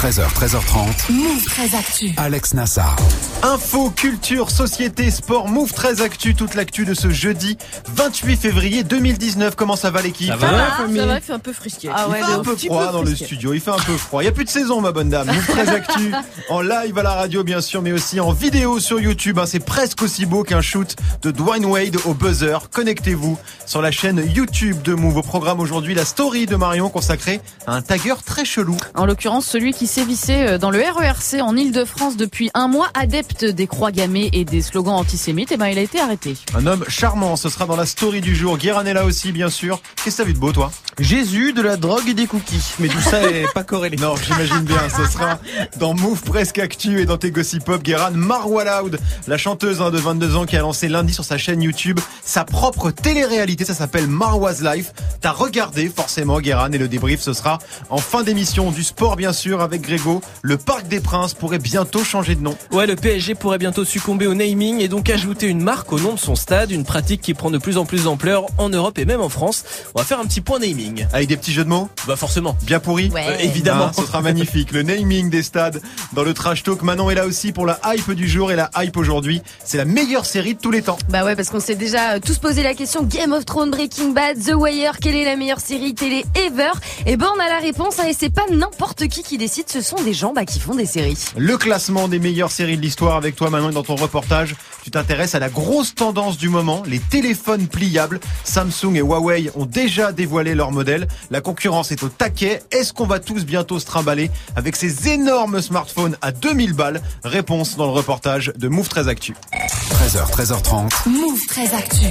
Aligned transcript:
13h, 0.00 0.22
13h30. 0.32 1.12
Move 1.12 1.44
13 1.44 1.74
Actu. 1.74 2.10
Alex 2.16 2.54
Nassar. 2.54 2.96
Info, 3.42 3.90
culture, 3.90 4.50
société, 4.50 5.10
sport, 5.10 5.48
Move 5.48 5.72
13 5.74 6.00
Actu, 6.00 6.34
toute 6.34 6.54
l'actu 6.54 6.86
de 6.86 6.94
ce 6.94 7.10
jeudi 7.10 7.58
28 7.94 8.36
février 8.36 8.82
2019. 8.82 9.56
Comment 9.56 9.76
ça 9.76 9.90
va 9.90 10.00
l'équipe? 10.00 10.28
Ça 10.28 10.36
va, 10.36 10.48
ça 10.48 10.86
va, 10.86 11.16
il 11.16 11.20
fait 11.20 11.32
un 11.34 11.38
peu 11.38 11.52
frisqué. 11.52 11.90
Ah 11.94 12.06
Il 12.08 12.12
ouais, 12.12 12.18
fait 12.18 12.32
un 12.32 12.38
peu 12.42 12.56
froid 12.56 12.92
dans 12.92 13.02
le 13.02 13.14
studio, 13.14 13.52
il 13.52 13.60
fait 13.60 13.70
un 13.72 13.76
peu 13.78 13.96
froid. 13.96 14.22
Il 14.22 14.24
n'y 14.24 14.28
a 14.30 14.32
plus 14.32 14.44
de 14.46 14.50
saison, 14.50 14.80
ma 14.80 14.92
bonne 14.92 15.10
dame. 15.10 15.26
Move 15.26 15.46
13 15.46 15.68
Actu 15.74 16.12
en 16.48 16.60
live 16.62 16.96
à 16.96 17.02
la 17.02 17.12
radio, 17.14 17.44
bien 17.44 17.60
sûr, 17.60 17.82
mais 17.82 17.92
aussi 17.92 18.20
en 18.20 18.32
vidéo 18.32 18.80
sur 18.80 19.00
YouTube. 19.00 19.38
hein. 19.38 19.44
C'est 19.46 19.60
presque 19.60 20.00
aussi 20.00 20.24
beau 20.24 20.44
qu'un 20.44 20.62
shoot 20.62 20.96
de 21.22 21.30
Dwayne 21.30 21.66
Wade 21.66 21.96
au 22.06 22.14
buzzer. 22.14 22.56
Connectez-vous 22.72 23.38
sur 23.66 23.82
la 23.82 23.90
chaîne 23.90 24.22
YouTube 24.34 24.80
de 24.82 24.94
Move. 24.94 25.18
Au 25.18 25.22
programme 25.22 25.60
aujourd'hui, 25.60 25.94
la 25.94 26.06
story 26.06 26.46
de 26.46 26.56
Marion 26.56 26.88
consacrée 26.88 27.40
à 27.66 27.74
un 27.74 27.82
tagger 27.82 28.14
très 28.24 28.46
chelou. 28.46 28.76
En 28.94 29.04
l'occurrence, 29.04 29.44
celui 29.46 29.72
qui 29.74 29.89
sévissait 29.90 30.46
euh, 30.46 30.58
dans 30.58 30.70
le 30.70 30.78
RERC 30.78 31.42
en 31.42 31.56
Ile-de-France 31.56 32.16
depuis 32.16 32.48
un 32.54 32.68
mois, 32.68 32.90
adepte 32.94 33.44
des 33.44 33.66
croix 33.66 33.90
gammées 33.90 34.30
et 34.32 34.44
des 34.44 34.62
slogans 34.62 34.94
antisémites, 34.94 35.50
et 35.50 35.56
ben 35.56 35.66
il 35.66 35.78
a 35.78 35.82
été 35.82 35.98
arrêté. 35.98 36.36
Un 36.54 36.66
homme 36.66 36.84
charmant, 36.86 37.34
ce 37.34 37.48
sera 37.48 37.66
dans 37.66 37.76
la 37.76 37.86
story 37.86 38.20
du 38.20 38.36
jour. 38.36 38.56
Guérin 38.56 38.84
est 38.86 38.94
là 38.94 39.04
aussi, 39.04 39.32
bien 39.32 39.50
sûr. 39.50 39.82
Qu'est-ce 40.04 40.22
que 40.22 40.26
vu 40.28 40.32
de 40.32 40.38
beau, 40.38 40.52
toi? 40.52 40.70
Jésus, 41.00 41.52
de 41.52 41.62
la 41.62 41.76
drogue 41.76 42.08
et 42.08 42.14
des 42.14 42.26
cookies. 42.26 42.74
Mais 42.78 42.88
tout 42.88 43.00
ça 43.00 43.22
est 43.22 43.52
pas 43.52 43.64
corrélé. 43.64 43.96
Non, 43.96 44.14
j'imagine 44.16 44.60
bien. 44.60 44.82
Ce 44.88 45.10
sera 45.10 45.38
dans 45.78 45.94
Move 45.94 46.22
Presque 46.22 46.58
Actu 46.58 47.00
et 47.00 47.06
dans 47.06 47.16
tes 47.16 47.30
Gossip 47.30 47.64
Pop. 47.64 47.82
Guérin 47.82 48.10
Marwa 48.10 48.64
Loud, 48.64 49.00
la 49.26 49.38
chanteuse 49.38 49.80
hein, 49.80 49.90
de 49.90 49.98
22 49.98 50.36
ans 50.36 50.44
qui 50.44 50.56
a 50.56 50.60
lancé 50.60 50.88
lundi 50.88 51.14
sur 51.14 51.24
sa 51.24 51.38
chaîne 51.38 51.62
YouTube 51.62 51.98
sa 52.22 52.44
propre 52.44 52.90
télé-réalité. 52.90 53.64
Ça 53.64 53.74
s'appelle 53.74 54.06
Marwa's 54.06 54.60
Life. 54.62 54.92
T'as 55.20 55.32
regardé 55.32 55.88
forcément 55.88 56.40
Guérin 56.40 56.70
et 56.72 56.78
le 56.78 56.88
débrief 56.88 57.20
ce 57.20 57.32
sera 57.32 57.58
en 57.88 57.98
fin 57.98 58.22
d'émission 58.22 58.70
du 58.70 58.84
sport 58.84 59.16
bien 59.16 59.32
sûr 59.32 59.60
avec 59.60 59.82
Grégo. 59.82 60.20
Le 60.42 60.56
Parc 60.56 60.86
des 60.88 61.00
Princes 61.00 61.34
pourrait 61.34 61.58
bientôt 61.58 62.04
changer 62.04 62.34
de 62.34 62.42
nom. 62.42 62.56
Ouais, 62.72 62.86
le 62.86 62.96
PSG 62.96 63.34
pourrait 63.34 63.58
bientôt 63.58 63.84
succomber 63.84 64.26
au 64.26 64.34
naming 64.34 64.80
et 64.80 64.88
donc 64.88 65.08
ajouter 65.08 65.46
une 65.46 65.62
marque 65.62 65.92
au 65.92 65.98
nom 65.98 66.14
de 66.14 66.18
son 66.18 66.36
stade, 66.36 66.70
une 66.70 66.84
pratique 66.84 67.20
qui 67.20 67.34
prend 67.34 67.50
de 67.50 67.58
plus 67.58 67.78
en 67.78 67.86
plus 67.86 68.04
d'ampleur 68.04 68.46
en 68.58 68.68
Europe 68.68 68.98
et 68.98 69.04
même 69.04 69.20
en 69.20 69.28
France. 69.28 69.64
On 69.94 69.98
va 70.00 70.04
faire 70.04 70.20
un 70.20 70.26
petit 70.26 70.40
point 70.40 70.58
naming. 70.58 70.89
Avec 71.12 71.28
des 71.28 71.36
petits 71.36 71.52
jeux 71.52 71.64
de 71.64 71.68
mots 71.68 71.88
Bah 72.06 72.16
forcément. 72.16 72.56
bien 72.62 72.80
pourris. 72.80 73.10
Ouais. 73.10 73.24
Euh, 73.26 73.36
évidemment. 73.40 73.86
Hein, 73.86 73.92
ce 73.96 74.02
sera 74.04 74.20
magnifique. 74.20 74.72
Le 74.72 74.82
naming 74.82 75.30
des 75.30 75.42
stades 75.42 75.80
dans 76.12 76.22
le 76.22 76.34
trash 76.34 76.62
talk. 76.62 76.82
Manon 76.82 77.10
est 77.10 77.14
là 77.14 77.26
aussi 77.26 77.52
pour 77.52 77.66
la 77.66 77.78
hype 77.86 78.10
du 78.12 78.28
jour 78.28 78.50
et 78.52 78.56
la 78.56 78.70
hype 78.76 78.96
aujourd'hui. 78.96 79.42
C'est 79.64 79.78
la 79.78 79.84
meilleure 79.84 80.26
série 80.26 80.54
de 80.54 80.60
tous 80.60 80.70
les 80.70 80.82
temps. 80.82 80.98
Bah 81.08 81.24
ouais, 81.24 81.36
parce 81.36 81.50
qu'on 81.50 81.60
s'est 81.60 81.74
déjà 81.74 82.14
euh, 82.14 82.20
tous 82.24 82.38
posé 82.38 82.62
la 82.62 82.74
question 82.74 83.02
Game 83.02 83.32
of 83.32 83.44
Thrones, 83.44 83.70
Breaking 83.70 84.10
Bad, 84.10 84.38
The 84.42 84.54
Wire, 84.54 84.98
quelle 85.00 85.16
est 85.16 85.24
la 85.24 85.36
meilleure 85.36 85.60
série 85.60 85.94
télé 85.94 86.24
ever? 86.34 86.70
Et 87.06 87.16
ben 87.16 87.26
on 87.36 87.40
a 87.40 87.48
la 87.48 87.58
réponse, 87.58 87.98
hein, 87.98 88.04
et 88.08 88.14
c'est 88.18 88.30
pas 88.30 88.46
n'importe 88.50 89.06
qui 89.08 89.22
qui 89.22 89.38
décide, 89.38 89.68
ce 89.68 89.80
sont 89.80 90.00
des 90.02 90.14
gens 90.14 90.32
bah, 90.32 90.44
qui 90.44 90.60
font 90.60 90.74
des 90.74 90.86
séries. 90.86 91.16
Le 91.36 91.56
classement 91.56 92.08
des 92.08 92.18
meilleures 92.18 92.50
séries 92.52 92.76
de 92.76 92.82
l'histoire 92.82 93.16
avec 93.16 93.36
toi 93.36 93.50
Manon 93.50 93.70
et 93.70 93.74
dans 93.74 93.82
ton 93.82 93.96
reportage, 93.96 94.54
tu 94.82 94.90
t'intéresses 94.90 95.34
à 95.34 95.38
la 95.38 95.48
grosse 95.48 95.94
tendance 95.94 96.36
du 96.38 96.48
moment, 96.48 96.82
les 96.86 96.98
téléphones 96.98 97.66
pliables. 97.68 98.20
Samsung 98.44 98.94
et 98.94 99.00
Huawei 99.00 99.50
ont 99.54 99.66
déjà 99.66 100.12
dévoilé 100.12 100.54
leur 100.54 100.69
modèle. 100.70 101.08
La 101.30 101.40
concurrence 101.40 101.92
est 101.92 102.02
au 102.02 102.08
taquet. 102.08 102.62
Est-ce 102.70 102.92
qu'on 102.92 103.06
va 103.06 103.20
tous 103.20 103.44
bientôt 103.44 103.78
se 103.78 103.86
trimballer 103.86 104.30
avec 104.56 104.76
ces 104.76 105.08
énormes 105.08 105.60
smartphones 105.60 106.16
à 106.22 106.32
2000 106.32 106.72
balles 106.72 107.02
Réponse 107.24 107.76
dans 107.76 107.86
le 107.86 107.92
reportage 107.92 108.52
de 108.56 108.68
Move 108.68 108.88
13 108.88 109.08
Actu. 109.08 109.34
13h, 109.52 110.30
13h30. 110.30 111.08
Move 111.08 111.46
13 111.48 111.74
Actu. 111.74 112.06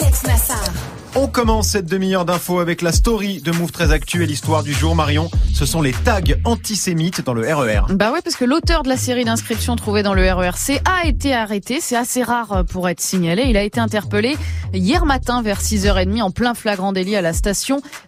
Alex 0.00 0.22
Nassar. 0.24 0.72
On 1.16 1.28
commence 1.28 1.68
cette 1.68 1.86
demi-heure 1.86 2.24
d'infos 2.24 2.58
avec 2.58 2.82
la 2.82 2.90
story 2.90 3.40
de 3.40 3.52
Move 3.52 3.70
13 3.70 3.92
Actu 3.92 4.24
et 4.24 4.26
l'histoire 4.26 4.64
du 4.64 4.72
jour 4.72 4.96
Marion. 4.96 5.30
Ce 5.54 5.64
sont 5.64 5.80
les 5.80 5.92
tags 5.92 6.20
antisémites 6.44 7.24
dans 7.24 7.34
le 7.34 7.48
E 7.48 7.54
RER. 7.54 7.82
Bah 7.90 8.10
ouais, 8.10 8.20
parce 8.20 8.34
que 8.34 8.44
l'auteur 8.44 8.82
de 8.82 8.88
la 8.88 8.96
série 8.96 9.24
d'inscriptions 9.24 9.76
trouvée 9.76 10.02
dans 10.02 10.12
le 10.12 10.28
RERC 10.28 10.82
a 10.84 11.06
été 11.06 11.32
arrêté. 11.32 11.78
C'est 11.80 11.94
assez 11.94 12.24
rare 12.24 12.52
euh, 12.52 12.62
pour 12.64 12.88
être 12.88 13.00
signalé. 13.00 13.44
Il 13.44 13.56
a 13.56 13.62
été 13.62 13.78
interpellé 13.78 14.36
hier 14.72 15.06
matin 15.06 15.40
vers 15.40 15.60
6h30 15.60 16.20
en 16.20 16.32
plein 16.32 16.54
flagrant 16.54 16.92
délit 16.92 17.14
à 17.14 17.22
la 17.22 17.32
station 17.32 17.43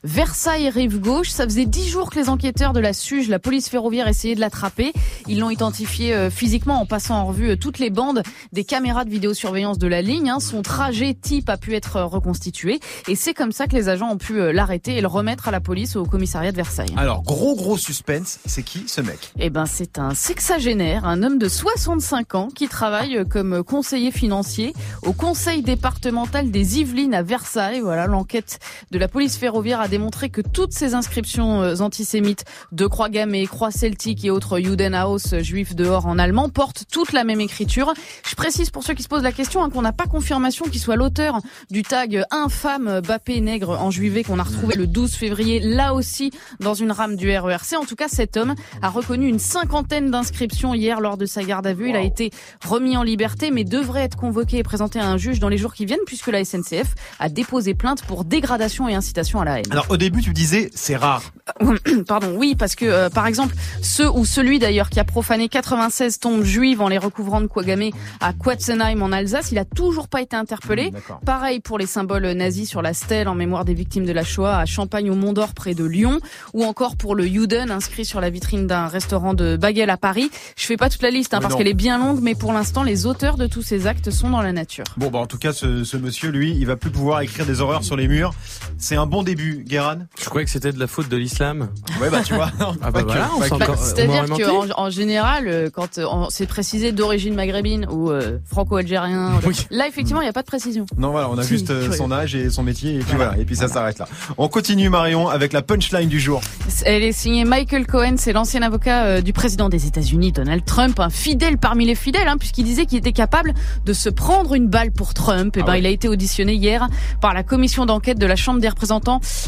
Versailles 0.05 0.69
Rive 0.71 0.99
Gauche. 1.01 1.31
Ça 1.31 1.45
faisait 1.45 1.67
10 1.67 1.89
jours 1.89 2.11
que 2.11 2.19
les 2.19 2.29
enquêteurs 2.29 2.73
de 2.73 2.81
la 2.81 2.93
SUGE, 2.93 3.29
la 3.29 3.39
police 3.39 3.69
ferroviaire, 3.69 4.09
essayaient 4.09 4.35
de 4.35 4.41
l'attraper. 4.41 4.93
Ils 5.29 5.39
l'ont 5.41 5.51
identifié 5.51 6.15
euh, 6.15 6.31
physiquement 6.31 6.81
en 6.81 6.87
passant 6.87 7.17
en 7.17 7.27
revue 7.27 7.51
euh, 7.51 7.57
toutes 7.57 7.79
les 7.79 7.91
bandes 7.91 8.23
des 8.53 8.65
caméras 8.65 9.05
de 9.05 9.11
vidéosurveillance 9.11 9.79
de 9.79 9.87
la 9.87 10.03
ligne. 10.03 10.31
hein. 10.31 10.41
Son 10.41 10.63
trajet 10.63 11.15
type 11.15 11.49
a 11.51 11.57
pu 11.57 11.75
être 11.75 11.97
euh, 11.97 12.05
reconstitué. 12.07 12.81
Et 13.09 13.17
c'est 13.17 13.35
comme 13.35 13.53
ça 13.53 13.67
que 13.67 13.75
les 13.75 13.89
agents 13.89 14.11
ont 14.11 14.19
pu 14.19 14.53
l'arrêter 14.53 14.97
et 14.97 15.01
le 15.01 15.09
remettre 15.09 15.49
à 15.49 15.51
la 15.51 15.61
police 15.61 15.97
au 15.97 16.05
commissariat 16.05 16.53
de 16.53 16.57
Versailles. 16.57 16.95
Alors, 16.97 17.23
gros 17.23 17.55
gros 17.57 17.77
suspense, 17.77 18.39
c'est 18.47 18.63
qui 18.63 18.85
ce 18.87 19.01
mec? 19.01 19.33
Eh 19.39 19.51
ben, 19.51 19.67
c'est 19.67 19.99
un 19.99 20.15
sexagénaire, 20.15 21.05
un 21.05 21.23
homme 21.23 21.39
de 21.39 21.49
65 21.49 22.35
ans 22.35 22.49
qui 22.55 22.69
travaille 22.69 23.25
comme 23.29 23.65
conseiller 23.65 24.11
financier 24.11 24.73
au 25.03 25.13
conseil 25.13 25.63
départemental 25.63 26.51
des 26.51 26.79
Yvelines 26.79 27.15
à 27.15 27.23
Versailles. 27.23 27.81
Voilà, 27.81 28.07
l'enquête 28.07 28.59
de 28.91 28.99
la 28.99 29.09
police 29.09 29.25
ferroviaire 29.34 29.81
a 29.81 29.88
démontré 29.88 30.31
que 30.31 30.41
toutes 30.41 30.72
ces 30.72 30.94
inscriptions 30.94 31.62
euh, 31.62 31.81
antisémites 31.81 32.44
de 32.72 32.87
croix 32.87 33.09
gammée, 33.09 33.47
croix 33.47 33.70
celtique 33.70 34.25
et 34.25 34.31
autres 34.31 34.60
Judenhaus 34.60 35.32
euh, 35.32 35.42
juifs 35.42 35.75
dehors 35.75 36.06
en 36.06 36.19
allemand 36.19 36.48
portent 36.48 36.84
toute 36.91 37.12
la 37.12 37.25
même 37.25 37.41
écriture. 37.41 37.92
Je 38.28 38.34
précise 38.37 38.70
pour 38.70 38.84
ceux 38.84 38.94
qui 38.94 39.03
se 39.03 39.09
posent 39.09 39.22
la 39.22 39.32
question 39.32 39.64
hein, 39.64 39.70
qu'on 39.70 39.82
n'a 39.82 39.92
pas 39.92 40.06
confirmation 40.06 40.66
qu'il 40.66 40.81
soit 40.81 40.97
l'auteur 40.97 41.41
du 41.70 41.82
tag 41.82 42.25
infâme 42.31 43.00
Bappé 43.00 43.41
nègre 43.41 43.70
en 43.82 43.91
juivé 43.91 44.22
qu'on 44.22 44.38
a 44.38 44.44
retrouvé 44.44 44.76
le 44.76 44.87
12 44.87 45.14
février 45.14 45.58
là 45.60 45.94
aussi 45.94 46.31
dans 46.60 46.75
une 46.75 46.93
rame 46.93 47.16
du 47.16 47.37
RERC. 47.37 47.75
En 47.76 47.84
tout 47.84 47.97
cas, 47.97 48.08
cet 48.08 48.37
homme 48.37 48.54
a 48.82 48.88
reconnu 48.88 49.26
une 49.26 49.38
cinquantaine 49.38 50.10
d'inscriptions 50.10 50.75
hier 50.75 51.00
lors 51.00 51.16
de 51.16 51.26
sa 51.26 51.43
garde 51.43 51.66
à 51.66 51.72
vue. 51.72 51.88
Il 51.88 51.97
a 51.97 52.03
été 52.03 52.31
remis 52.64 52.97
en 52.97 53.03
liberté, 53.03 53.50
mais 53.50 53.64
devrait 53.64 54.03
être 54.03 54.16
convoqué 54.16 54.58
et 54.58 54.62
présenté 54.62 54.98
à 54.98 55.08
un 55.08 55.16
juge 55.16 55.41
dans 55.41 55.48
les 55.48 55.58
jours 55.58 55.75
qui 55.75 55.84
viennent, 55.84 55.98
puisque 56.06 56.28
la 56.28 56.44
SNCF 56.44 56.94
a 57.19 57.28
déposé 57.28 57.75
plainte 57.75 58.03
pour 58.04 58.25
dégradation 58.25 58.88
et 58.88 58.94
incitation 58.94 59.16
à 59.16 59.44
la 59.44 59.59
haine. 59.59 59.65
Alors, 59.71 59.87
au 59.88 59.97
début, 59.97 60.22
tu 60.22 60.32
disais, 60.32 60.71
c'est 60.75 60.97
rare. 60.97 61.22
Pardon, 62.06 62.34
oui, 62.37 62.54
parce 62.59 62.75
que 62.75 62.84
euh, 62.84 63.09
par 63.09 63.27
exemple, 63.27 63.54
ceux 63.81 64.10
ou 64.10 64.25
celui 64.25 64.59
d'ailleurs 64.59 64.91
qui 64.91 65.00
a 65.00 65.04
profané 65.04 65.49
96 65.49 66.19
tombes 66.19 66.43
juives 66.43 66.81
en 66.81 66.88
les 66.88 66.99
recouvrant 66.99 67.41
de 67.41 67.47
Kouagamé 67.47 67.93
à 68.21 68.32
Quatzenheim 68.32 69.00
en 69.03 69.12
Alsace, 69.12 69.53
il 69.53 69.59
a 69.59 69.65
toujours 69.65 70.09
pas 70.09 70.21
été 70.21 70.37
interpellé. 70.37 70.91
D'accord. 70.91 71.21
Pareil 71.25 71.60
pour 71.60 71.78
les 71.78 71.87
symboles 71.87 72.26
nazis 72.32 72.69
sur 72.69 72.82
la 72.82 72.94
stèle 72.94 73.28
en 73.28 73.34
mémoire 73.34 73.65
des 73.65 73.75
victimes 73.75 74.06
de 74.06 74.12
la 74.12 74.25
Shoah 74.25 74.59
à 74.59 74.66
Champagne 74.66 75.10
au 75.10 75.15
Mont 75.15 75.32
d'Or 75.32 75.55
près 75.55 75.75
de 75.75 75.84
Lyon, 75.84 76.21
ou 76.53 76.65
encore 76.65 76.97
pour 76.97 77.15
le 77.15 77.25
Juden 77.26 77.71
inscrit 77.71 78.05
sur 78.05 78.21
la 78.21 78.31
vitrine 78.31 78.66
d'un 78.66 78.88
restaurant 78.88 79.34
de 79.34 79.56
Baguel 79.56 79.91
à 79.91 79.97
Paris. 79.97 80.31
Je 80.56 80.66
fais 80.66 80.76
pas 80.76 80.88
toute 80.88 81.03
la 81.03 81.10
liste 81.10 81.32
hein, 81.34 81.41
parce 81.41 81.55
qu'elle 81.55 81.69
est 81.69 81.75
bien 81.75 81.99
longue, 81.99 82.21
mais 82.21 82.34
pour 82.34 82.53
l'instant, 82.53 82.82
les 82.82 83.06
auteurs 83.06 83.37
de 83.37 83.47
tous 83.47 83.62
ces 83.62 83.87
actes 83.87 84.10
sont 84.10 84.31
dans 84.31 84.43
la 84.43 84.53
nature. 84.53 84.84
Bon, 84.97 85.10
bah, 85.10 85.19
en 85.19 85.26
tout 85.26 85.38
cas, 85.38 85.53
ce, 85.53 85.84
ce 85.84 85.97
monsieur, 85.97 86.31
lui, 86.31 86.53
il 86.53 86.66
va 86.66 86.76
plus 86.76 86.91
pouvoir 86.91 87.21
écrire 87.21 87.47
des 87.47 87.60
horreurs 87.60 87.84
sur 87.84 87.97
les 87.97 88.09
murs. 88.09 88.34
C'est 88.78 88.97
un 88.97 89.06
bon 89.06 89.22
début, 89.22 89.65
Guéran. 89.67 89.99
Je 90.21 90.25
croyais 90.27 90.44
que 90.44 90.50
c'était 90.50 90.72
de 90.72 90.78
la 90.78 90.87
faute 90.87 91.09
de 91.09 91.17
l'islam. 91.17 91.69
Ouais, 92.00 92.11
bah, 92.11 92.21
tu 92.25 92.34
vois. 92.34 92.50
Ah 92.83 92.91
bah 92.91 93.03
voilà, 93.05 93.28
C'est-à-dire 93.77 94.25
qu'en 94.47 94.67
en 94.77 94.91
général, 94.91 95.49
euh, 95.49 95.71
quand 95.72 95.99
euh, 95.99 96.05
on- 96.11 96.28
c'est 96.31 96.47
précisé 96.47 96.93
d'origine 96.93 97.34
maghrébine 97.34 97.87
ou 97.91 98.11
euh, 98.11 98.39
franco-algérien, 98.47 99.33
Oui. 99.47 99.56
là 99.71 99.87
effectivement 99.89 100.21
il 100.21 100.25
n'y 100.25 100.31
a 100.31 100.33
pas 100.33 100.43
de 100.43 100.47
précision. 100.47 100.87
Non, 100.99 101.11
voilà, 101.11 101.31
on 101.31 101.39
a 101.39 101.43
Si, 101.43 101.49
juste 101.50 101.71
euh, 101.71 101.91
son 101.93 102.11
âge 102.12 102.34
et 102.34 102.50
son 102.50 102.62
métier, 102.62 102.97
et 102.97 102.99
puis 103.00 103.17
voilà, 103.17 103.37
et 103.39 103.44
puis 103.44 103.56
ça 103.56 103.69
s'arrête 103.69 103.99
là. 103.99 104.09
On 104.39 104.49
continue, 104.49 104.89
Marion, 104.89 105.28
avec 105.28 105.53
la 105.53 105.62
punchline 105.62 106.09
du 106.09 106.21
jour. 106.21 106.41
Elle 106.84 107.03
est 107.03 107.12
signée 107.12 107.44
Michael 107.44 107.87
Cohen, 107.87 108.14
c'est 108.17 108.32
l'ancien 108.32 108.62
avocat 108.62 109.05
euh, 109.05 109.20
du 109.20 109.32
président 109.32 109.69
des 109.69 109.87
États-Unis, 109.87 110.32
Donald 110.32 110.64
Trump, 110.64 110.99
un 111.00 111.11
fidèle 111.11 111.58
parmi 111.58 111.87
les 111.87 111.94
fidèles, 111.94 112.29
hein, 112.29 112.37
puisqu'il 112.38 112.64
disait 112.64 112.87
qu'il 112.87 112.99
était 112.99 113.12
capable 113.12 113.55
de 113.85 113.93
se 113.93 114.08
prendre 114.08 114.55
une 114.55 114.69
balle 114.69 114.91
pour 114.93 115.14
Trump. 115.14 115.56
Et 115.56 115.61
Ah 115.61 115.64
ben 115.67 115.73
ouais. 115.73 115.79
il 115.81 115.87
a 115.87 115.91
été 115.91 116.08
auditionné 116.08 116.55
hier 116.55 116.88
par 117.20 117.35
la 117.35 117.43
commission 117.43 117.87
d'enquête 117.87 118.19
de 118.19 118.26
la 118.26 118.37
Chambre 118.37 118.61
des 118.61 118.69
représentants 118.69 118.95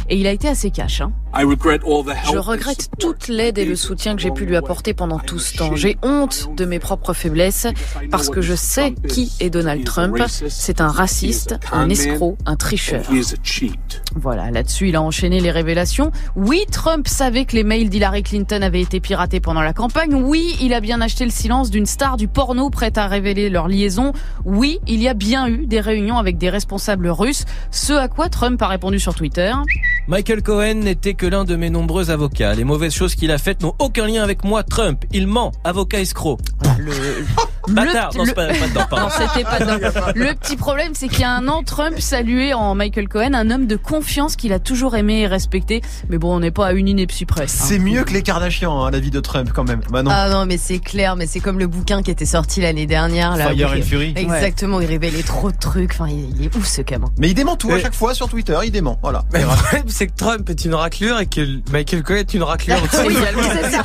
et 0.08 0.16
il 0.16 0.26
a 0.26 0.32
été 0.32 0.48
assez 0.48 0.70
cash. 0.70 1.00
Hein. 1.00 1.12
Je 2.32 2.38
regrette 2.38 2.88
toute 2.98 3.28
l'aide 3.28 3.58
et 3.58 3.64
le 3.64 3.76
soutien 3.76 4.16
que 4.16 4.22
j'ai 4.22 4.30
pu 4.30 4.46
lui 4.46 4.56
apporter 4.56 4.94
pendant 4.94 5.18
tout 5.18 5.38
ce 5.38 5.56
temps. 5.56 5.76
J'ai 5.76 5.98
honte 6.02 6.48
de 6.56 6.64
mes 6.64 6.78
propres 6.78 7.12
faiblesses 7.12 7.66
parce 8.10 8.28
que 8.30 8.40
je 8.40 8.54
sais 8.54 8.94
qui 9.08 9.30
est 9.40 9.50
Donald 9.50 9.84
Trump. 9.84 10.18
C'est 10.48 10.80
un 10.80 10.88
raciste, 10.88 11.56
un 11.72 11.88
escroc, 11.90 12.36
un 12.46 12.56
tricheur. 12.56 13.04
Voilà, 14.20 14.50
là-dessus, 14.50 14.88
il 14.88 14.96
a 14.96 15.02
enchaîné 15.02 15.40
les 15.40 15.50
révélations. 15.50 16.10
Oui, 16.34 16.64
Trump 16.72 17.06
savait 17.06 17.44
que 17.44 17.54
les 17.54 17.62
mails 17.62 17.88
d'Hillary 17.88 18.22
Clinton 18.22 18.62
avaient 18.62 18.80
été 18.80 18.98
piratés 18.98 19.38
pendant 19.38 19.62
la 19.62 19.72
campagne. 19.72 20.14
Oui, 20.14 20.56
il 20.60 20.74
a 20.74 20.80
bien 20.80 21.00
acheté 21.00 21.24
le 21.24 21.30
silence 21.30 21.70
d'une 21.70 21.86
star 21.86 22.16
du 22.16 22.26
porno 22.26 22.68
prête 22.68 22.98
à 22.98 23.06
révéler 23.06 23.48
leur 23.48 23.68
liaison. 23.68 24.12
Oui, 24.44 24.80
il 24.88 25.00
y 25.00 25.08
a 25.08 25.14
bien 25.14 25.46
eu 25.46 25.66
des 25.66 25.80
réunions 25.80 26.18
avec 26.18 26.36
des 26.36 26.50
responsables 26.50 27.08
russes. 27.08 27.44
Ce 27.70 27.92
à 27.92 28.08
quoi 28.08 28.28
Trump 28.28 28.60
a 28.60 28.66
répondu 28.66 28.98
sur 28.98 29.14
Twitter. 29.14 29.52
Michael 30.08 30.42
Cohen 30.42 30.74
n'était 30.76 31.12
que 31.12 31.26
l'un 31.26 31.44
de 31.44 31.54
mes 31.54 31.68
nombreux 31.68 32.10
avocats. 32.10 32.54
Les 32.54 32.64
mauvaises 32.64 32.94
choses 32.94 33.14
qu'il 33.14 33.30
a 33.30 33.36
faites 33.36 33.62
n'ont 33.62 33.74
aucun 33.78 34.06
lien 34.06 34.22
avec 34.22 34.42
moi, 34.42 34.62
Trump. 34.62 35.04
Il 35.12 35.26
ment, 35.26 35.52
avocat 35.64 36.00
escroc. 36.00 36.38
Voilà, 36.62 36.78
le, 36.78 37.74
Bâtard. 37.74 38.10
le- 38.14 38.18
Non, 38.18 38.24
c'est 38.24 38.34
pas, 38.34 38.46
pas 38.46 38.68
dedans, 38.68 38.86
pardon. 38.88 39.04
Non, 39.04 39.10
c'était 39.34 39.44
pas 39.44 39.58
dedans. 39.60 40.12
Le 40.14 40.32
petit 40.34 40.56
problème, 40.56 40.92
c'est 40.94 41.08
qu'il 41.08 41.20
y 41.20 41.24
a 41.24 41.30
un 41.32 41.46
an, 41.48 41.62
Trump 41.62 42.00
saluait 42.00 42.54
en 42.54 42.74
Michael 42.74 43.06
Cohen 43.06 43.34
un 43.34 43.50
homme 43.50 43.66
de 43.66 43.76
confiance 43.76 44.34
qu'il 44.36 44.54
a 44.54 44.58
toujours 44.58 44.96
aimé 44.96 45.20
et 45.20 45.26
respecté. 45.26 45.82
Mais 46.08 46.16
bon, 46.16 46.34
on 46.34 46.40
n'est 46.40 46.50
pas 46.52 46.68
à 46.68 46.72
une 46.72 46.88
ineptie 46.88 47.26
près. 47.26 47.42
hein. 47.42 47.46
C'est 47.46 47.78
mieux 47.78 48.02
que 48.04 48.14
les 48.14 48.22
Kardashians, 48.22 48.82
hein, 48.86 48.90
la 48.90 49.00
vie 49.00 49.10
de 49.10 49.20
Trump 49.20 49.50
quand 49.54 49.64
même. 49.64 49.80
Bah 49.90 50.02
non. 50.02 50.10
Ah 50.14 50.30
non, 50.30 50.46
mais 50.46 50.56
c'est 50.56 50.78
clair, 50.78 51.16
mais 51.16 51.26
c'est 51.26 51.40
comme 51.40 51.58
le 51.58 51.66
bouquin 51.66 52.02
qui 52.02 52.10
était 52.10 52.24
sorti 52.24 52.62
l'année 52.62 52.86
dernière. 52.86 53.36
Là, 53.36 53.50
Fire 53.50 53.74
and 53.76 53.82
Fury. 53.82 54.14
Exactement, 54.16 54.80
il 54.80 54.86
révélait 54.86 55.22
trop 55.22 55.50
de 55.52 55.58
trucs. 55.58 55.90
Enfin, 55.92 56.08
il 56.08 56.42
est 56.46 56.56
ouf 56.56 56.66
ce 56.66 56.80
gamin. 56.80 57.08
Mais 57.18 57.28
il 57.28 57.34
dément 57.34 57.56
tout 57.56 57.68
à 57.68 57.74
Ouais. 57.74 57.82
chaque 57.82 57.94
fois 57.94 58.14
sur 58.14 58.28
Twitter, 58.30 58.56
il 58.64 58.70
dément. 58.70 58.98
Voilà. 59.02 59.24
C'est 59.98 60.06
que 60.06 60.14
Trump 60.16 60.48
est 60.48 60.64
une 60.64 60.76
raclure 60.76 61.18
et 61.18 61.26
que 61.26 61.40
Michael 61.72 62.04
Cohen 62.04 62.18
est 62.18 62.32
une 62.32 62.44
raclure 62.44 62.76
aussi 62.84 63.18
également. 63.18 63.42
c'est 63.42 63.70
ça. 63.72 63.84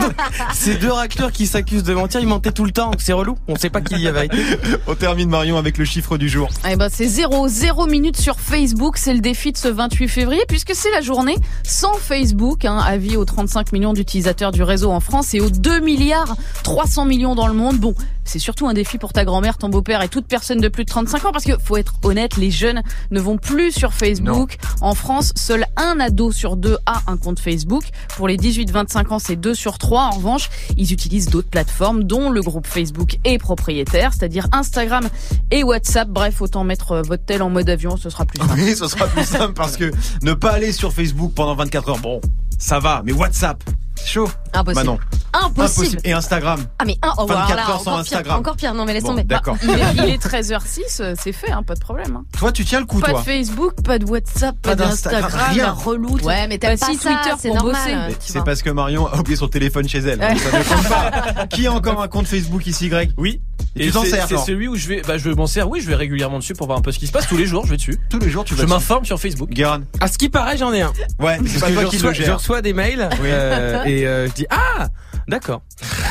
C'est 0.54 0.76
deux 0.76 0.90
raclures 0.90 1.32
qui 1.32 1.46
s'accusent 1.46 1.82
de 1.82 1.92
mentir, 1.92 2.20
ils 2.20 2.26
mentaient 2.26 2.52
tout 2.52 2.64
le 2.64 2.70
temps, 2.70 2.90
c'est 2.98 3.12
relou. 3.12 3.36
On 3.46 3.56
sait 3.56 3.68
pas 3.68 3.80
qui 3.82 4.00
y 4.00 4.08
a 4.08 4.12
vérité. 4.12 4.38
On 4.86 4.94
termine 4.94 5.28
Marion 5.28 5.58
avec 5.58 5.76
le 5.76 5.84
chiffre 5.84 6.16
du 6.16 6.28
jour. 6.28 6.48
Eh 6.68 6.76
ben, 6.76 6.88
c'est 6.90 7.06
0, 7.06 7.48
0 7.48 7.86
minutes 7.86 8.16
sur 8.16 8.40
Facebook. 8.40 8.96
C'est 8.96 9.12
le 9.12 9.20
défi 9.20 9.52
de 9.52 9.58
ce 9.58 9.68
28 9.68 10.08
février 10.08 10.42
puisque 10.48 10.74
c'est 10.74 10.90
la 10.92 11.02
journée 11.02 11.36
sans 11.62 11.94
Facebook. 11.94 12.64
Hein, 12.64 12.78
avis 12.78 13.18
aux 13.18 13.26
35 13.26 13.72
millions 13.72 13.92
d'utilisateurs 13.92 14.52
du 14.52 14.62
réseau 14.62 14.90
en 14.90 15.00
France 15.00 15.34
et 15.34 15.40
aux 15.40 15.50
2 15.50 15.80
milliards 15.80 16.36
300 16.62 17.04
millions 17.04 17.34
dans 17.34 17.46
le 17.46 17.54
monde. 17.54 17.76
Bon, 17.78 17.94
c'est 18.24 18.38
surtout 18.38 18.68
un 18.68 18.74
défi 18.74 18.96
pour 18.96 19.12
ta 19.12 19.24
grand-mère, 19.24 19.58
ton 19.58 19.68
beau-père 19.68 20.02
et 20.02 20.08
toute 20.08 20.26
personne 20.26 20.60
de 20.60 20.68
plus 20.68 20.84
de 20.84 20.90
35 20.90 21.24
ans 21.26 21.32
parce 21.32 21.44
que 21.44 21.58
faut 21.58 21.76
être 21.76 21.94
honnête, 22.02 22.36
les 22.36 22.50
jeunes 22.50 22.82
ne 23.10 23.20
vont 23.20 23.36
plus 23.36 23.72
sur 23.72 23.92
Facebook. 23.92 24.56
En 24.80 24.94
France, 24.94 25.32
seul 25.50 25.66
un 25.76 25.98
ado 25.98 26.30
sur 26.30 26.56
deux 26.56 26.78
a 26.86 27.02
un 27.08 27.16
compte 27.16 27.40
Facebook. 27.40 27.82
Pour 28.16 28.28
les 28.28 28.36
18-25 28.36 29.08
ans, 29.08 29.18
c'est 29.18 29.34
2 29.34 29.52
sur 29.52 29.78
3. 29.78 30.02
En 30.02 30.10
revanche, 30.10 30.48
ils 30.76 30.92
utilisent 30.92 31.28
d'autres 31.28 31.50
plateformes 31.50 32.04
dont 32.04 32.30
le 32.30 32.40
groupe 32.40 32.68
Facebook 32.68 33.18
est 33.24 33.38
propriétaire, 33.38 34.12
c'est-à-dire 34.12 34.46
Instagram 34.52 35.08
et 35.50 35.64
WhatsApp. 35.64 36.08
Bref, 36.08 36.40
autant 36.40 36.62
mettre 36.62 36.92
euh, 36.92 37.02
votre 37.02 37.24
tel 37.24 37.42
en 37.42 37.50
mode 37.50 37.68
avion, 37.68 37.96
ce 37.96 38.10
sera 38.10 38.26
plus 38.26 38.38
simple. 38.38 38.60
Oui, 38.60 38.76
ce 38.76 38.86
sera 38.86 39.08
plus 39.08 39.24
simple 39.24 39.54
parce 39.54 39.76
que 39.76 39.90
ne 40.22 40.34
pas 40.34 40.52
aller 40.52 40.70
sur 40.70 40.92
Facebook 40.92 41.32
pendant 41.34 41.56
24 41.56 41.88
heures, 41.88 41.98
bon, 41.98 42.20
ça 42.56 42.78
va. 42.78 43.02
Mais 43.04 43.12
WhatsApp, 43.12 43.60
chaud. 44.04 44.28
Impossible. 44.52 44.74
Bah 44.86 44.92
non, 44.92 44.98
Impossible. 45.46 46.00
Et 46.04 46.12
Instagram. 46.12 46.60
Ah 46.78 46.84
mais 46.86 46.96
un, 47.02 47.12
oh, 47.18 47.26
24 47.26 47.30
alors 47.30 47.56
là, 47.56 47.62
heures 47.62 47.80
sans 47.80 47.80
encore 47.90 47.98
Instagram. 48.00 48.24
Pire, 48.24 48.38
encore 48.40 48.56
pire. 48.56 48.74
Non 48.74 48.84
mais 48.84 48.92
laisse 48.94 49.02
Bon, 49.04 49.10
tomber. 49.10 49.22
d'accord. 49.24 49.56
Il 49.62 49.70
est, 49.70 49.74
il 49.96 50.04
est 50.14 50.22
13h06, 50.26 51.00
euh, 51.00 51.14
c'est 51.20 51.32
fait, 51.32 51.50
hein, 51.50 51.62
pas 51.62 51.74
de 51.74 51.80
problème. 51.80 52.16
hein. 52.16 52.24
Toi, 52.38 52.52
tu 52.52 52.64
tiens 52.64 52.80
le 52.80 52.86
coup, 52.86 52.98
Pas 53.00 53.08
de 53.08 53.12
toi. 53.12 53.22
Facebook, 53.22 53.74
pas 53.82 53.98
de 53.98 54.04
WhatsApp, 54.06 54.56
pas, 54.60 54.70
Pas 54.70 54.74
d'Instagram, 54.76 55.30
rien. 55.52 55.70
relou. 55.72 56.18
Ouais, 56.22 56.46
mais 56.48 56.58
t'as 56.58 56.72
Bah, 56.72 56.76
pas 56.80 56.86
ça, 56.86 56.92
Twitter 56.92 57.34
c'est 57.38 57.48
pour 57.48 57.56
normal. 57.56 57.74
bosser. 57.74 57.94
euh, 57.94 58.14
C'est 58.20 58.44
parce 58.44 58.62
que 58.62 58.70
Marion 58.70 59.06
a 59.06 59.18
oublié 59.18 59.36
son 59.36 59.48
téléphone 59.48 59.88
chez 59.88 59.98
elle. 59.98 60.18
Ouais. 60.20 60.36
Ça 60.36 60.58
ne 60.58 60.64
compte 60.64 60.88
pas. 60.88 61.46
Qui 61.50 61.66
a 61.66 61.72
encore 61.72 62.02
un 62.02 62.08
compte 62.08 62.26
Facebook 62.26 62.66
ici, 62.66 62.88
Greg? 62.88 63.12
Oui. 63.16 63.40
Et 63.76 63.86
tu 63.86 63.92
t'en 63.92 64.02
c'est- 64.02 64.10
sers, 64.10 64.26
C'est 64.26 64.34
alors? 64.34 64.44
celui 64.46 64.66
où 64.68 64.74
je 64.76 64.88
vais, 64.88 65.02
bah, 65.06 65.16
je 65.16 65.30
m'en 65.30 65.46
sers. 65.46 65.68
Oui, 65.68 65.80
je 65.80 65.86
vais 65.86 65.94
régulièrement 65.94 66.38
dessus 66.38 66.54
pour 66.54 66.66
voir 66.66 66.78
un 66.78 66.82
peu 66.82 66.90
ce 66.92 66.98
qui 66.98 67.06
se 67.06 67.12
passe. 67.12 67.26
Tous 67.28 67.36
les 67.36 67.46
jours, 67.46 67.64
je 67.66 67.70
vais 67.70 67.76
dessus. 67.76 67.98
Tous 68.10 68.18
les 68.18 68.30
jours, 68.30 68.44
tu 68.44 68.54
vas 68.54 68.62
Je 68.62 68.68
m'informe 68.68 69.04
sur 69.04 69.20
Facebook. 69.20 69.48
Guérin. 69.50 69.82
À 70.00 70.08
ce 70.08 70.18
qui 70.18 70.28
paraît, 70.28 70.56
j'en 70.58 70.72
ai 70.72 70.82
un. 70.82 70.92
Ouais, 71.20 71.38
mais 71.40 71.48
c'est 71.48 71.60
pas 71.60 71.70
toi 71.70 71.82
je 71.84 71.88
qui 71.88 71.96
reçois, 71.96 72.10
le 72.10 72.14
je 72.24 72.30
reçois 72.32 72.62
des 72.62 72.72
mails 72.72 73.08
Oui. 73.12 73.28
euh, 73.30 73.84
et 73.86 74.39
ah 74.50 74.88
d'accord. 75.28 75.62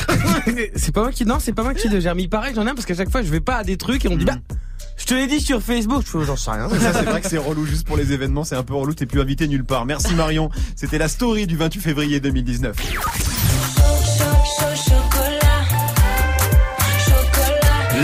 c'est 0.75 0.91
pas 0.91 1.01
moi 1.01 1.11
qui 1.11 1.25
non 1.25 1.37
c'est 1.39 1.53
pas 1.53 1.63
moi 1.63 1.73
qui 1.73 1.89
le 1.89 1.99
gère. 1.99 2.15
Mais 2.15 2.23
il 2.23 2.29
paraît 2.29 2.49
que 2.49 2.55
j'en 2.55 2.67
ai 2.67 2.69
un 2.69 2.75
parce 2.75 2.85
qu'à 2.85 2.95
chaque 2.95 3.09
fois 3.09 3.21
je 3.21 3.29
vais 3.29 3.39
pas 3.39 3.57
à 3.57 3.63
des 3.63 3.77
trucs 3.77 4.05
et 4.05 4.07
on 4.07 4.13
me 4.13 4.19
dit 4.19 4.25
bah 4.25 4.37
je 4.97 5.05
te 5.05 5.13
l'ai 5.13 5.27
dit 5.27 5.39
sur 5.39 5.61
Facebook. 5.61 6.03
Je 6.05 6.11
fais 6.19 6.25
j'en 6.25 6.35
sais 6.35 6.51
rien. 6.51 6.69
Ça, 6.69 6.93
c'est 6.93 7.05
vrai 7.05 7.21
que 7.21 7.29
c'est 7.29 7.37
relou 7.37 7.65
juste 7.65 7.87
pour 7.87 7.97
les 7.97 8.11
événements, 8.11 8.43
c'est 8.43 8.55
un 8.55 8.63
peu 8.63 8.73
relou, 8.73 8.93
t'es 8.93 9.05
plus 9.05 9.21
invité 9.21 9.47
nulle 9.47 9.63
part. 9.63 9.85
Merci 9.85 10.13
Marion. 10.13 10.49
C'était 10.75 10.97
la 10.97 11.07
story 11.07 11.47
du 11.47 11.55
28 11.55 11.81
février 11.81 12.19
2019. 12.19 13.38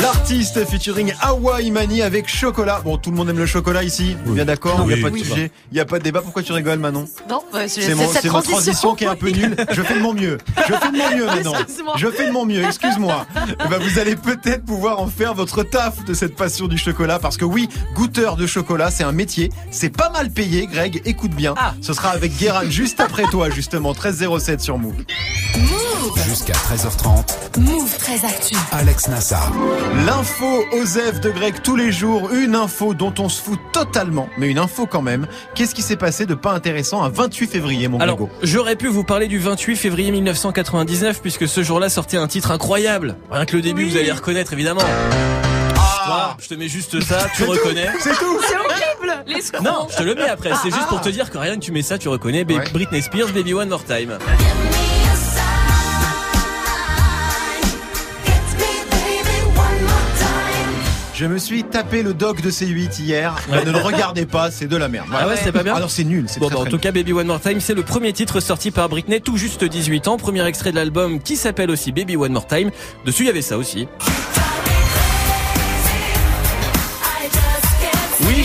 L'artiste 0.02 0.66
featuring 0.66 1.14
Hawaii 1.22 1.72
Mani 1.72 2.02
avec 2.02 2.28
chocolat. 2.28 2.82
Bon, 2.84 2.98
tout 2.98 3.12
le 3.12 3.16
monde 3.18 3.30
aime 3.30 3.38
le 3.38 3.46
chocolat 3.46 3.84
ici. 3.84 4.18
Bien 4.26 4.46
d'accord, 4.46 4.80
il 4.82 4.88
n'y 4.88 4.94
a 4.94 5.04
pas 5.04 5.10
de 5.10 5.18
sujet. 5.18 5.52
Il 5.72 5.76
n'y 5.76 5.80
a 5.80 5.86
pas 5.86 6.00
de 6.00 6.04
débat. 6.04 6.22
Pourquoi 6.22 6.44
tu 6.44 6.52
rigoles, 6.52 6.80
Manon 6.80 7.06
Non, 7.30 7.42
ouais, 7.54 7.68
c'est 7.68 7.96
mon- 7.96 8.08
cette 8.12 8.24
c'est 8.24 8.30
ma 8.32 8.42
transition 8.42 8.96
qui 8.96 9.06
est 9.06 9.08
un 9.08 9.16
peu 9.16 9.30
nulle. 9.30 9.56
Je 9.72 9.82
fais 9.82 9.96
de 9.96 10.00
mon 10.02 10.14
mieux. 10.14 10.38
Je 10.68 10.74
fais 10.74 10.92
de 10.92 10.98
mon 10.98 11.16
mieux. 11.16 11.28
Excuse-moi. 11.60 11.94
Je 11.98 12.08
fais 12.08 12.28
de 12.28 12.32
mon 12.32 12.46
mieux, 12.46 12.64
excuse-moi. 12.66 13.26
Eh 13.48 13.68
ben, 13.70 13.78
vous 13.80 14.00
allez 14.00 14.16
peut-être 14.16 14.66
pouvoir 14.66 15.00
en 15.00 15.08
faire 15.08 15.34
votre 15.34 15.64
taf 15.64 16.04
de 16.04 16.14
cette 16.14 16.36
passion 16.36 16.68
du 16.68 16.78
chocolat 16.78 17.20
parce 17.20 17.38
que 17.38 17.46
oui, 17.46 17.70
goûteur 17.96 18.36
de 18.36 18.46
chocolat, 18.48 18.92
c'est 18.92 19.04
un 19.04 19.12
métier. 19.14 19.50
C'est 19.72 19.90
pas 19.96 20.10
mal 20.10 20.30
payé, 20.30 20.68
Greg. 20.68 21.02
Écoute 21.06 21.32
bien. 21.32 21.56
Ce 21.82 21.94
sera 21.94 22.10
avec 22.10 22.36
Guérin 22.38 22.70
juste 22.70 23.00
après 23.00 23.24
toi, 23.32 23.50
justement. 23.50 23.92
1307 23.94 24.62
sur 24.62 24.78
Move. 24.78 24.96
Jusqu'à 26.28 26.54
13h30, 26.54 27.60
Move 27.60 27.98
très 27.98 28.26
actu. 28.26 28.56
Alex 28.72 29.08
Nassar. 29.08 29.52
L'info 30.06 30.64
Osef 30.74 31.22
de 31.22 31.30
Greg 31.30 31.62
tous 31.64 31.76
les 31.76 31.92
jours. 31.92 32.32
Une 32.32 32.56
info 32.56 32.94
dont 32.94 33.14
on 33.20 33.30
se 33.30 33.42
fout 33.42 33.60
totalement, 33.72 34.28
mais 34.38 34.50
une 34.50 34.58
info 34.60 34.86
quand 34.86 35.02
même. 35.02 35.28
Qu'est-ce 35.54 35.74
qui 35.74 35.82
s'est 35.82 35.96
passé 35.96 36.26
de 36.26 36.34
pas 36.34 36.52
intéressant 36.52 37.04
un 37.04 37.10
28 37.10 37.48
février, 37.48 37.88
mon 37.88 38.00
Alors, 38.00 38.18
j'aurais 38.42 38.76
pu 38.76 38.88
vous 38.88 39.04
parler 39.04 39.28
du 39.28 39.40
28 39.40 39.76
février 39.76 40.12
1999 40.12 41.22
puisque 41.22 41.48
ce 41.48 41.64
jour-là 41.64 41.90
sortait 41.90 42.18
un 42.18 42.28
titre 42.28 42.52
incroyable. 42.52 43.16
Rien 43.32 43.46
que 43.46 43.56
le 43.56 43.62
début, 43.62 43.86
vous 43.86 43.98
allez 43.98 44.12
reconnaître 44.12 44.54
évidemment. 44.54 44.82
Voilà, 46.08 46.38
je 46.40 46.48
te 46.48 46.54
mets 46.54 46.68
juste 46.68 47.02
ça, 47.02 47.26
tu 47.36 47.44
reconnais. 47.46 47.88
C'est 48.00 48.14
tout 48.18 48.38
C'est 48.48 48.58
horrible 48.58 49.24
Les. 49.26 49.42
Non, 49.64 49.88
je 49.90 49.98
te 49.98 50.04
le 50.04 50.14
mets 50.14 50.30
après. 50.30 50.52
C'est 50.62 50.72
juste 50.72 50.88
pour 50.88 51.02
te 51.02 51.10
dire 51.10 51.32
que 51.32 51.38
rien 51.38 51.56
que 51.56 51.62
tu 51.62 51.72
mets 51.72 51.82
ça, 51.82 51.98
tu 51.98 52.10
reconnais. 52.10 52.46
Ouais. 52.46 52.64
Britney 52.72 53.02
Spears, 53.02 53.32
Baby 53.34 53.54
One 53.54 53.70
More 53.70 53.84
Time. 53.84 54.18
Je 61.18 61.26
me 61.26 61.38
suis 61.38 61.64
tapé 61.64 62.04
le 62.04 62.14
doc 62.14 62.42
de 62.42 62.52
C8 62.52 63.02
hier. 63.02 63.34
Ne 63.66 63.72
le 63.72 63.78
regardez 63.80 64.26
pas, 64.26 64.52
c'est 64.52 64.68
de 64.68 64.76
la 64.76 64.90
merde. 64.90 65.08
Voilà. 65.10 65.26
Ah 65.26 65.30
ouais, 65.30 65.38
c'est 65.42 65.54
pas 65.54 65.64
bien 65.64 65.74
Alors 65.74 65.90
c'est 65.90 66.04
nul, 66.04 66.26
Bon, 66.40 66.48
très, 66.48 66.56
bah, 66.56 66.60
en 66.60 66.62
très 66.64 66.70
tout 66.72 66.76
nul. 66.76 66.82
cas, 66.82 66.92
Baby 66.92 67.14
One 67.14 67.28
More 67.28 67.40
Time, 67.40 67.62
c'est 67.62 67.74
le 67.74 67.84
premier 67.84 68.12
titre 68.12 68.42
sorti 68.42 68.70
par 68.70 68.90
Britney, 68.90 69.22
tout 69.22 69.38
juste 69.38 69.64
18 69.64 70.10
ans. 70.10 70.18
Premier 70.18 70.46
extrait 70.46 70.72
de 70.72 70.76
l'album 70.76 71.22
qui 71.22 71.38
s'appelle 71.38 71.72
aussi 71.72 71.94
Baby 71.94 72.18
One 72.18 72.34
More 72.34 72.48
Time. 72.48 72.70
Dessus, 73.06 73.24
il 73.24 73.28
y 73.28 73.30
avait 73.30 73.42
ça 73.42 73.58
aussi. 73.58 73.88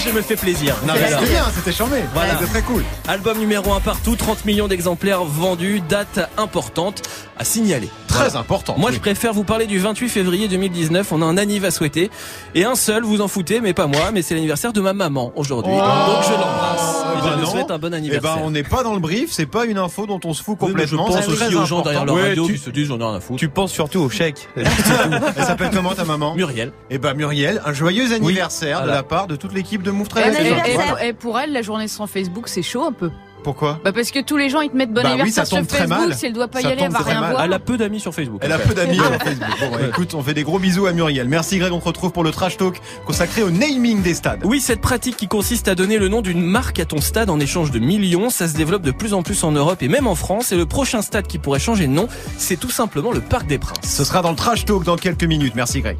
Je 0.05 0.11
me 0.11 0.23
fais 0.23 0.37
plaisir. 0.37 0.76
C'était 0.82 1.31
bien, 1.31 1.44
c'était 1.55 1.73
charmé. 1.73 1.99
Voilà. 2.14 2.32
C'était 2.38 2.50
très 2.50 2.62
cool. 2.62 2.82
Album 3.08 3.38
numéro 3.38 3.73
1 3.73 3.81
partout, 3.81 4.17
30 4.17 4.44
millions 4.44 4.69
d'exemplaires 4.69 5.25
vendus, 5.25 5.82
date 5.88 6.31
importante 6.38 7.02
à 7.38 7.45
signaler. 7.45 7.88
Très 8.09 8.25
Voilà. 8.25 8.38
important. 8.40 8.75
Moi, 8.78 8.90
Oui. 8.90 8.97
je 8.97 9.00
préfère 9.00 9.33
vous 9.33 9.45
parler 9.45 9.66
du 9.66 9.78
28 9.78 10.09
février 10.09 10.49
2019. 10.49 11.12
On 11.12 11.23
a 11.23 11.25
un 11.25 11.37
anniv 11.37 11.64
à 11.64 11.71
souhaiter. 11.71 12.11
Et 12.54 12.64
un 12.64 12.75
seul, 12.75 13.02
vous 13.04 13.21
en 13.21 13.28
foutez, 13.28 13.61
mais 13.61 13.73
pas 13.75 13.87
moi, 13.87 14.11
mais 14.12 14.23
c'est 14.23 14.35
l'anniversaire 14.35 14.73
de 14.73 14.80
ma 14.80 14.92
maman 14.92 15.33
aujourd'hui. 15.37 15.73
Oh. 15.75 15.78
Donc 15.78 16.25
je 16.25 16.30
l'embrasse. 16.33 16.97
Eh 17.14 17.19
Et 17.19 17.23
ben 17.23 17.30
je 17.37 17.40
lui 17.40 17.47
souhaite 17.47 17.71
un 17.71 17.78
bon 17.78 17.90
Eh 17.92 17.97
anniversaire. 17.97 18.37
ben, 18.37 18.42
on 18.45 18.50
n'est 18.50 18.62
pas 18.62 18.83
dans 18.83 18.95
le 18.95 19.00
brief, 19.00 19.30
c'est 19.33 19.47
pas 19.47 19.64
une 19.64 19.78
info 19.78 20.07
dont 20.07 20.21
on 20.25 20.33
se 20.35 20.42
fout 20.42 20.57
Oui, 20.61 20.69
complètement. 20.69 21.07
Je 21.09 21.12
pense 21.12 21.28
aussi 21.28 21.54
aux 21.54 21.64
gens 21.66 21.83
derrière 21.83 22.04
leur 22.04 22.16
radio 22.16 22.42
Ouais, 22.45 22.49
tu- 22.49 22.54
qui 22.54 22.59
se 22.64 22.71
disent 22.71 22.88
j'en 22.88 22.99
ai 23.00 23.04
rien 23.04 23.14
à 23.16 23.21
foutre. 23.21 23.38
Tu 23.38 23.49
penses 23.49 23.73
surtout 23.73 24.00
au 24.00 24.09
chèque. 24.11 24.49
Elle 24.57 25.45
s'appelle 25.45 25.71
comment 25.73 25.92
ta 25.95 26.04
maman? 26.04 26.35
Muriel. 26.35 26.73
Eh 26.90 26.99
ben 26.99 27.14
Muriel, 27.14 27.61
un 27.64 27.73
joyeux 27.73 28.12
anniversaire 28.12 28.80
de 28.80 28.85
Voilà. 28.85 28.95
la 28.99 29.02
part 29.02 29.26
de 29.26 29.37
toute 29.37 29.52
l'équipe 29.54 29.83
de 29.83 29.89
Move 29.92 30.06
Et, 30.06 30.11
Très 30.11 30.32
et- 30.32 30.37
anniversaire. 30.37 30.97
et- 31.02 31.09
et 31.09 31.12
pour 31.12 31.38
elle, 31.38 31.52
la 31.52 31.62
journée 31.62 31.88
sans 31.88 32.06
Facebook, 32.06 32.49
c'est 32.49 32.62
chaud 32.62 32.85
un 32.85 32.92
peu. 32.92 33.11
Pourquoi 33.42 33.80
Bah 33.82 33.90
parce 33.92 34.11
que 34.11 34.23
tous 34.23 34.37
les 34.37 34.50
gens 34.50 34.61
ils 34.61 34.68
te 34.68 34.76
mettent 34.76 34.92
bon 34.92 34.97
Bah 35.00 35.09
oui, 35.14 35.20
anniversaire 35.23 35.47
ça 35.47 35.56
tombe 35.56 35.61
sur 35.61 35.68
très 35.68 35.78
Facebook, 35.88 36.09
mal. 36.09 36.14
si 36.14 36.26
elle 36.26 36.35
doit 36.35 36.49
pas 36.49 36.61
y 36.61 36.66
aller, 36.66 36.82
elle 36.82 36.90
va 36.92 36.99
très 36.99 37.12
rien 37.12 37.20
mal. 37.23 37.30
voir. 37.30 37.42
Elle 37.44 37.52
a 37.54 37.59
peu 37.59 37.78
d'amis 37.78 37.99
sur 37.99 38.12
Facebook. 38.14 38.38
Elle 38.44 38.52
a 38.52 38.59
peu 38.59 38.75
d'amis 38.75 38.97
sur 38.97 39.04
Facebook. 39.14 39.49
Bon, 39.61 39.78
écoute, 39.88 40.12
on 40.12 40.23
fait 40.23 40.35
des 40.35 40.42
gros 40.42 40.59
bisous 40.59 40.85
à 40.85 40.92
Muriel. 40.92 41.26
Merci 41.26 41.56
Greg, 41.56 41.73
on 41.73 41.78
te 41.80 41.87
retrouve 41.87 42.12
pour 42.12 42.23
le 42.23 42.32
trash 42.32 42.59
talk 42.59 42.78
consacré 43.06 43.42
au 43.42 43.49
naming 43.50 44.02
des 44.02 44.12
stades. 44.12 44.40
Oui, 44.44 44.61
cette 44.61 44.82
pratique 44.82 45.16
qui 45.16 45.26
consiste 45.26 45.68
à 45.68 45.75
donner 45.75 45.97
le 45.97 46.09
nom 46.09 46.20
d'une 46.20 46.42
marque 46.42 46.80
à 46.80 46.85
ton 46.85 47.00
stade 47.00 47.30
en 47.30 47.40
échange 47.40 47.70
de 47.70 47.78
millions, 47.78 48.28
ça 48.28 48.47
se 48.47 48.52
développe 48.54 48.82
de 48.82 48.90
plus 48.90 49.14
en 49.14 49.23
plus 49.23 49.42
en 49.42 49.52
Europe 49.52 49.82
et 49.82 49.88
même 49.88 50.06
en 50.06 50.14
France. 50.16 50.52
Et 50.52 50.56
le 50.56 50.66
prochain 50.66 51.00
stade 51.00 51.26
qui 51.26 51.38
pourrait 51.38 51.61
changer 51.61 51.87
de 51.87 51.92
nom, 51.92 52.09
c'est 52.37 52.61
tout 52.61 52.68
simplement 52.70 53.11
le 53.11 53.23
Parc 53.23 53.47
des 53.47 53.56
Princes. 53.59 53.78
Ce 53.85 54.04
sera 54.04 54.20
dans 54.20 54.32
le 54.32 54.37
trash 54.37 54.66
talk 54.66 54.85
dans 54.85 54.97
quelques 54.97 55.25
minutes. 55.25 55.54
Merci 55.56 55.80
Greg. 55.80 55.97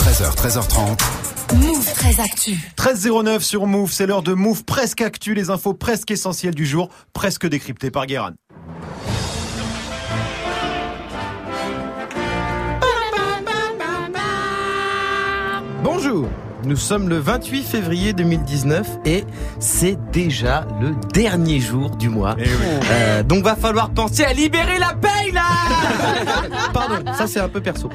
13h, 0.00 0.34
13h30, 0.36 0.98
Actu. 2.18 2.58
13.09 2.76 3.40
sur 3.40 3.66
Move, 3.66 3.92
c'est 3.92 4.06
l'heure 4.06 4.22
de 4.22 4.34
Move 4.34 4.64
presque 4.64 5.00
actu, 5.00 5.34
les 5.34 5.50
infos 5.50 5.72
presque 5.72 6.10
essentielles 6.10 6.54
du 6.54 6.66
jour, 6.66 6.88
presque 7.12 7.46
décryptées 7.46 7.90
par 7.90 8.06
Guérin. 8.06 8.34
Bonjour. 15.82 16.28
Nous 16.66 16.76
sommes 16.76 17.10
le 17.10 17.18
28 17.18 17.62
février 17.62 18.12
2019 18.14 18.86
et 19.04 19.24
c'est 19.58 19.98
déjà 20.12 20.66
le 20.80 20.94
dernier 21.12 21.60
jour 21.60 21.90
du 21.90 22.08
mois. 22.08 22.36
Eh 22.38 22.44
oui. 22.44 22.48
Euh, 22.90 23.22
donc 23.22 23.44
va 23.44 23.54
falloir 23.54 23.90
penser 23.90 24.24
à 24.24 24.32
libérer 24.32 24.78
la 24.78 24.94
paye 24.94 25.32
là 25.32 25.42
Pardon, 26.72 27.12
ça 27.12 27.26
c'est 27.26 27.40
un 27.40 27.50
peu 27.50 27.60
perso. 27.60 27.90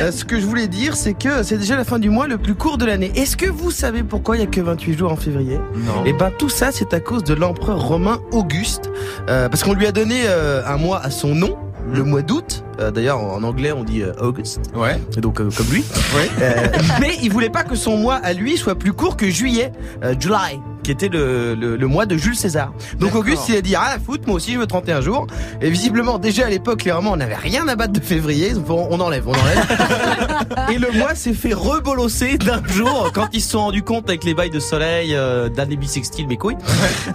Euh, 0.00 0.10
ce 0.10 0.24
que 0.24 0.40
je 0.40 0.46
voulais 0.46 0.66
dire 0.66 0.96
c'est 0.96 1.12
que 1.12 1.42
c'est 1.42 1.58
déjà 1.58 1.76
la 1.76 1.84
fin 1.84 1.98
du 1.98 2.08
mois 2.08 2.26
le 2.26 2.38
plus 2.38 2.54
court 2.54 2.78
de 2.78 2.86
l'année. 2.86 3.12
Est-ce 3.16 3.36
que 3.36 3.46
vous 3.46 3.70
savez 3.70 4.02
pourquoi 4.02 4.36
il 4.36 4.40
y 4.40 4.44
a 4.44 4.46
que 4.46 4.60
28 4.62 4.96
jours 4.96 5.12
en 5.12 5.16
février? 5.16 5.58
Non. 5.74 6.04
Eh 6.06 6.14
ben 6.14 6.30
tout 6.38 6.48
ça 6.48 6.72
c'est 6.72 6.94
à 6.94 7.00
cause 7.00 7.22
de 7.22 7.34
l'empereur 7.34 7.80
romain 7.80 8.18
Auguste. 8.32 8.90
Euh, 9.28 9.50
parce 9.50 9.62
qu'on 9.62 9.74
lui 9.74 9.86
a 9.86 9.92
donné 9.92 10.22
un 10.26 10.76
mois 10.78 11.00
à 11.02 11.10
son 11.10 11.34
nom, 11.34 11.56
le 11.92 12.02
mois 12.02 12.22
d'août, 12.22 12.64
Euh, 12.78 12.90
D'ailleurs, 12.90 13.20
en 13.20 13.42
anglais, 13.42 13.72
on 13.72 13.84
dit 13.84 14.02
euh, 14.02 14.12
August. 14.20 14.60
Ouais. 14.74 15.00
Et 15.16 15.20
donc 15.20 15.40
euh, 15.40 15.48
comme 15.56 15.66
lui. 15.70 15.84
Ouais. 16.14 16.28
Mais 17.00 17.16
il 17.22 17.30
voulait 17.30 17.50
pas 17.50 17.64
que 17.64 17.74
son 17.74 17.96
mois 17.96 18.16
à 18.16 18.32
lui 18.32 18.56
soit 18.56 18.74
plus 18.74 18.92
court 18.92 19.16
que 19.16 19.28
juillet, 19.28 19.72
July, 20.18 20.60
qui 20.86 20.92
était 20.92 21.08
le, 21.08 21.56
le, 21.56 21.76
le 21.76 21.86
mois 21.88 22.06
de 22.06 22.16
Jules 22.16 22.36
César. 22.36 22.72
Donc. 23.00 23.16
Auguste, 23.16 23.48
il 23.48 23.56
a 23.56 23.60
dit 23.60 23.74
ah 23.74 23.94
la 23.94 23.98
foot, 23.98 24.24
moi 24.26 24.36
aussi 24.36 24.52
je 24.52 24.58
veux 24.58 24.66
31 24.66 25.00
jours. 25.00 25.26
Et 25.60 25.68
visiblement 25.68 26.18
déjà 26.18 26.46
à 26.46 26.48
l'époque, 26.48 26.80
clairement, 26.80 27.12
on 27.12 27.16
n'avait 27.16 27.34
rien 27.34 27.66
à 27.66 27.74
battre 27.74 27.94
de 27.94 28.00
février. 28.00 28.52
On 28.68 29.00
enlève, 29.00 29.26
on 29.26 29.32
enlève. 29.32 30.68
Et 30.70 30.78
le 30.78 30.92
mois 30.92 31.16
s'est 31.16 31.32
fait 31.32 31.54
rebolosser 31.54 32.38
d'un 32.38 32.62
jour 32.68 33.10
quand 33.12 33.28
ils 33.32 33.40
se 33.40 33.50
sont 33.50 33.60
rendus 33.60 33.82
compte 33.82 34.08
avec 34.08 34.22
les 34.22 34.34
bails 34.34 34.50
de 34.50 34.60
soleil 34.60 35.16
euh, 35.16 35.48
d'année 35.48 35.76
bissextile, 35.76 36.28
mes 36.28 36.36
couilles. 36.36 36.58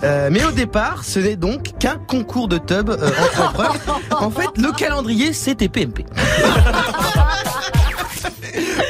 Euh, 0.03 0.29
mais 0.31 0.43
au 0.43 0.51
départ, 0.51 1.05
ce 1.05 1.19
n'est 1.19 1.37
donc 1.37 1.77
qu'un 1.79 1.95
concours 1.95 2.49
de 2.49 2.57
tub 2.57 2.89
euh, 2.89 3.09
entre 3.21 3.41
empereurs. 3.47 3.75
En 4.19 4.29
fait, 4.29 4.49
le 4.57 4.71
calendrier, 4.75 5.31
c'était 5.33 5.69
PMP. 5.69 6.05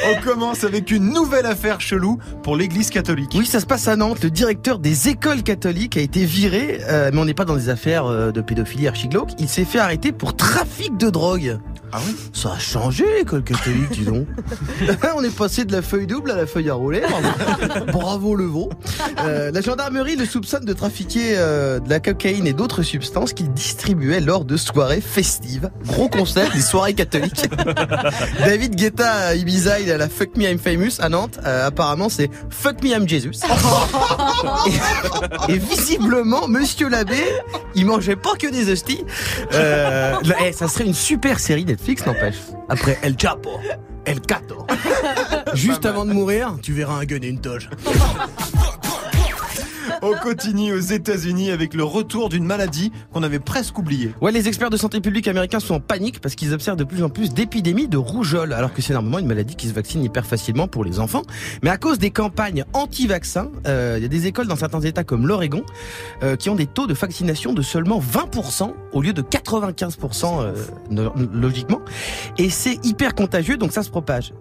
On 0.04 0.20
commence 0.20 0.64
avec 0.64 0.90
une 0.90 1.10
nouvelle 1.10 1.46
affaire 1.46 1.80
chelou 1.80 2.18
pour 2.42 2.56
l'église 2.56 2.90
catholique. 2.90 3.32
Oui, 3.36 3.46
ça 3.46 3.60
se 3.60 3.66
passe 3.66 3.86
à 3.86 3.94
Nantes. 3.94 4.22
Le 4.24 4.30
directeur 4.30 4.78
des 4.80 5.08
écoles 5.08 5.42
catholiques 5.42 5.96
a 5.96 6.00
été 6.00 6.24
viré, 6.24 6.80
euh, 6.88 7.10
mais 7.12 7.20
on 7.20 7.24
n'est 7.24 7.34
pas 7.34 7.44
dans 7.44 7.54
des 7.54 7.68
affaires 7.68 8.06
euh, 8.06 8.32
de 8.32 8.40
pédophilie 8.40 8.88
archiglauque. 8.88 9.30
Il 9.38 9.48
s'est 9.48 9.64
fait 9.64 9.78
arrêter 9.78 10.10
pour 10.10 10.34
trafic 10.34 10.96
de 10.96 11.08
drogue. 11.08 11.58
Ah 11.94 11.98
oui 12.06 12.16
Ça 12.32 12.52
a 12.52 12.58
changé 12.58 13.04
l'école 13.18 13.44
catholique, 13.44 13.90
disons. 13.90 14.26
on 15.16 15.22
est 15.22 15.36
passé 15.36 15.66
de 15.66 15.72
la 15.72 15.82
feuille 15.82 16.06
double 16.06 16.30
à 16.30 16.36
la 16.36 16.46
feuille 16.46 16.70
à 16.70 16.74
rouler. 16.74 17.02
Bravo, 17.92 18.34
le 18.34 18.46
veau. 18.46 18.70
Euh, 19.18 19.50
la 19.52 19.60
gendarmerie 19.60 20.16
le 20.16 20.24
soupçonne 20.24 20.64
de 20.64 20.72
trafiquer 20.72 21.34
euh, 21.36 21.80
de 21.80 21.90
la 21.90 22.00
cocaïne 22.00 22.46
et 22.46 22.54
d'autres 22.54 22.82
substances 22.82 23.34
qu'il 23.34 23.52
distribuait 23.52 24.20
lors 24.20 24.46
de 24.46 24.56
soirées 24.56 25.02
festives. 25.02 25.70
Gros 25.86 26.08
concept 26.08 26.54
des 26.54 26.62
soirées 26.62 26.94
catholiques. 26.94 27.50
David 28.38 28.74
Guetta 28.74 29.12
à 29.12 29.34
Ibiza, 29.34 29.80
il 29.80 29.92
à 29.92 29.98
la 29.98 30.08
Fuck 30.08 30.36
Me 30.38 30.44
I'm 30.44 30.58
Famous 30.58 30.98
à 30.98 31.10
Nantes. 31.10 31.40
Euh, 31.44 31.66
apparemment, 31.66 32.08
c'est 32.08 32.30
Fuck 32.48 32.82
Me 32.82 32.88
I'm 32.88 33.06
Jesus. 33.06 33.40
et, 35.46 35.52
et 35.52 35.58
visiblement, 35.58 36.48
Monsieur 36.48 36.88
l'abbé, 36.88 37.20
il 37.74 37.84
mangeait 37.84 38.16
pas 38.16 38.32
que 38.38 38.46
des 38.46 38.72
hosties. 38.72 39.04
Là, 39.52 40.20
eh, 40.46 40.52
ça 40.52 40.68
serait 40.68 40.84
une 40.84 40.94
super 40.94 41.38
série 41.38 41.66
Netflix, 41.82 42.06
n'empêche. 42.06 42.36
Après 42.68 42.96
El 43.02 43.18
Chapo, 43.18 43.58
El 44.04 44.20
Cato. 44.20 44.64
Juste 45.54 45.84
avant 45.84 46.04
de 46.04 46.12
mourir, 46.12 46.56
tu 46.62 46.72
verras 46.72 46.94
un 46.94 47.04
gun 47.04 47.20
et 47.22 47.28
une 47.28 47.40
toge. 47.40 47.68
On 50.04 50.14
continue 50.14 50.72
aux 50.72 50.80
États-Unis 50.80 51.52
avec 51.52 51.74
le 51.74 51.84
retour 51.84 52.28
d'une 52.28 52.44
maladie 52.44 52.90
qu'on 53.12 53.22
avait 53.22 53.38
presque 53.38 53.78
oubliée. 53.78 54.12
Ouais, 54.20 54.32
les 54.32 54.48
experts 54.48 54.68
de 54.68 54.76
santé 54.76 55.00
publique 55.00 55.28
américains 55.28 55.60
sont 55.60 55.74
en 55.74 55.80
panique 55.80 56.20
parce 56.20 56.34
qu'ils 56.34 56.52
observent 56.52 56.76
de 56.76 56.82
plus 56.82 57.04
en 57.04 57.08
plus 57.08 57.32
d'épidémies 57.32 57.86
de 57.86 57.98
rougeole, 57.98 58.52
alors 58.52 58.72
que 58.72 58.82
c'est 58.82 58.94
normalement 58.94 59.20
une 59.20 59.28
maladie 59.28 59.54
qui 59.54 59.68
se 59.68 59.72
vaccine 59.72 60.02
hyper 60.02 60.26
facilement 60.26 60.66
pour 60.66 60.82
les 60.82 60.98
enfants. 60.98 61.22
Mais 61.62 61.70
à 61.70 61.76
cause 61.76 62.00
des 62.00 62.10
campagnes 62.10 62.64
anti-vaccins, 62.72 63.48
euh, 63.68 63.94
il 63.96 64.02
y 64.02 64.04
a 64.04 64.08
des 64.08 64.26
écoles 64.26 64.48
dans 64.48 64.56
certains 64.56 64.80
États 64.80 65.04
comme 65.04 65.28
l'Oregon 65.28 65.62
euh, 66.24 66.34
qui 66.34 66.50
ont 66.50 66.56
des 66.56 66.66
taux 66.66 66.88
de 66.88 66.94
vaccination 66.94 67.52
de 67.52 67.62
seulement 67.62 68.00
20% 68.00 68.72
au 68.92 69.02
lieu 69.02 69.12
de 69.12 69.22
95% 69.22 70.42
euh, 70.42 71.10
logiquement. 71.32 71.80
Et 72.38 72.50
c'est 72.50 72.84
hyper 72.84 73.14
contagieux, 73.14 73.56
donc 73.56 73.70
ça 73.70 73.84
se 73.84 73.90
propage. 73.90 74.34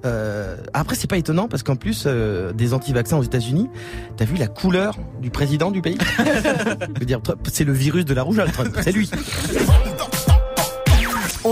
Après, 0.73 0.95
c'est 0.95 1.07
pas 1.07 1.17
étonnant 1.17 1.47
parce 1.47 1.61
qu'en 1.61 1.75
plus 1.75 2.07
des 2.07 2.73
anti-vaccins 2.73 3.17
aux 3.17 3.23
États-Unis, 3.23 3.69
t'as 4.17 4.25
vu 4.25 4.37
la 4.37 4.47
couleur 4.47 4.97
du 5.21 5.29
président 5.29 5.50
du 5.57 5.81
pays 5.81 5.97
Je 6.17 6.99
veux 6.99 7.05
dire, 7.05 7.21
Trump, 7.21 7.47
c'est 7.51 7.63
le 7.63 7.73
virus 7.73 8.05
de 8.05 8.13
la 8.13 8.23
rougeole, 8.23 8.51
Trump. 8.51 8.75
C'est 8.81 8.91
lui. 8.91 9.09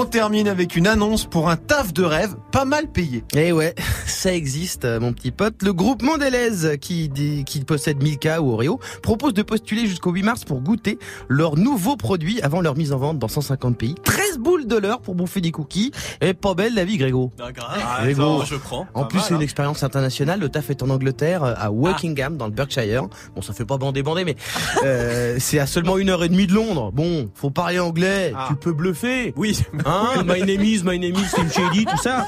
On 0.01 0.05
termine 0.05 0.47
avec 0.47 0.77
une 0.77 0.87
annonce 0.87 1.25
pour 1.25 1.49
un 1.49 1.57
taf 1.57 1.91
de 1.91 2.03
rêve 2.05 2.33
pas 2.53 2.63
mal 2.63 2.87
payé. 2.87 3.25
Eh 3.35 3.51
ouais, 3.51 3.75
ça 4.05 4.33
existe, 4.33 4.85
euh, 4.85 4.97
mon 4.97 5.11
petit 5.11 5.31
pote. 5.31 5.55
Le 5.61 5.73
groupe 5.73 6.01
Mondelez, 6.03 6.77
qui, 6.79 7.09
dit- 7.09 7.43
qui 7.43 7.59
possède 7.65 8.01
Milka 8.01 8.41
ou 8.41 8.53
Oreo, 8.53 8.79
propose 9.03 9.33
de 9.33 9.41
postuler 9.41 9.87
jusqu'au 9.87 10.11
8 10.13 10.23
mars 10.23 10.45
pour 10.45 10.61
goûter 10.61 10.99
leurs 11.27 11.57
nouveaux 11.57 11.97
produits 11.97 12.41
avant 12.41 12.61
leur 12.61 12.77
mise 12.77 12.93
en 12.93 12.97
vente 12.97 13.19
dans 13.19 13.27
150 13.27 13.77
pays. 13.77 13.95
13 14.05 14.37
boules 14.37 14.67
de 14.67 14.77
l'heure 14.77 15.01
pour 15.01 15.15
bouffer 15.15 15.41
des 15.41 15.51
cookies. 15.51 15.91
Et 16.21 16.33
pas 16.33 16.53
belle 16.53 16.75
la 16.75 16.85
vie, 16.85 16.95
Grégo. 16.95 17.33
Ah, 17.37 17.99
Mais 18.05 18.13
bon. 18.13 18.45
je 18.45 18.55
prends. 18.55 18.87
En 18.93 19.03
plus, 19.03 19.19
c'est 19.19 19.33
une 19.33 19.41
expérience 19.41 19.83
internationale. 19.83 20.39
Le 20.39 20.47
taf 20.47 20.69
est 20.69 20.81
en 20.81 20.89
Angleterre, 20.91 21.43
euh, 21.43 21.53
à 21.57 21.71
Wokingham, 21.73 22.37
dans 22.37 22.45
le 22.47 22.53
Berkshire. 22.53 23.07
Bon, 23.35 23.41
ça 23.41 23.51
fait 23.51 23.65
pas 23.65 23.77
bander 23.77 24.01
bander, 24.01 24.23
mais 24.23 24.37
euh, 24.85 25.35
c'est 25.39 25.59
à 25.59 25.67
seulement 25.67 25.97
une 25.97 26.09
heure 26.09 26.23
et 26.23 26.29
demie 26.29 26.47
de 26.47 26.53
Londres. 26.53 26.91
Bon, 26.93 27.29
faut 27.35 27.49
parler 27.49 27.79
anglais. 27.79 28.31
Ah. 28.33 28.45
Tu 28.47 28.55
peux 28.55 28.71
bluffer. 28.71 29.33
Oui. 29.35 29.59
Hein, 29.89 30.23
my 30.25 30.41
name 30.41 30.61
is, 30.61 30.83
my 30.83 30.97
name 30.99 31.15
is, 31.15 31.29
Shady, 31.53 31.85
tout 31.85 31.97
ça. 31.97 32.25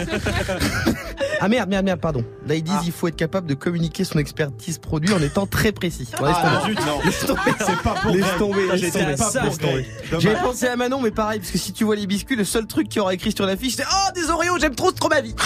Ah 1.40 1.48
merde, 1.48 1.70
merde, 1.70 1.86
merde, 1.86 2.00
pardon. 2.00 2.24
Là, 2.48 2.56
ils 2.56 2.64
disent 2.64 2.86
il 2.86 2.92
faut 2.92 3.08
être 3.08 3.16
capable 3.16 3.48
de 3.48 3.54
communiquer 3.56 4.04
son 4.04 4.20
expertise 4.20 4.78
produit 4.78 5.14
en 5.14 5.22
étant 5.22 5.46
très 5.48 5.72
précis. 5.72 6.08
Bon, 6.20 6.26
laisse 6.26 6.36
Ah, 6.40 6.60
tomber. 6.62 6.74
zut, 6.74 6.86
non. 6.86 7.00
Laisse 7.04 7.20
tomber. 7.26 7.42
C'est 7.66 7.78
pas 7.82 7.94
pour 7.96 8.12
Laisse 8.12 8.26
tomber, 8.38 8.68
laisse 8.68 8.92
tomber. 8.94 9.06
Laisse 9.46 9.58
tomber. 9.58 9.86
J'avais 10.20 10.40
pensé 10.40 10.68
à 10.68 10.76
Manon, 10.76 11.02
mais 11.02 11.12
pareil, 11.12 11.40
parce 11.40 11.52
que 11.52 11.58
si 11.58 11.72
tu 11.74 11.84
vois 11.84 11.96
les 11.96 12.06
biscuits, 12.08 12.36
le 12.36 12.44
seul 12.46 12.66
truc 12.68 12.90
qui 12.90 13.00
aura 13.00 13.14
écrit 13.14 13.32
sur 13.32 13.46
l'affiche, 13.46 13.76
c'est 13.76 13.86
Oh, 13.92 14.12
des 14.16 14.30
Oreos, 14.30 14.60
j'aime 14.60 14.76
trop, 14.76 14.90
c'est 14.90 15.00
trop 15.00 15.10
ma 15.10 15.22
vie. 15.22 15.36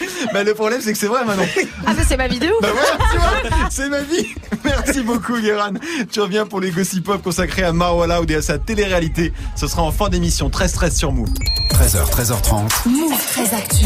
Bah, 0.32 0.42
le 0.42 0.54
problème, 0.54 0.80
c'est 0.82 0.92
que 0.92 0.98
c'est 0.98 1.06
vrai 1.06 1.24
maintenant. 1.24 1.46
Ah, 1.86 1.92
mais 1.96 2.02
c'est 2.06 2.16
ma 2.16 2.28
vidéo. 2.28 2.52
Bah 2.60 2.68
vois, 2.72 3.68
c'est 3.70 3.88
ma 3.88 4.00
vie. 4.00 4.26
Merci 4.64 5.02
beaucoup, 5.02 5.38
Guéran. 5.40 5.72
Tu 6.10 6.20
reviens 6.20 6.46
pour 6.46 6.60
les 6.60 6.70
Gossip 6.70 7.04
Pop 7.04 7.22
consacrés 7.22 7.62
à 7.62 7.72
Marwa 7.72 8.06
Loud 8.06 8.30
et 8.30 8.36
à 8.36 8.42
sa 8.42 8.58
télé-réalité. 8.58 9.32
Ce 9.54 9.66
sera 9.66 9.82
en 9.82 9.92
fin 9.92 10.08
d'émission. 10.08 10.50
Très 10.50 10.68
stress 10.68 10.96
sur 10.96 11.12
Move. 11.12 11.28
13h, 11.70 12.10
13h30. 12.10 12.88
Move 12.88 13.26
très 13.32 13.54
actu. 13.54 13.84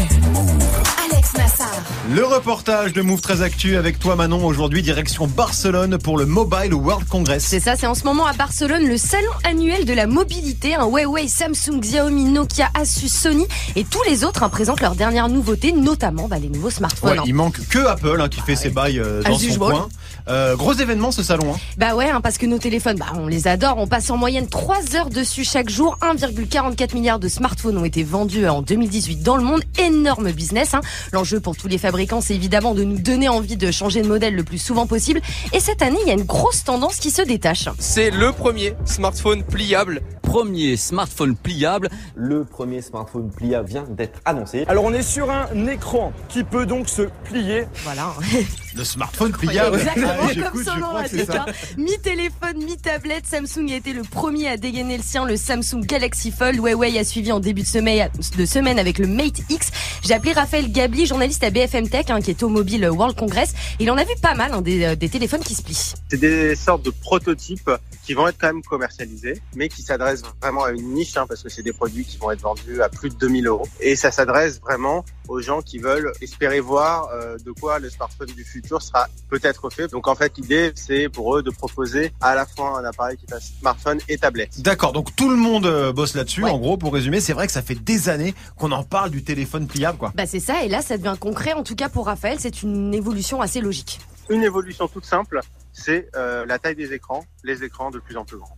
Alex 1.11 1.33
Nassar. 1.37 1.67
Le 2.13 2.25
reportage 2.25 2.93
de 2.93 3.01
Move 3.01 3.21
très 3.21 3.41
Actu 3.41 3.75
avec 3.75 3.99
toi, 3.99 4.15
Manon. 4.15 4.45
Aujourd'hui, 4.45 4.81
direction 4.81 5.27
Barcelone 5.27 5.97
pour 5.97 6.17
le 6.17 6.25
Mobile 6.25 6.73
World 6.73 7.07
Congress. 7.07 7.45
C'est 7.45 7.59
ça, 7.59 7.75
c'est 7.75 7.87
en 7.87 7.95
ce 7.95 8.03
moment 8.03 8.25
à 8.25 8.33
Barcelone 8.33 8.87
le 8.87 8.97
salon 8.97 9.31
annuel 9.43 9.85
de 9.85 9.93
la 9.93 10.07
mobilité. 10.07 10.75
Un 10.75 10.85
Huawei, 10.85 11.27
Samsung, 11.27 11.79
Xiaomi, 11.79 12.25
Nokia, 12.25 12.69
Asus, 12.73 13.09
Sony 13.09 13.47
et 13.75 13.83
tous 13.83 14.01
les 14.09 14.23
autres 14.23 14.43
hein, 14.43 14.49
présentent 14.49 14.81
leurs 14.81 14.95
dernières 14.95 15.29
nouveautés, 15.29 15.71
notamment 15.71 16.00
bah, 16.09 16.39
les 16.39 16.49
nouveaux 16.49 16.69
smartphones. 16.69 17.11
Ouais, 17.11 17.17
hein. 17.19 17.23
il 17.25 17.35
manque 17.35 17.59
que 17.67 17.85
Apple 17.85 18.19
hein, 18.19 18.29
qui 18.29 18.41
fait 18.41 18.55
ses 18.55 18.69
bails 18.69 18.99
euh, 18.99 19.21
dans 19.23 19.37
son 19.37 19.57
coin. 19.57 19.89
Euh, 20.27 20.55
gros 20.55 20.73
événement 20.73 21.11
ce 21.11 21.23
salon. 21.23 21.53
Hein. 21.53 21.59
Bah 21.77 21.95
ouais, 21.95 22.09
hein, 22.09 22.21
parce 22.21 22.37
que 22.37 22.45
nos 22.45 22.57
téléphones, 22.57 22.97
bah, 22.97 23.07
on 23.15 23.27
les 23.27 23.47
adore. 23.47 23.77
On 23.77 23.87
passe 23.87 24.09
en 24.09 24.17
moyenne 24.17 24.47
3 24.47 24.95
heures 24.95 25.09
dessus 25.09 25.43
chaque 25.43 25.69
jour. 25.69 25.97
1,44 26.01 26.93
milliard 26.93 27.19
de 27.19 27.27
smartphones 27.27 27.77
ont 27.77 27.85
été 27.85 28.03
vendus 28.03 28.47
en 28.47 28.61
2018 28.61 29.23
dans 29.23 29.35
le 29.35 29.43
monde. 29.43 29.61
Énorme 29.79 30.31
business. 30.31 30.73
Hein. 30.73 30.81
L'enjeu 31.11 31.39
pour 31.39 31.55
tous 31.55 31.67
les 31.67 31.77
fabricants, 31.77 32.21
c'est 32.21 32.35
évidemment 32.35 32.73
de 32.73 32.83
nous 32.83 32.99
donner 32.99 33.29
envie 33.29 33.57
de 33.57 33.71
changer 33.71 34.01
de 34.01 34.07
modèle 34.07 34.35
le 34.35 34.43
plus 34.43 34.59
souvent 34.59 34.87
possible. 34.87 35.21
Et 35.53 35.59
cette 35.59 35.81
année, 35.81 35.99
il 36.05 36.07
y 36.07 36.11
a 36.11 36.15
une 36.15 36.23
grosse 36.23 36.63
tendance 36.63 36.97
qui 36.97 37.11
se 37.11 37.21
détache. 37.21 37.69
C'est 37.79 38.11
le 38.11 38.31
premier 38.31 38.73
smartphone 38.85 39.43
pliable. 39.43 40.01
Premier 40.31 40.77
smartphone 40.77 41.35
pliable. 41.35 41.89
Le 42.15 42.45
premier 42.45 42.81
smartphone 42.81 43.29
pliable 43.29 43.67
vient 43.67 43.83
d'être 43.83 44.21
annoncé. 44.23 44.63
Alors 44.69 44.85
on 44.85 44.93
est 44.93 45.01
sur 45.01 45.29
un 45.29 45.67
écran 45.67 46.13
qui 46.29 46.45
peut 46.45 46.65
donc 46.65 46.87
se 46.87 47.01
plier. 47.25 47.65
Voilà. 47.83 48.13
Le 48.73 48.85
smartphone 48.85 49.33
pliable. 49.33 49.75
Exactement 49.77 50.07
Allez, 50.29 50.41
comme 50.41 50.63
son 50.63 50.77
nom 50.77 50.95
hein. 50.95 51.45
Mi-téléphone, 51.77 52.63
mi-tablette, 52.63 53.27
Samsung 53.27 53.69
a 53.69 53.75
été 53.75 53.91
le 53.91 54.03
premier 54.03 54.47
à 54.47 54.55
dégainer 54.55 54.95
le 54.95 55.03
sien, 55.03 55.25
le 55.25 55.35
Samsung 55.35 55.81
Galaxy 55.81 56.31
Fold. 56.31 56.55
Huawei 56.55 56.97
a 56.97 57.03
suivi 57.03 57.33
en 57.33 57.41
début 57.41 57.63
de 57.63 57.67
semaine, 57.67 58.09
de 58.37 58.45
semaine 58.45 58.79
avec 58.79 58.99
le 58.99 59.07
Mate 59.07 59.41
X. 59.49 59.71
J'ai 60.01 60.13
appelé 60.13 60.31
Raphaël 60.31 60.71
Gabli, 60.71 61.05
journaliste 61.05 61.43
à 61.43 61.49
BFM 61.49 61.89
Tech, 61.89 62.05
hein, 62.07 62.21
qui 62.21 62.29
est 62.29 62.41
au 62.43 62.47
Mobile 62.47 62.89
World 62.89 63.17
Congress. 63.17 63.53
Il 63.79 63.91
en 63.91 63.97
a 63.97 64.05
vu 64.05 64.13
pas 64.21 64.35
mal 64.35 64.53
hein, 64.53 64.61
des, 64.61 64.85
euh, 64.85 64.95
des 64.95 65.09
téléphones 65.09 65.43
qui 65.43 65.55
se 65.55 65.63
plient. 65.63 65.93
C'est 66.09 66.21
des 66.21 66.55
sortes 66.55 66.85
de 66.85 66.91
prototypes 66.91 67.69
qui 68.05 68.13
vont 68.13 68.29
être 68.29 68.37
quand 68.39 68.47
même 68.47 68.63
commercialisés, 68.63 69.41
mais 69.55 69.67
qui 69.67 69.81
s'adressent 69.81 70.20
vraiment 70.41 70.63
à 70.63 70.71
une 70.71 70.93
niche, 70.93 71.17
hein, 71.17 71.25
parce 71.27 71.43
que 71.43 71.49
c'est 71.49 71.63
des 71.63 71.73
produits 71.73 72.05
qui 72.05 72.17
vont 72.17 72.31
être 72.31 72.41
vendus 72.41 72.81
à 72.81 72.89
plus 72.89 73.09
de 73.09 73.15
2000 73.15 73.47
euros. 73.47 73.67
Et 73.79 73.95
ça 73.95 74.11
s'adresse 74.11 74.59
vraiment 74.59 75.05
aux 75.27 75.41
gens 75.41 75.61
qui 75.61 75.77
veulent 75.77 76.11
espérer 76.21 76.59
voir 76.59 77.09
euh, 77.13 77.37
de 77.37 77.51
quoi 77.51 77.79
le 77.79 77.89
smartphone 77.89 78.27
du 78.27 78.43
futur 78.43 78.81
sera 78.81 79.07
peut-être 79.29 79.69
fait. 79.69 79.87
Donc 79.87 80.07
en 80.07 80.15
fait, 80.15 80.37
l'idée, 80.37 80.71
c'est 80.75 81.09
pour 81.09 81.35
eux 81.35 81.43
de 81.43 81.51
proposer 81.51 82.11
à 82.21 82.35
la 82.35 82.45
fois 82.45 82.79
un 82.79 82.85
appareil 82.85 83.17
qui 83.17 83.25
un 83.33 83.39
smartphone 83.39 83.99
et 84.09 84.17
tablette. 84.17 84.61
D'accord, 84.61 84.91
donc 84.91 85.15
tout 85.15 85.29
le 85.29 85.37
monde 85.37 85.65
euh, 85.65 85.93
bosse 85.93 86.15
là-dessus. 86.15 86.43
Ouais. 86.43 86.51
En 86.51 86.57
gros, 86.57 86.77
pour 86.77 86.93
résumer, 86.93 87.21
c'est 87.21 87.33
vrai 87.33 87.47
que 87.47 87.53
ça 87.53 87.61
fait 87.61 87.75
des 87.75 88.09
années 88.09 88.33
qu'on 88.57 88.71
en 88.71 88.83
parle 88.83 89.09
du 89.09 89.23
téléphone 89.23 89.67
pliable, 89.67 89.97
quoi. 89.97 90.11
Bah 90.15 90.25
c'est 90.25 90.39
ça, 90.39 90.63
et 90.63 90.69
là 90.69 90.81
ça 90.81 90.97
devient 90.97 91.15
concret. 91.19 91.53
En 91.53 91.63
tout 91.63 91.75
cas 91.75 91.89
pour 91.89 92.07
Raphaël, 92.07 92.37
c'est 92.39 92.63
une 92.63 92.93
évolution 92.93 93.41
assez 93.41 93.61
logique. 93.61 93.99
Une 94.29 94.43
évolution 94.43 94.87
toute 94.87 95.05
simple, 95.05 95.39
c'est 95.73 96.09
euh, 96.15 96.45
la 96.45 96.59
taille 96.59 96.75
des 96.75 96.93
écrans, 96.93 97.25
les 97.43 97.63
écrans 97.63 97.91
de 97.91 97.99
plus 97.99 98.17
en 98.17 98.25
plus 98.25 98.37
grands. 98.37 98.57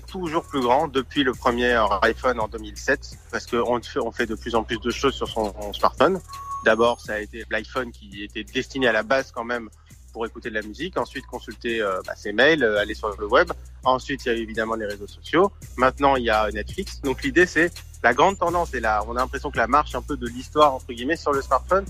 Toujours 0.00 0.44
plus 0.44 0.60
grand 0.60 0.88
depuis 0.88 1.22
le 1.22 1.32
premier 1.32 1.78
iPhone 2.02 2.40
en 2.40 2.48
2007 2.48 3.18
parce 3.30 3.46
qu'on 3.46 3.80
on 3.96 4.12
fait 4.12 4.26
de 4.26 4.34
plus 4.34 4.54
en 4.54 4.64
plus 4.64 4.78
de 4.78 4.90
choses 4.90 5.14
sur 5.14 5.28
son, 5.28 5.52
son 5.52 5.72
smartphone. 5.72 6.20
D'abord, 6.64 7.00
ça 7.00 7.14
a 7.14 7.18
été 7.18 7.44
l'iPhone 7.50 7.90
qui 7.90 8.24
était 8.24 8.44
destiné 8.44 8.86
à 8.88 8.92
la 8.92 9.02
base 9.02 9.32
quand 9.32 9.44
même 9.44 9.68
pour 10.12 10.26
écouter 10.26 10.50
de 10.50 10.54
la 10.54 10.62
musique, 10.62 10.98
ensuite 10.98 11.26
consulter 11.26 11.80
euh, 11.80 12.00
bah, 12.06 12.14
ses 12.14 12.32
mails, 12.32 12.62
euh, 12.62 12.78
aller 12.78 12.94
sur 12.94 13.14
le 13.18 13.26
web. 13.26 13.50
Ensuite, 13.84 14.24
il 14.24 14.28
y 14.28 14.30
a 14.30 14.34
évidemment 14.34 14.74
les 14.74 14.86
réseaux 14.86 15.06
sociaux. 15.06 15.50
Maintenant, 15.76 16.16
il 16.16 16.24
y 16.24 16.30
a 16.30 16.50
Netflix. 16.50 17.00
Donc 17.00 17.22
l'idée, 17.22 17.46
c'est 17.46 17.72
la 18.02 18.14
grande 18.14 18.38
tendance, 18.38 18.74
et 18.74 18.80
là, 18.80 19.02
on 19.06 19.16
a 19.16 19.20
l'impression 19.20 19.50
que 19.50 19.58
la 19.58 19.66
marche 19.66 19.94
un 19.94 20.02
peu 20.02 20.16
de 20.16 20.26
l'histoire, 20.26 20.74
entre 20.74 20.92
guillemets, 20.92 21.16
sur 21.16 21.32
le 21.32 21.40
smartphone, 21.40 21.84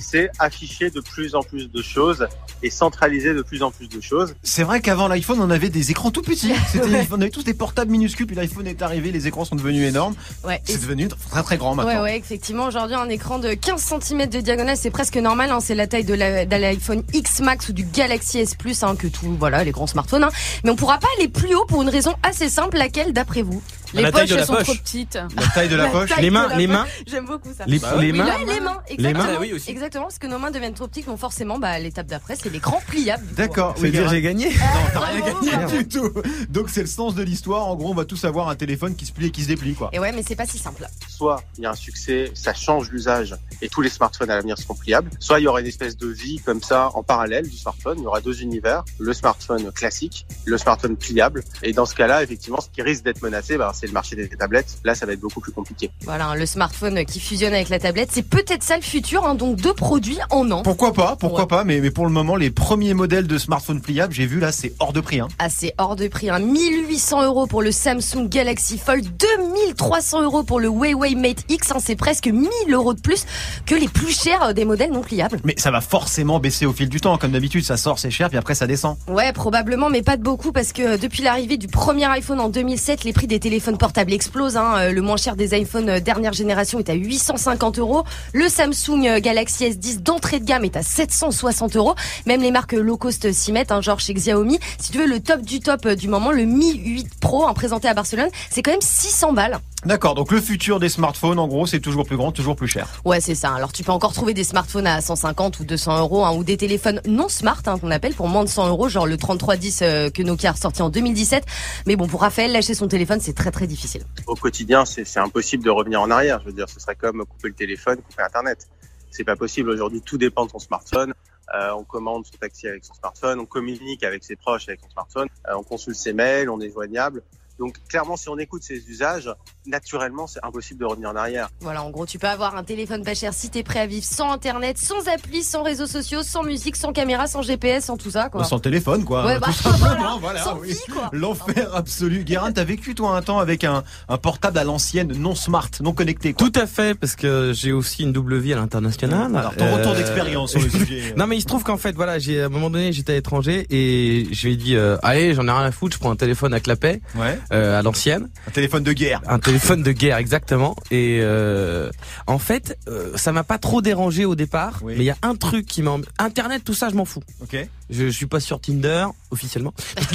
c'est 0.00 0.30
afficher 0.38 0.90
de 0.90 1.00
plus 1.00 1.34
en 1.34 1.42
plus 1.42 1.70
de 1.70 1.82
choses 1.82 2.26
et 2.62 2.70
centraliser 2.70 3.34
de 3.34 3.42
plus 3.42 3.62
en 3.62 3.70
plus 3.70 3.88
de 3.88 4.00
choses. 4.00 4.34
C'est 4.42 4.62
vrai 4.64 4.80
qu'avant 4.80 5.08
l'iPhone, 5.08 5.40
on 5.40 5.50
avait 5.50 5.68
des 5.70 5.90
écrans 5.90 6.10
tout 6.10 6.22
petits. 6.22 6.52
On 7.12 7.20
avait 7.20 7.30
tous 7.30 7.44
des 7.44 7.54
portables 7.54 7.90
minuscules, 7.90 8.26
puis 8.26 8.36
l'iPhone 8.36 8.66
est 8.66 8.82
arrivé, 8.82 9.10
les 9.12 9.26
écrans 9.26 9.44
sont 9.44 9.56
devenus 9.56 9.88
énormes. 9.88 10.14
Ouais. 10.44 10.60
C'est 10.64 10.80
devenu 10.80 11.08
très 11.08 11.42
très 11.42 11.56
grand 11.56 11.74
maintenant. 11.74 11.90
Ouais, 11.92 12.00
ouais, 12.12 12.18
effectivement. 12.18 12.66
Aujourd'hui, 12.66 12.96
un 12.96 13.08
écran 13.08 13.38
de 13.38 13.54
15 13.54 13.94
cm 14.00 14.26
de 14.28 14.40
diagonale, 14.40 14.76
c'est 14.76 14.90
presque 14.90 15.16
normal. 15.16 15.50
Hein. 15.50 15.60
C'est 15.60 15.74
la 15.74 15.86
taille 15.86 16.04
de 16.04 16.14
l'iPhone 16.14 17.02
X 17.12 17.40
Max 17.40 17.68
ou 17.68 17.72
du 17.72 17.84
Galaxy 17.84 18.38
S 18.38 18.54
Plus, 18.54 18.82
hein, 18.82 18.96
que 18.96 19.06
tout, 19.08 19.34
voilà, 19.38 19.64
les 19.64 19.70
grands 19.72 19.86
smartphones. 19.86 20.24
hein. 20.24 20.30
Mais 20.64 20.70
on 20.70 20.76
pourra 20.76 20.98
pas 20.98 21.08
aller 21.18 21.28
plus 21.28 21.54
haut 21.54 21.64
pour 21.66 21.82
une 21.82 21.88
raison 21.88 22.14
assez 22.22 22.48
simple. 22.48 22.76
Laquelle, 22.78 23.12
d'après 23.12 23.42
vous? 23.42 23.62
Les 23.94 24.02
La 24.02 24.12
taille 24.12 24.22
poches 24.22 24.30
de 24.30 24.34
la 24.36 24.40
elles 24.42 24.46
sont 24.46 24.54
poche. 24.54 24.64
trop 24.64 24.74
petites. 24.74 25.14
La 25.36 25.46
taille 25.54 25.68
de 25.68 25.76
la 25.76 25.86
poche. 25.88 26.10
Les 26.20 26.30
mains, 26.30 26.56
les 26.56 26.66
mains. 26.66 26.86
J'aime 27.06 27.26
beaucoup 27.26 27.48
ça. 27.56 27.64
Les, 27.66 27.78
Bah 27.78 27.96
ouais. 27.96 28.06
les 28.06 28.12
Oui, 28.12 28.18
mains. 28.18 28.38
les 28.46 28.60
mains, 28.60 28.80
exactement. 28.88 29.24
Ah 29.28 29.38
oui, 29.40 29.52
aussi. 29.52 29.70
Exactement, 29.70 30.04
parce 30.04 30.18
que 30.18 30.26
nos 30.26 30.38
mains 30.38 30.50
deviennent 30.50 30.74
trop 30.74 30.86
petites, 30.86 31.06
donc 31.06 31.18
forcément, 31.18 31.58
bah, 31.58 31.78
l'étape 31.78 32.06
d'après, 32.06 32.36
c'est 32.36 32.50
l'écran 32.50 32.80
pliable. 32.86 33.24
D'accord. 33.34 33.74
Oui, 33.80 33.90
dire 33.90 34.08
j'ai 34.08 34.22
gagné 34.22 34.50
Non, 34.50 34.56
t'as 34.92 35.00
rien 35.00 35.20
Bravo, 35.20 35.40
gagné 35.44 35.56
bravo. 35.56 35.76
du 35.78 35.88
tout. 35.88 36.12
Donc 36.50 36.68
c'est 36.70 36.82
le 36.82 36.86
sens 36.86 37.14
de 37.14 37.22
l'histoire. 37.22 37.66
En 37.66 37.74
gros, 37.76 37.90
on 37.90 37.94
va 37.94 38.04
tous 38.04 38.24
avoir 38.24 38.48
un 38.48 38.54
téléphone 38.56 38.94
qui 38.94 39.06
se 39.06 39.12
plie 39.12 39.26
et 39.26 39.30
qui 39.30 39.42
se 39.42 39.48
déplie, 39.48 39.74
quoi. 39.74 39.90
Et 39.92 39.98
ouais, 39.98 40.12
mais 40.12 40.22
c'est 40.26 40.36
pas 40.36 40.46
si 40.46 40.58
simple. 40.58 40.86
Soit 41.08 41.42
il 41.58 41.64
y 41.64 41.66
a 41.66 41.70
un 41.70 41.74
succès, 41.74 42.30
ça 42.34 42.54
change 42.54 42.90
l'usage 42.90 43.34
et 43.62 43.68
tous 43.68 43.80
les 43.82 43.88
smartphones 43.90 44.30
à 44.30 44.36
l'avenir 44.36 44.56
seront 44.58 44.74
pliables. 44.74 45.10
Soit 45.18 45.40
il 45.40 45.44
y 45.44 45.46
aura 45.48 45.60
une 45.60 45.66
espèce 45.66 45.96
de 45.96 46.06
vie 46.08 46.40
comme 46.44 46.62
ça 46.62 46.90
en 46.94 47.02
parallèle 47.02 47.48
du 47.48 47.56
smartphone. 47.56 47.98
Il 47.98 48.04
y 48.04 48.06
aura 48.06 48.20
deux 48.20 48.40
univers, 48.42 48.84
le 48.98 49.12
smartphone 49.12 49.70
classique, 49.72 50.26
le 50.44 50.56
smartphone 50.58 50.96
pliable. 50.96 51.42
Et 51.62 51.72
dans 51.72 51.86
ce 51.86 51.94
cas-là, 51.94 52.22
effectivement, 52.22 52.60
ce 52.60 52.68
qui 52.70 52.82
risque 52.82 53.04
d'être 53.04 53.22
menacé, 53.22 53.56
bah, 53.58 53.72
c'est 53.80 53.86
le 53.86 53.92
marché 53.92 54.16
des 54.16 54.28
tablettes. 54.28 54.78
Là, 54.84 54.94
ça 54.94 55.06
va 55.06 55.12
être 55.12 55.20
beaucoup 55.20 55.40
plus 55.40 55.52
compliqué. 55.52 55.90
Voilà, 56.04 56.28
hein, 56.28 56.34
le 56.34 56.46
smartphone 56.46 57.04
qui 57.04 57.20
fusionne 57.20 57.54
avec 57.54 57.68
la 57.68 57.78
tablette, 57.78 58.10
c'est 58.12 58.22
peut-être 58.22 58.62
ça 58.62 58.76
le 58.76 58.82
futur, 58.82 59.26
hein, 59.26 59.34
donc 59.34 59.56
deux 59.56 59.74
produits 59.74 60.18
en 60.30 60.50
an. 60.50 60.62
Pourquoi 60.62 60.92
pas 60.92 61.16
Pourquoi 61.16 61.40
Ouais. 61.42 61.46
pas 61.48 61.64
mais, 61.64 61.80
mais 61.80 61.90
pour 61.90 62.04
le 62.06 62.12
moment, 62.12 62.36
les 62.36 62.50
premiers 62.50 62.94
modèles 62.94 63.26
de 63.26 63.38
smartphones 63.38 63.80
pliables, 63.80 64.12
j'ai 64.12 64.26
vu 64.26 64.40
là, 64.40 64.52
c'est 64.52 64.72
hors 64.78 64.92
de 64.92 65.00
prix. 65.00 65.20
Hein. 65.20 65.28
Ah, 65.38 65.48
c'est 65.48 65.72
hors 65.78 65.96
de 65.96 66.08
prix. 66.08 66.28
Hein. 66.30 66.38
1800 66.40 67.22
euros 67.24 67.46
pour 67.46 67.62
le 67.62 67.72
Samsung 67.72 68.28
Galaxy 68.28 68.78
Fold, 68.78 69.06
2300 69.16 70.22
euros 70.22 70.42
pour 70.42 70.60
le 70.60 70.68
Huawei 70.68 71.14
Mate 71.14 71.44
X. 71.48 71.70
hein. 71.72 71.76
C'est 71.80 71.96
presque 71.96 72.26
1000 72.26 72.48
euros 72.72 72.94
de 72.94 73.00
plus 73.00 73.24
que 73.66 73.74
les 73.74 73.88
plus 73.88 74.12
chers 74.12 74.42
euh, 74.42 74.52
des 74.52 74.64
modèles 74.64 74.90
non 74.92 75.00
pliables. 75.00 75.40
Mais 75.44 75.54
ça 75.56 75.70
va 75.70 75.80
forcément 75.80 76.38
baisser 76.40 76.66
au 76.66 76.72
fil 76.72 76.88
du 76.88 77.00
temps. 77.00 77.16
Comme 77.18 77.32
d'habitude, 77.32 77.64
ça 77.64 77.76
sort, 77.76 77.98
c'est 77.98 78.10
cher, 78.10 78.28
puis 78.28 78.38
après 78.38 78.54
ça 78.54 78.66
descend. 78.66 78.96
Ouais, 79.08 79.32
probablement, 79.32 79.90
mais 79.90 80.02
pas 80.02 80.16
de 80.16 80.22
beaucoup 80.22 80.52
parce 80.52 80.72
que 80.72 80.82
euh, 80.82 80.96
depuis 80.98 81.22
l'arrivée 81.22 81.56
du 81.56 81.68
premier 81.68 82.06
iPhone 82.06 82.40
en 82.40 82.48
2007, 82.48 83.04
les 83.04 83.12
prix 83.12 83.26
des 83.26 83.40
téléphones 83.40 83.69
portables 83.78 84.12
explosent. 84.12 84.56
hein. 84.56 84.74
Euh, 84.78 84.92
Le 84.92 85.02
moins 85.02 85.16
cher 85.16 85.36
des 85.36 85.58
iPhones 85.58 85.88
euh, 85.88 86.00
dernière 86.00 86.32
génération 86.32 86.78
est 86.78 86.88
à 86.90 86.94
850 86.94 87.78
euros. 87.78 88.04
Le 88.32 88.48
Samsung 88.48 89.06
euh, 89.06 89.20
Galaxy 89.20 89.64
S10 89.66 90.00
d'entrée 90.02 90.40
de 90.40 90.44
gamme 90.44 90.64
est 90.64 90.76
à 90.76 90.82
760 90.82 91.76
euros. 91.76 91.94
Même 92.26 92.42
les 92.42 92.50
marques 92.50 92.72
low 92.72 92.96
cost 92.96 93.32
s'y 93.32 93.52
mettent, 93.52 93.72
hein, 93.72 93.80
genre 93.80 94.00
chez 94.00 94.14
Xiaomi. 94.14 94.58
Si 94.78 94.92
tu 94.92 94.98
veux, 94.98 95.06
le 95.06 95.20
top 95.20 95.42
du 95.42 95.60
top 95.60 95.86
du 95.88 96.08
moment, 96.08 96.32
le 96.32 96.44
Mi 96.44 96.76
8 96.76 97.08
Pro, 97.20 97.46
hein, 97.46 97.54
présenté 97.54 97.88
à 97.88 97.94
Barcelone, 97.94 98.28
c'est 98.50 98.62
quand 98.62 98.72
même 98.72 98.80
600 98.80 99.32
balles. 99.32 99.58
D'accord, 99.86 100.14
donc 100.14 100.30
le 100.30 100.40
futur 100.42 100.78
des 100.78 100.90
smartphones, 100.90 101.38
en 101.38 101.48
gros, 101.48 101.66
c'est 101.66 101.80
toujours 101.80 102.04
plus 102.04 102.16
grand, 102.16 102.32
toujours 102.32 102.54
plus 102.54 102.68
cher. 102.68 102.86
Ouais, 103.06 103.20
c'est 103.20 103.34
ça. 103.34 103.54
Alors 103.54 103.72
tu 103.72 103.82
peux 103.82 103.92
encore 103.92 104.12
trouver 104.12 104.34
des 104.34 104.44
smartphones 104.44 104.86
à 104.86 105.00
150 105.00 105.58
ou 105.60 105.64
200 105.64 106.00
euros, 106.00 106.24
hein, 106.24 106.34
ou 106.36 106.44
des 106.44 106.58
téléphones 106.58 107.00
non 107.06 107.28
smart, 107.30 107.62
hein, 107.66 107.78
qu'on 107.78 107.90
appelle 107.90 108.14
pour 108.14 108.28
moins 108.28 108.44
de 108.44 108.48
100 108.50 108.68
euros, 108.68 108.90
genre 108.90 109.06
le 109.06 109.16
3310 109.16 109.80
euh, 109.82 110.10
que 110.10 110.22
Nokia 110.22 110.50
a 110.50 110.52
ressorti 110.52 110.82
en 110.82 110.90
2017. 110.90 111.44
Mais 111.86 111.96
bon, 111.96 112.06
pour 112.06 112.20
Raphaël, 112.20 112.52
lâcher 112.52 112.74
son 112.74 112.88
téléphone, 112.88 113.20
c'est 113.20 113.32
très 113.32 113.50
très 113.50 113.66
difficile. 113.66 114.02
Au 114.26 114.34
quotidien, 114.34 114.84
c'est 114.84 115.04
c'est 115.04 115.20
impossible 115.20 115.64
de 115.64 115.70
revenir 115.70 116.02
en 116.02 116.10
arrière. 116.10 116.40
Je 116.40 116.46
veux 116.46 116.52
dire, 116.52 116.68
ce 116.68 116.78
serait 116.78 116.94
comme 116.94 117.24
couper 117.24 117.48
le 117.48 117.54
téléphone, 117.54 117.96
couper 117.96 118.22
Internet. 118.22 118.68
C'est 119.10 119.24
pas 119.24 119.36
possible. 119.36 119.70
Aujourd'hui, 119.70 120.02
tout 120.02 120.18
dépend 120.18 120.44
de 120.44 120.50
son 120.50 120.58
smartphone. 120.58 121.14
Euh, 121.54 121.72
on 121.72 121.84
commande 121.84 122.24
son 122.26 122.36
taxi 122.38 122.68
avec 122.68 122.84
son 122.84 122.94
smartphone, 122.94 123.40
on 123.40 123.46
communique 123.46 124.04
avec 124.04 124.22
ses 124.22 124.36
proches 124.36 124.68
avec 124.68 124.80
son 124.82 124.90
smartphone, 124.90 125.28
euh, 125.48 125.54
on 125.56 125.64
consulte 125.64 125.96
ses 125.96 126.12
mails, 126.12 126.48
on 126.48 126.60
est 126.60 126.70
joignable. 126.70 127.22
Donc 127.58 127.76
clairement, 127.88 128.16
si 128.16 128.28
on 128.28 128.38
écoute 128.38 128.62
ces 128.62 128.88
usages, 128.88 129.28
naturellement, 129.66 130.26
c'est 130.26 130.40
impossible 130.42 130.80
de 130.80 130.84
revenir 130.86 131.10
en 131.10 131.16
arrière. 131.16 131.48
Voilà, 131.60 131.82
en 131.82 131.90
gros, 131.90 132.06
tu 132.06 132.18
peux 132.18 132.26
avoir 132.28 132.56
un 132.56 132.64
téléphone 132.64 133.04
pas 133.04 133.14
cher 133.14 133.32
si 133.34 133.50
t'es 133.50 133.62
prêt 133.62 133.80
à 133.80 133.86
vivre 133.86 134.04
sans 134.04 134.30
internet, 134.32 134.78
sans 134.78 135.08
appli, 135.12 135.42
sans 135.42 135.62
réseaux 135.62 135.86
sociaux, 135.86 136.22
sans 136.22 136.42
musique, 136.42 136.76
sans 136.76 136.92
caméra, 136.92 137.26
sans 137.26 137.42
GPS, 137.42 137.84
sans 137.84 137.96
tout 137.96 138.10
ça, 138.10 138.28
quoi. 138.28 138.44
Sans 138.44 138.58
téléphone, 138.58 139.04
quoi. 139.04 139.24
Ouais, 139.26 139.34
Tout 139.36 139.40
bah, 139.40 139.52
simplement, 139.52 140.18
voilà, 140.18 140.18
voilà, 140.20 140.44
sans 140.44 140.58
oui. 140.58 140.68
vie, 140.72 140.92
quoi. 140.92 141.08
L'enfer 141.12 141.74
absolu. 141.74 142.24
Guérin, 142.24 142.52
t'as 142.52 142.64
vécu 142.64 142.94
toi 142.94 143.16
un 143.16 143.22
temps 143.22 143.38
avec 143.38 143.64
un, 143.64 143.84
un 144.08 144.18
portable 144.18 144.58
à 144.58 144.64
l'ancienne, 144.64 145.12
non 145.16 145.34
smart, 145.34 145.70
non 145.80 145.92
connecté. 145.92 146.32
Quoi. 146.32 146.48
Tout 146.48 146.58
à 146.60 146.66
fait, 146.66 146.94
parce 146.98 147.16
que 147.16 147.52
j'ai 147.54 147.72
aussi 147.72 148.02
une 148.02 148.12
double 148.12 148.38
vie 148.38 148.52
à 148.52 148.56
l'international. 148.56 149.34
Alors 149.36 149.54
ton 149.56 149.74
retour 149.74 149.92
Euh, 149.92 149.96
d'expérience 149.96 150.50
sur 150.52 150.60
le 150.60 150.68
sujet. 150.70 151.14
Non 151.16 151.26
mais 151.26 151.36
il 151.36 151.40
se 151.40 151.46
trouve 151.46 151.62
qu'en 151.64 151.76
fait 151.76 151.92
voilà 151.94 152.18
j'ai 152.18 152.42
à 152.42 152.46
un 152.46 152.48
moment 152.48 152.70
donné 152.70 152.92
j'étais 152.92 153.12
à 153.12 153.14
l'étranger 153.16 153.66
et 153.70 154.26
je 154.32 154.46
lui 154.46 154.54
ai 154.54 154.56
dit 154.56 154.76
euh, 154.76 154.96
allez 155.02 155.34
j'en 155.34 155.46
ai 155.46 155.50
rien 155.50 155.62
à 155.62 155.72
foutre 155.72 155.94
je 155.96 156.00
prends 156.00 156.10
un 156.10 156.16
téléphone 156.16 156.54
à 156.54 156.60
clapet 156.60 157.00
Ouais. 157.16 157.38
euh, 157.52 157.78
à 157.78 157.82
l'ancienne 157.82 158.28
Un 158.46 158.50
téléphone 158.50 158.82
de 158.82 158.92
guerre. 158.92 159.20
un 159.26 159.38
téléphone 159.38 159.59
de 159.76 159.92
guerre 159.92 160.16
exactement 160.16 160.74
et 160.90 161.20
euh, 161.22 161.90
en 162.26 162.38
fait 162.38 162.76
euh, 162.88 163.16
ça 163.16 163.30
m'a 163.32 163.44
pas 163.44 163.58
trop 163.58 163.82
dérangé 163.82 164.24
au 164.24 164.34
départ 164.34 164.80
Oui. 164.82 164.94
mais 164.96 165.04
il 165.04 165.06
y 165.06 165.10
a 165.10 165.16
un 165.22 165.36
truc 165.36 165.66
qui 165.66 165.82
m'a 165.82 165.92
internet 166.18 166.62
tout 166.64 166.74
ça 166.74 166.88
je 166.88 166.94
m'en 166.96 167.04
fous 167.04 167.22
Ok. 167.42 167.56
Je, 167.90 168.04
je 168.06 168.10
suis 168.10 168.26
pas 168.26 168.40
sur 168.40 168.60
Tinder 168.60 169.06
officiellement 169.30 169.74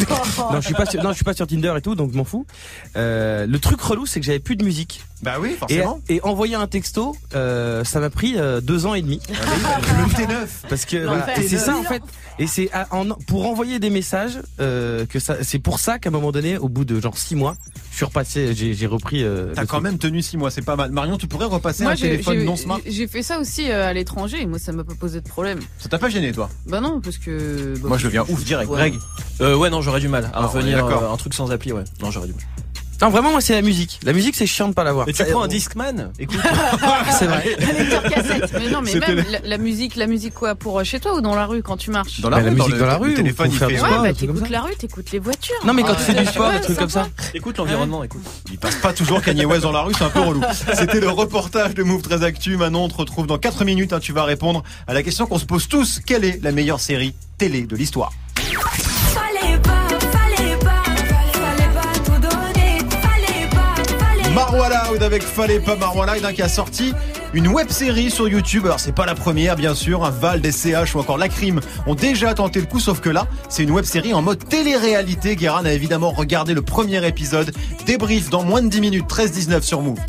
non 0.51 0.59
je 0.61 0.65
suis 0.65 0.73
pas 0.73 0.85
sur, 0.85 1.03
non 1.03 1.09
je 1.11 1.15
suis 1.15 1.23
pas 1.23 1.33
sur 1.33 1.47
Tinder 1.47 1.73
et 1.77 1.81
tout 1.81 1.95
donc 1.95 2.11
je 2.11 2.17
m'en 2.17 2.23
fous 2.25 2.45
euh, 2.95 3.45
le 3.47 3.59
truc 3.59 3.79
relou 3.81 4.05
c'est 4.05 4.19
que 4.19 4.25
j'avais 4.25 4.39
plus 4.39 4.55
de 4.55 4.63
musique 4.63 5.03
Bah 5.21 5.35
oui, 5.39 5.51
et, 5.51 5.53
forcément. 5.55 5.99
et 6.09 6.21
envoyer 6.23 6.55
un 6.55 6.67
texto 6.67 7.15
euh, 7.33 7.83
ça 7.83 7.99
m'a 7.99 8.09
pris 8.09 8.35
euh, 8.38 8.61
deux 8.61 8.85
ans 8.85 8.93
et 8.93 9.01
demi 9.01 9.19
le 9.29 10.13
T9. 10.13 10.47
parce 10.69 10.85
que 10.85 10.97
voilà. 11.05 11.38
et 11.39 11.47
c'est 11.47 11.57
ça 11.57 11.75
en 11.77 11.83
fait 11.83 12.01
et 12.39 12.47
c'est 12.47 12.69
en- 12.91 13.07
pour 13.27 13.45
envoyer 13.49 13.79
des 13.79 13.89
messages 13.89 14.39
euh, 14.59 15.05
que 15.05 15.19
ça 15.19 15.38
c'est 15.43 15.59
pour 15.59 15.79
ça 15.79 15.99
qu'à 15.99 16.09
un 16.09 16.11
moment 16.11 16.31
donné 16.31 16.57
au 16.57 16.67
bout 16.69 16.83
de 16.85 16.99
genre 16.99 17.17
six 17.17 17.35
mois 17.35 17.55
je 17.91 17.97
suis 17.97 18.05
repassé 18.05 18.53
j'ai 18.53 18.88
repris 18.88 19.23
euh, 19.23 19.53
T'as 19.55 19.61
quand 19.61 19.77
truc. 19.77 19.83
même 19.83 19.97
tenu 19.97 20.21
6 20.21 20.35
mois, 20.35 20.51
c'est 20.51 20.61
pas 20.61 20.75
mal. 20.75 20.91
Marion, 20.91 21.17
tu 21.17 21.27
pourrais 21.27 21.45
repasser 21.45 21.83
Moi, 21.83 21.93
un 21.93 21.95
téléphone 21.95 22.43
non 22.43 22.57
smart 22.57 22.81
j'ai 22.85 23.07
fait 23.07 23.23
ça 23.23 23.39
aussi 23.39 23.71
euh, 23.71 23.88
à 23.88 23.93
l'étranger 23.93 24.41
et 24.41 24.45
moi, 24.45 24.59
ça 24.59 24.73
m'a 24.73 24.83
pas 24.83 24.95
posé 24.95 25.21
de 25.21 25.27
problème. 25.29 25.59
Ça 25.79 25.88
t'a 25.88 25.97
pas 25.97 26.09
gêné, 26.09 26.33
toi? 26.33 26.49
Bah 26.67 26.81
non, 26.81 26.99
parce 26.99 27.17
que. 27.17 27.31
Bah, 27.82 27.89
Moi, 27.89 27.97
je 27.97 28.06
deviens 28.06 28.25
ouf 28.30 28.43
direct. 28.43 28.69
Ouais. 28.69 28.78
Greg. 28.78 28.99
Euh, 29.41 29.56
ouais, 29.56 29.69
non, 29.69 29.82
j'aurais 29.82 29.99
du 29.99 30.08
mal 30.08 30.25
à 30.25 30.32
Ah, 30.34 30.45
revenir 30.47 30.86
euh, 30.86 31.12
un 31.13 31.17
truc 31.17 31.34
sans 31.34 31.51
appli, 31.51 31.71
ouais. 31.73 31.84
Non, 32.01 32.12
j'aurais 32.12 32.28
du 32.28 32.34
mal. 32.34 32.41
non 33.01 33.10
vraiment 33.10 33.32
moi 33.32 33.41
c'est 33.41 33.51
la 33.54 33.62
musique 33.62 33.99
la 34.06 34.13
musique 34.13 34.36
c'est 34.38 34.45
chiant 34.47 34.69
de 34.69 34.73
pas 34.73 34.86
l'avoir 34.86 35.06
Mais 35.06 35.12
tu 35.12 35.25
prends 35.25 35.43
un 35.43 35.49
Discman 35.49 36.12
Écoute, 36.19 36.39
c'est 37.19 37.25
vrai 37.25 37.58
cassette. 38.10 38.54
Mais 38.54 38.69
non, 38.69 38.82
mais 38.82 38.93
même 38.95 39.25
la, 39.30 39.39
la 39.43 39.58
musique, 39.58 39.97
la 39.97 40.08
musique 40.08 40.34
quoi 40.34 40.56
Pour 40.56 40.80
euh, 40.80 40.86
chez 40.86 41.01
toi 41.01 41.13
ou 41.17 41.19
dans 41.19 41.36
la 41.36 41.45
rue 41.45 41.62
quand 41.62 41.75
tu 41.75 41.91
marches 41.91 42.21
Dans 42.21 42.30
la, 42.30 42.38
rue, 42.38 42.43
la 42.45 42.51
musique 42.51 42.71
le- 42.71 42.80
dans 42.80 42.86
la 42.86 42.93
le 42.97 43.01
rue, 43.04 43.13
téléphone, 43.13 43.49
ou 43.49 43.51
il 43.51 43.58
fait. 43.60 43.65
Ouais, 43.65 43.78
sport, 43.78 44.01
bah 44.01 44.13
t'écoutes 44.13 44.49
la 44.49 44.62
rue, 44.62 44.75
t'écoutes 44.78 45.12
les 45.12 45.19
voitures. 45.19 45.56
non 45.65 45.73
mais 45.73 45.84
quand 45.84 45.89
Ah, 45.91 45.95
tu 45.95 46.04
fais 46.04 46.13
du 46.13 46.19
ouais, 46.19 46.25
sport 46.25 46.51
des 46.54 46.62
trucs 46.62 46.78
comme 46.78 46.89
ça 46.89 47.08
écoute 47.34 47.58
l'environnement, 47.58 48.01
écoute. 48.06 48.21
Il 48.49 48.58
passe 48.58 48.75
pas 48.75 48.93
toujours 48.93 49.21
Kanye 49.21 49.43
West 49.43 49.63
dans 49.63 49.73
la 49.73 49.82
rue, 49.82 49.93
c'est 49.97 50.06
un 50.06 50.10
peu 50.10 50.21
relou. 50.21 50.41
C'était 50.73 51.01
le 51.01 51.10
reportage 51.10 51.73
de 51.75 51.84
Move 51.84 52.01
très 52.01 52.23
Actu. 52.23 52.56
Manon, 52.56 52.86
on 52.86 52.88
te 52.88 52.95
retrouve 52.95 53.28
dans 53.28 53.38
4 53.38 53.65
minutes. 53.65 53.91
hein, 53.91 53.99
tu 53.99 54.13
vas 54.13 54.23
répondre 54.23 54.63
à 54.88 54.93
la 54.93 55.04
question 55.04 55.25
qu'on 55.28 55.38
se 55.39 55.45
pose 55.45 55.67
tous. 55.67 55.99
Quelle 56.06 56.23
est 56.23 56.41
la 56.41 56.54
meilleure 56.54 56.80
série 56.80 57.13
télé 57.38 57.63
de 57.63 57.76
l'histoire 57.76 58.12
Fallait 58.36 59.58
pas, 59.60 59.88
fallait 60.12 60.58
pas, 60.58 60.84
fallait 61.34 61.74
pas 61.74 62.00
tout 62.04 62.19
donner. 62.21 62.80
Fallait 62.89 63.50
pas, 63.50 63.84
fallait 64.00 64.34
Marwa 64.34 64.69
Loud 64.69 65.04
avec 65.04 65.24
Fallait 65.24 65.60
pas 65.60 65.76
Marwa 65.76 66.06
Loud 66.06 66.26
hein, 66.26 66.34
qui 66.34 66.41
a 66.41 66.50
sorti 66.50 66.93
une 67.34 67.48
web 67.48 67.69
série 67.69 68.10
sur 68.10 68.28
YouTube. 68.30 68.65
Alors 68.65 68.80
c'est 68.80 68.95
pas 68.95 69.06
la 69.06 69.15
première 69.15 69.56
bien 69.56 69.76
sûr, 69.76 70.06
un 70.06 70.10
Val, 70.10 70.41
des 70.41 70.52
CH 70.52 70.95
ou 70.95 71.00
encore 71.00 71.17
La 71.17 71.30
Crime 71.30 71.60
ont 71.86 71.95
déjà 71.95 72.34
tenté 72.34 72.60
le 72.60 72.65
coup 72.65 72.80
sauf 72.80 73.02
que 73.02 73.10
là, 73.10 73.28
c'est 73.50 73.63
une 73.63 73.71
web 73.71 73.86
série 73.86 74.13
en 74.13 74.21
mode 74.21 74.48
télé-réalité. 74.48 75.36
Guérin 75.36 75.65
a 75.65 75.71
évidemment 75.71 76.12
regardé 76.12 76.54
le 76.54 76.62
premier 76.62 77.06
épisode. 77.06 77.54
Débrief 77.86 78.30
dans 78.30 78.43
moins 78.43 78.62
de 78.62 78.69
10 78.69 78.82
minutes, 78.82 79.10
13-19 79.10 79.62
sur 79.62 79.82
Move. 79.82 80.00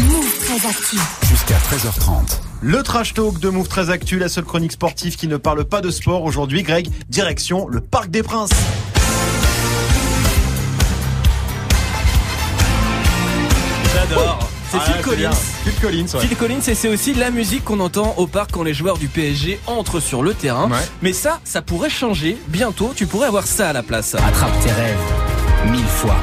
Move 0.00 0.38
très 0.46 0.68
actif. 0.68 1.18
Jusqu'à 1.28 1.56
13h30. 1.56 2.49
Le 2.62 2.82
trash 2.82 3.14
talk 3.14 3.38
de 3.40 3.48
Move 3.48 3.68
très 3.68 3.90
Actu, 3.90 4.18
la 4.18 4.28
seule 4.28 4.44
chronique 4.44 4.72
sportive 4.72 5.16
qui 5.16 5.28
ne 5.28 5.36
parle 5.38 5.64
pas 5.64 5.80
de 5.80 5.90
sport 5.90 6.24
aujourd'hui. 6.24 6.62
Greg, 6.62 6.88
direction 7.08 7.66
le 7.68 7.80
Parc 7.80 8.10
des 8.10 8.22
Princes. 8.22 8.50
J'adore. 13.94 14.38
C'est 14.70 14.78
Ah, 14.78 14.80
Phil 14.84 15.02
Collins. 15.02 15.30
Phil 15.64 15.72
Collins, 15.80 16.06
ouais. 16.14 16.20
Phil 16.20 16.36
Collins 16.36 16.60
et 16.68 16.74
c'est 16.76 16.88
aussi 16.88 17.12
la 17.14 17.30
musique 17.32 17.64
qu'on 17.64 17.80
entend 17.80 18.14
au 18.18 18.28
parc 18.28 18.52
quand 18.52 18.62
les 18.62 18.72
joueurs 18.74 18.98
du 18.98 19.08
PSG 19.08 19.58
entrent 19.66 19.98
sur 19.98 20.22
le 20.22 20.32
terrain. 20.32 20.70
Ouais. 20.70 20.78
Mais 21.02 21.12
ça, 21.12 21.40
ça 21.42 21.60
pourrait 21.60 21.90
changer. 21.90 22.36
Bientôt, 22.48 22.92
tu 22.94 23.06
pourrais 23.06 23.26
avoir 23.26 23.46
ça 23.46 23.70
à 23.70 23.72
la 23.72 23.82
place. 23.82 24.14
Attrape 24.14 24.52
tes 24.62 24.70
rêves 24.70 24.96
mille 25.72 25.84
fois. 25.84 26.16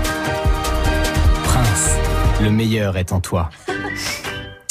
Prince, 1.43 1.89
le 2.41 2.49
meilleur 2.49 2.95
est 2.95 3.11
en 3.11 3.19
toi. 3.19 3.49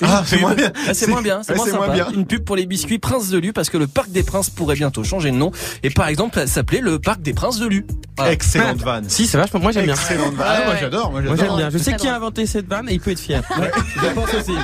Ah, 0.02 0.22
c'est 0.26 0.38
moins 0.40 0.54
bien. 0.54 0.72
Ah, 0.88 0.92
c'est 0.94 1.06
moins 1.06 1.22
bien, 1.22 1.40
c'est 1.42 1.52
Ouais, 1.52 1.56
moins 1.56 1.64
c'est 1.64 1.72
sympa. 1.72 1.86
moins 1.86 1.94
bien. 1.94 2.08
Une 2.14 2.26
pub 2.26 2.44
pour 2.44 2.54
les 2.56 2.66
biscuits 2.66 2.98
Prince 2.98 3.28
de 3.30 3.38
Lu 3.38 3.52
parce 3.52 3.70
que 3.70 3.78
le 3.78 3.86
parc 3.86 4.10
des 4.10 4.22
Princes 4.22 4.50
pourrait 4.50 4.74
bientôt 4.74 5.02
changer 5.04 5.30
de 5.30 5.36
nom 5.36 5.52
et 5.82 5.90
par 5.90 6.08
exemple 6.08 6.46
s'appeler 6.46 6.80
le 6.80 6.98
parc 6.98 7.22
des 7.22 7.32
Princes 7.32 7.58
de 7.58 7.66
Lu. 7.66 7.86
Voilà. 8.18 8.32
Excellente 8.32 8.82
vanne. 8.82 9.08
Si, 9.08 9.26
c'est 9.26 9.38
vachement. 9.38 9.60
Moi 9.60 9.72
j'aime 9.72 9.84
bien. 9.86 9.94
Excellente 9.94 10.34
vanne. 10.34 10.46
Ah, 10.48 10.64
moi 10.64 10.74
Ouais. 10.74 10.80
j'adore, 10.80 11.10
moi 11.10 11.22
Moi 11.22 11.36
j'aime 11.36 11.56
bien. 11.56 11.70
Je 11.70 11.78
sais 11.78 11.96
qui 11.96 12.08
a 12.08 12.16
inventé 12.16 12.46
cette 12.46 12.66
vanne 12.68 12.88
et 12.90 12.94
il 12.94 13.00
peut 13.00 13.10
être 13.12 13.20
fier. 13.20 13.42
Je 14.02 14.06
pense 14.14 14.34
aussi. 14.34 14.54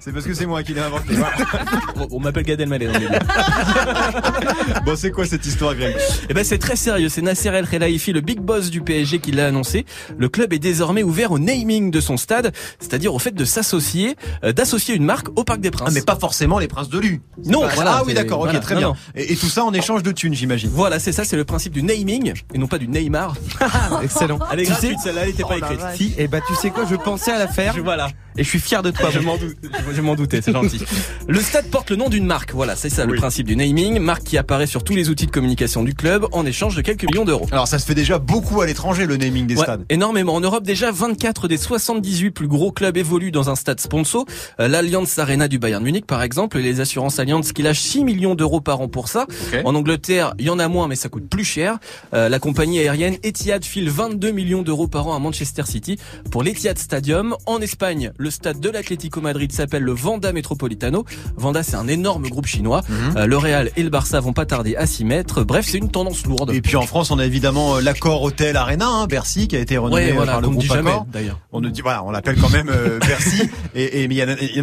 C'est 0.00 0.12
parce 0.12 0.24
que 0.24 0.34
c'est 0.34 0.46
moi 0.46 0.62
qui 0.62 0.74
l'ai 0.74 0.80
inventé. 0.80 1.14
Voilà. 1.16 2.08
On, 2.12 2.20
m'appelle 2.20 2.44
Gad 2.44 2.60
Elmaleh. 2.60 2.88
Bon, 4.84 4.94
c'est 4.96 5.10
quoi 5.10 5.26
cette 5.26 5.44
histoire, 5.46 5.74
Greg? 5.74 5.96
Eh 6.28 6.34
ben 6.34 6.44
c'est 6.44 6.58
très 6.58 6.76
sérieux, 6.76 7.08
c'est 7.08 7.22
Nasser 7.22 7.48
El 7.48 7.66
Khelaifi, 7.66 8.12
le 8.12 8.20
big 8.20 8.40
boss 8.40 8.70
du 8.70 8.80
PSG 8.80 9.18
qui 9.18 9.32
l'a 9.32 9.46
annoncé. 9.46 9.84
Le 10.16 10.28
club 10.28 10.52
est 10.52 10.58
désormais 10.58 11.02
ouvert 11.02 11.32
au 11.32 11.38
naming 11.38 11.90
de 11.90 12.00
son 12.00 12.16
stade, 12.16 12.52
c'est-à-dire 12.78 13.14
au 13.14 13.18
fait 13.18 13.34
de 13.34 13.44
s'associer, 13.44 14.16
d'associer 14.42 14.94
une 14.94 15.04
marque 15.04 15.28
au 15.36 15.44
Parc 15.44 15.60
des 15.60 15.70
Princes. 15.70 15.88
Ah, 15.90 15.92
mais 15.94 16.02
pas 16.02 16.16
forcément 16.16 16.58
les 16.58 16.68
princes 16.68 16.88
de 16.88 16.98
Lu. 16.98 17.20
Non, 17.44 17.62
Pas- 17.62 17.74
voilà, 17.74 17.92
Ah 17.98 18.02
oui, 18.06 18.14
d'accord, 18.14 18.38
ok, 18.40 18.44
voilà. 18.46 18.60
très 18.60 18.74
Non, 18.74 18.80
bien. 18.80 18.88
non. 18.88 18.94
Et, 19.14 19.32
et 19.32 19.36
tout 19.36 19.48
ça 19.48 19.64
en 19.64 19.72
échange 19.72 20.02
de 20.02 20.12
thunes, 20.12 20.34
j'imagine. 20.34 20.70
Voilà, 20.72 20.98
c'est 20.98 21.12
ça, 21.12 21.24
c'est 21.24 21.36
le 21.36 21.44
principe 21.44 21.72
du 21.72 21.82
naming 21.82 22.32
et 22.54 22.58
non 22.58 22.66
pas 22.66 22.78
du 22.78 22.88
Neymar. 22.88 23.34
Excellent. 24.02 24.38
Elle 24.52 24.60
est 24.60 24.64
Tu 24.64 24.70
gratuite, 24.70 24.98
sais- 24.98 25.04
celle-là, 25.04 25.22
elle 25.24 25.30
était 25.30 25.42
pas 25.42 25.54
Oh 25.54 25.58
écrite. 25.58 25.80
Si, 25.96 26.14
et 26.18 26.28
bah 26.28 26.38
tu 26.46 26.54
sais 26.54 26.70
quoi, 26.70 26.84
je 26.88 26.96
pensais 26.96 27.30
à 27.32 27.38
la 27.38 27.48
faire 27.48 27.74
Je- 27.74 27.80
Voilà, 27.80 28.08
et 28.38 28.44
je 28.44 28.48
suis 28.48 28.60
fier 28.60 28.82
de 28.82 28.90
toi. 28.90 29.10
je 29.10 29.18
m'en 29.20 29.36
doute- 29.36 29.56
je- 29.62 29.94
je 29.94 30.00
m'en 30.02 30.14
doutais, 30.14 30.40
c'est 30.42 30.52
gentil. 30.52 30.80
Le 31.28 31.40
stade 31.40 31.66
porte 31.66 31.90
le 31.90 31.96
nom 31.96 32.08
d'une 32.08 32.26
marque, 32.26 32.52
voilà, 32.52 32.76
c'est 32.76 32.90
ça 32.90 33.04
le 33.04 33.14
principe 33.14 33.46
du 33.46 33.56
naming, 33.56 33.98
marque 33.98 34.24
qui 34.24 34.38
apparaît 34.38 34.66
sur 34.66 34.84
tous 34.84 34.94
les 34.94 35.08
outils 35.10 35.26
de 35.26 35.30
communication 35.30 35.82
du 35.82 35.94
club 35.94 36.26
en 36.32 36.44
échange 36.46 36.76
de 36.76 36.82
quelques 36.82 37.04
millions 37.04 37.24
d'euros. 37.24 37.46
Alors 37.52 37.68
ça 37.68 37.78
se 37.78 37.86
fait 37.86 37.94
déjà 37.94 38.18
beaucoup 38.18 38.60
à 38.60 38.66
l'étranger, 38.66 39.06
le 39.06 39.16
naming 39.16 39.46
des 39.46 39.56
Ouais, 39.56 39.62
stades. 39.62 39.84
énormément. 39.88 40.34
En 40.34 40.40
Europe, 40.40 40.64
déjà, 40.64 40.90
24 40.90 41.48
des 41.48 41.56
78 41.56 42.30
plus 42.30 42.48
gros 42.48 42.72
clubs 42.72 42.96
évoluent 42.96 43.32
dans 43.32 43.50
un 43.50 43.54
stade 43.56 43.80
sponsor. 43.80 44.24
Euh, 44.60 44.68
L'Allianz 44.68 45.18
Arena 45.18 45.48
du 45.48 45.58
Bayern 45.58 45.82
Munich, 45.82 46.06
par 46.06 46.22
exemple, 46.22 46.58
et 46.58 46.62
les 46.62 46.80
assurances 46.80 47.18
Allianz 47.18 47.52
qui 47.52 47.62
lâchent 47.62 47.80
6 47.80 48.04
millions 48.04 48.34
d'euros 48.34 48.60
par 48.60 48.80
an 48.80 48.88
pour 48.88 49.08
ça. 49.08 49.26
En 49.64 49.74
Angleterre, 49.74 50.34
il 50.38 50.46
y 50.46 50.50
en 50.50 50.58
a 50.58 50.68
moins, 50.68 50.88
mais 50.88 50.96
ça 50.96 51.08
coûte 51.08 51.28
plus 51.28 51.44
cher. 51.44 51.78
Euh, 52.14 52.28
la 52.28 52.38
compagnie 52.38 52.78
aérienne 52.80 53.16
Etihad 53.22 53.64
file 53.64 53.90
22 53.90 54.30
millions 54.30 54.62
d'euros 54.62 54.88
par 54.88 55.06
an 55.08 55.14
à 55.14 55.18
Manchester 55.18 55.62
City 55.66 55.98
pour 56.30 56.42
l'Etihad 56.42 56.78
Stadium. 56.78 57.36
En 57.46 57.60
Espagne, 57.60 58.12
le 58.18 58.25
stade 58.30 58.60
de 58.60 58.70
l'Atlético 58.70 59.20
Madrid 59.20 59.52
s'appelle 59.52 59.82
le 59.82 59.92
Vanda 59.92 60.32
Metropolitano. 60.32 61.04
Vanda, 61.36 61.62
c'est 61.62 61.76
un 61.76 61.88
énorme 61.88 62.28
groupe 62.28 62.46
chinois. 62.46 62.82
Mhm. 62.88 63.16
Euh, 63.16 63.26
le 63.26 63.36
Real 63.36 63.70
et 63.76 63.82
le 63.82 63.90
Barça 63.90 64.20
vont 64.20 64.32
pas 64.32 64.46
tarder 64.46 64.76
à 64.76 64.86
s'y 64.86 65.04
mettre. 65.04 65.44
Bref, 65.44 65.66
c'est 65.68 65.78
une 65.78 65.90
tendance 65.90 66.24
lourde. 66.26 66.50
Et 66.52 66.60
puis 66.60 66.76
en 66.76 66.82
France, 66.86 67.10
on 67.10 67.18
a 67.18 67.24
évidemment 67.26 67.76
euh, 67.76 67.80
l'accord 67.80 68.22
Hôtel 68.22 68.56
Arena, 68.56 68.86
hein, 68.88 69.06
Bercy, 69.06 69.48
qui 69.48 69.56
a 69.56 69.60
été 69.60 69.76
renommé 69.78 69.96
Ouais, 70.06 70.10
euh, 70.10 70.14
voilà, 70.14 70.32
par 70.32 70.40
le 70.40 70.46
ne 70.48 70.52
groupe 70.52 70.62
dit 70.62 70.68
jamais, 70.68 70.92
d'ailleurs. 71.12 71.40
On 71.52 71.60
ne 71.60 71.68
dit 71.68 71.80
voilà, 71.80 72.04
on 72.04 72.10
l'appelle 72.10 72.36
quand 72.40 72.50
même 72.50 72.68
euh, 72.70 72.98
Bercy. 72.98 73.42
Et 73.74 74.02
et- 74.02 74.08
mais 74.08 74.14
il 74.14 74.18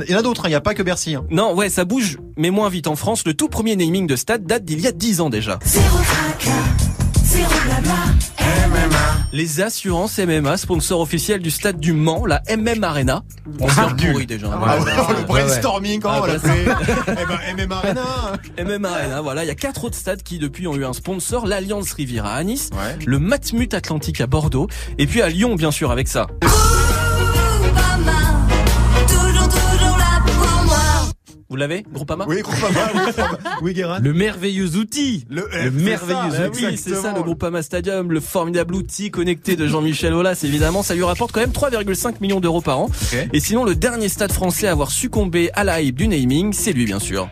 y 0.09 0.13
en 0.15 0.17
a, 0.17 0.21
d'autres, 0.21 0.41
hein, 0.45 0.47
il 0.47 0.51
n'y 0.51 0.55
a 0.55 0.61
pas 0.61 0.73
que 0.73 0.83
Bercy. 0.83 1.15
hein. 1.15 1.23
Non, 1.29 1.53
ouais, 1.55 1.69
ça 1.69 1.85
bouge, 1.85 2.17
mais 2.37 2.49
moins 2.49 2.69
vite 2.69 2.87
en 2.87 2.95
France. 2.95 3.23
Le 3.25 3.33
tout 3.33 3.47
premier 3.49 3.75
naming 3.75 4.07
de 4.07 4.15
stade 4.15 4.45
date 4.45 4.65
d'il 4.65 4.81
y 4.81 4.87
a 4.87 4.91
10 4.91 5.21
ans 5.21 5.29
déjà. 5.29 5.59
Zéro 5.65 5.97
fracas, 5.97 6.51
zéro 7.23 7.49
blabla. 7.65 7.93
Les 9.31 9.61
assurances 9.61 10.19
MMA, 10.19 10.57
sponsor 10.57 10.99
officiel 11.01 11.41
du 11.41 11.49
stade 11.49 11.79
du 11.79 11.91
Mans, 11.93 12.23
la 12.27 12.43
MM 12.55 12.83
Arena. 12.83 13.23
On 13.59 13.67
s'est 13.67 13.81
pourri 13.97 14.27
déjà. 14.27 14.45
hein. 14.47 14.59
Ah, 14.63 14.77
Voilà. 14.77 15.07
le 15.19 15.25
brainstorming, 15.25 15.99
comment 16.01 16.15
Ah, 16.17 16.21
on 16.23 16.27
bah, 16.27 16.33
l'appelait 16.33 16.65
Eh 17.07 17.25
ben, 17.25 17.65
MM 17.65 17.71
Arena. 17.71 18.03
MM 18.59 18.85
Arena, 18.85 19.21
voilà. 19.21 19.43
Il 19.43 19.47
y 19.47 19.51
a 19.51 19.55
quatre 19.55 19.85
autres 19.85 19.97
stades 19.97 20.21
qui 20.21 20.37
depuis 20.37 20.67
ont 20.67 20.75
eu 20.75 20.85
un 20.85 20.93
sponsor. 20.93 21.47
L'Alliance 21.47 21.93
Riviera 21.93 22.33
à 22.33 22.43
Nice, 22.43 22.69
Ouais. 22.73 22.95
le 23.07 23.17
Matmut 23.17 23.73
Atlantique 23.73 24.21
à 24.21 24.27
Bordeaux, 24.27 24.67
et 24.99 25.07
puis 25.07 25.23
à 25.23 25.29
Lyon, 25.29 25.55
bien 25.55 25.71
sûr, 25.71 25.89
avec 25.89 26.07
ça. 26.07 26.27
Vous 31.53 31.57
l'avez, 31.57 31.85
Groupama 31.93 32.25
Oui, 32.27 32.41
Groupama, 32.41 32.79
oui, 32.95 32.99
Groupama. 33.03 33.37
oui, 33.61 33.73
Guérin. 33.75 33.99
Le 33.99 34.11
merveilleux 34.11 34.75
outil. 34.75 35.23
Le, 35.29 35.47
le 35.65 35.69
merveilleux 35.69 36.49
oui, 36.51 36.79
c'est 36.83 36.95
ça, 36.95 37.13
le 37.15 37.21
Groupama 37.21 37.61
Stadium, 37.61 38.11
le 38.11 38.19
formidable 38.21 38.73
outil 38.73 39.11
connecté 39.11 39.55
de 39.55 39.67
Jean-Michel 39.67 40.15
Aulas, 40.15 40.39
évidemment, 40.43 40.81
ça 40.81 40.95
lui 40.95 41.03
rapporte 41.03 41.31
quand 41.31 41.41
même 41.41 41.51
3,5 41.51 42.15
millions 42.21 42.39
d'euros 42.39 42.61
par 42.61 42.79
an. 42.79 42.89
Et 43.33 43.39
sinon, 43.39 43.65
le 43.65 43.75
dernier 43.75 44.09
stade 44.09 44.31
français 44.31 44.65
à 44.67 44.71
avoir 44.71 44.89
succombé 44.89 45.51
à 45.53 45.63
la 45.63 45.79
hype 45.79 45.95
du 45.95 46.07
naming, 46.07 46.53
c'est 46.53 46.73
lui, 46.73 46.85
bien 46.85 46.97
sûr. 46.97 47.29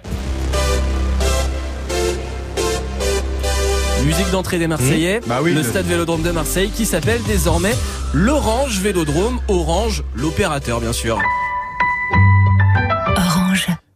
Musique 4.05 4.29
d'entrée 4.29 4.59
des 4.59 4.67
Marseillais, 4.67 5.19
Bah 5.25 5.39
oui, 5.41 5.49
le 5.51 5.61
le- 5.61 5.63
stade 5.63 5.87
Vélodrome 5.87 6.21
de 6.21 6.29
Marseille 6.29 6.69
qui 6.69 6.85
s'appelle 6.85 7.21
désormais 7.27 7.73
l'Orange 8.13 8.79
Vélodrome, 8.81 9.39
Orange, 9.47 10.03
l'opérateur 10.15 10.79
bien 10.79 10.93
sûr. 10.93 11.19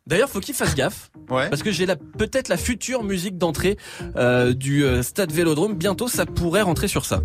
D'ailleurs, 0.08 0.30
faut 0.30 0.40
qu'il 0.40 0.54
fasse 0.54 0.76
gaffe 0.76 1.10
Ouais. 1.32 1.50
parce 1.50 1.64
que 1.64 1.72
j'ai 1.72 1.88
la 1.88 1.96
peut-être 1.96 2.48
la 2.48 2.58
future 2.58 3.04
musique 3.04 3.40
d'entrée 3.40 3.78
euh, 4.16 4.54
du 4.54 4.84
euh, 4.84 5.02
stade 5.02 5.32
Vélodrome. 5.32 5.74
Bientôt, 5.74 6.08
ça 6.08 6.28
pourrait 6.28 6.62
rentrer 6.62 6.88
sur 6.88 7.06
ça. 7.06 7.24